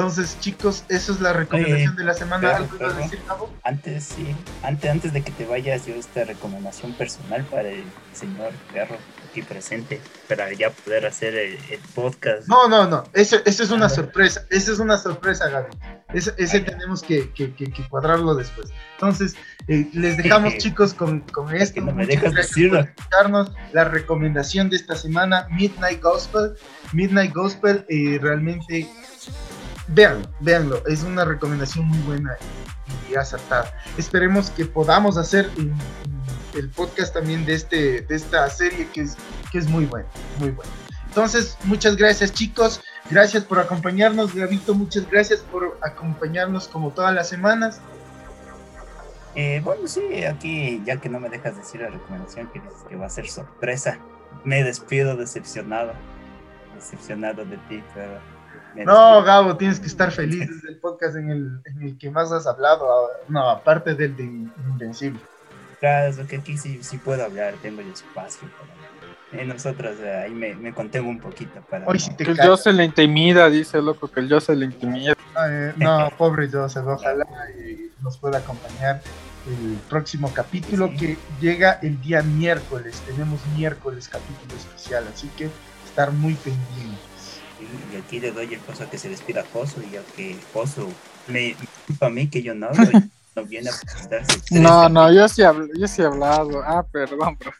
[0.00, 2.40] Entonces, chicos, eso es la recomendación de la semana.
[2.40, 3.54] pero- ¿Algo ibas a pero- decir, Gabo?
[3.64, 8.52] Antes, sí, antes, antes de que te vayas, yo esta recomendación personal para el señor
[8.72, 8.96] Perro
[9.30, 12.48] aquí presente, para ya poder hacer el, el podcast.
[12.48, 13.04] No, no, no.
[13.12, 13.90] Ese, ese es una Ah.
[13.90, 14.42] sorpresa.
[14.50, 15.68] Esa es una sorpresa, Gaby.
[16.12, 18.70] Ese, ese tenemos que, que- que- que cuadrarlo después.
[18.94, 19.36] Entonces,
[19.68, 21.80] eh, les dejamos, chicos, con, con esto.
[21.80, 22.84] no me dejas decirlo.
[23.72, 26.56] La recomendación de esta semana, Midnight Gospel.
[26.92, 28.88] Midnight Gospel, eh, realmente,
[29.94, 30.86] véanlo, véanlo.
[30.86, 32.36] Es una recomendación muy buena
[33.08, 33.72] y acertada.
[33.96, 35.50] Esperemos que podamos hacer
[36.54, 39.16] el podcast también de, este, de esta serie que es,
[39.52, 40.08] que es muy buena,
[40.38, 40.70] muy buena.
[41.06, 42.80] Entonces, muchas gracias chicos,
[43.10, 47.80] gracias por acompañarnos, Gabito, muchas gracias por acompañarnos como todas las semanas.
[49.34, 52.48] Eh, bueno, sí, aquí, ya que no me dejas decir la recomendación
[52.88, 53.98] que va a ser sorpresa,
[54.44, 55.92] me despido decepcionado.
[56.74, 58.39] Decepcionado de ti, pero.
[58.76, 59.22] No.
[59.22, 62.46] Gabo, tienes que estar feliz, es el podcast en el, en el que más has
[62.46, 65.20] hablado, ah, no, aparte del de Invencible.
[65.80, 68.48] Claro, es lo que aquí sí, sí puedo hablar, tengo el espacio.
[69.30, 69.44] Para...
[69.44, 71.86] Nosotros eh, ahí me, me contengo un poquito para.
[71.86, 72.50] Hoy no- te Que el callas.
[72.58, 75.14] Jose le intimida, dice loco, que el Jose le intimida.
[75.48, 77.24] Eh, no, pobre Joseph, ojalá
[77.56, 79.00] eh, nos pueda acompañar
[79.46, 80.96] el próximo capítulo Sí.
[80.96, 83.00] que llega el día miércoles.
[83.06, 85.48] Tenemos miércoles capítulo especial, así que
[85.86, 86.98] estar muy pendientes.
[87.92, 90.92] Y aquí le doy el paso a que se despida Josu y a que Josu
[91.28, 91.56] me,
[91.98, 92.68] Para mí que yo no
[93.36, 94.40] no viene a presentarse.
[94.50, 95.42] No, no, yo sí,
[95.76, 96.62] yo sí he hablado.
[96.64, 97.52] Ah, perdón, pero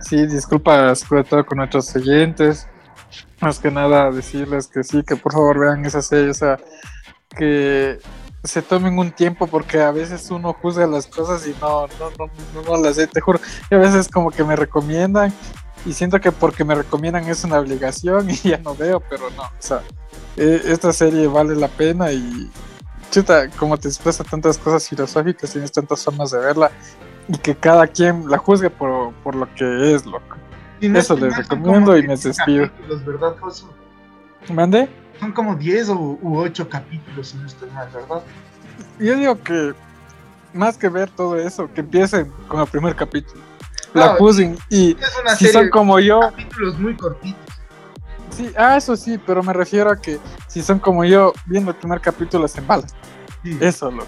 [0.00, 2.66] sí, disculpas sobre todo con nuestros oyentes.
[3.40, 6.58] Más que nada decirles que sí, que por favor vean esa serie, o sea,
[7.36, 7.98] que
[8.44, 12.30] se tomen un tiempo porque a veces uno juzga las cosas y no, no, no,
[12.54, 13.40] no, no las sé, te juro.
[13.70, 15.32] Y a veces como que me recomiendan
[15.84, 19.42] y siento que porque me recomiendan es una obligación y ya no veo, pero no,
[19.42, 19.82] o sea,
[20.36, 22.50] e, esta serie vale la pena y
[23.10, 26.70] chuta, como te expresa tantas cosas filosóficas, tienes tantas formas de verla
[27.28, 30.36] y que cada quien la juzgue por, por lo que es, loco.
[30.80, 32.70] Eso les recomiendo y me despido.
[33.04, 33.34] ¿verdad,
[34.52, 34.88] ¿Mande?
[35.18, 38.22] Son como 10 u 8 capítulos, si no estoy mal, ¿verdad?
[39.00, 39.74] Yo digo que
[40.52, 43.42] más que ver todo eso, que empiecen con el primer capítulo.
[43.94, 44.96] La juzguen y
[45.38, 46.20] si son como yo.
[46.20, 47.40] Capítulos muy cortitos.
[48.30, 51.76] Sí, ah, eso sí, pero me refiero a que si son como yo, viendo el
[51.76, 52.88] primer capítulo se embalan.
[53.60, 54.06] Eso, loco.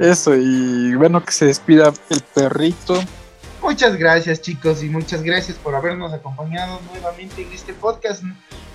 [0.00, 3.00] Eso, y bueno, que se despida el perrito.
[3.62, 8.22] Muchas gracias chicos y muchas gracias por habernos acompañado nuevamente en este podcast.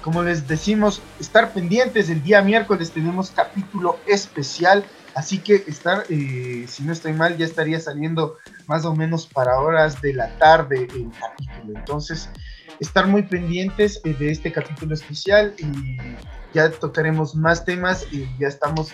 [0.04, 4.84] Como les decimos, estar pendientes, el día miércoles tenemos capítulo especial,
[5.16, 9.60] así que estar, eh, si no estoy mal, ya estaría saliendo más o menos para
[9.60, 11.80] horas de la tarde el capítulo.
[11.80, 12.30] Entonces,
[12.80, 15.98] estar muy pendientes eh, de este capítulo especial y
[16.54, 18.94] ya tocaremos más temas y ya estamos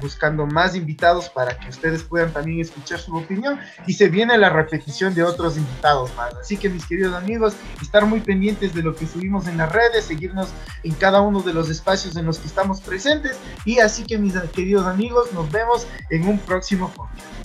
[0.00, 4.50] buscando más invitados para que ustedes puedan también escuchar su opinión y se viene la
[4.50, 6.34] repetición de otros invitados más.
[6.34, 10.04] Así que mis queridos amigos, estar muy pendientes de lo que subimos en las redes,
[10.04, 10.48] seguirnos
[10.82, 14.34] en cada uno de los espacios en los que estamos presentes y así que mis
[14.52, 17.41] queridos amigos, nos vemos en un próximo podcast.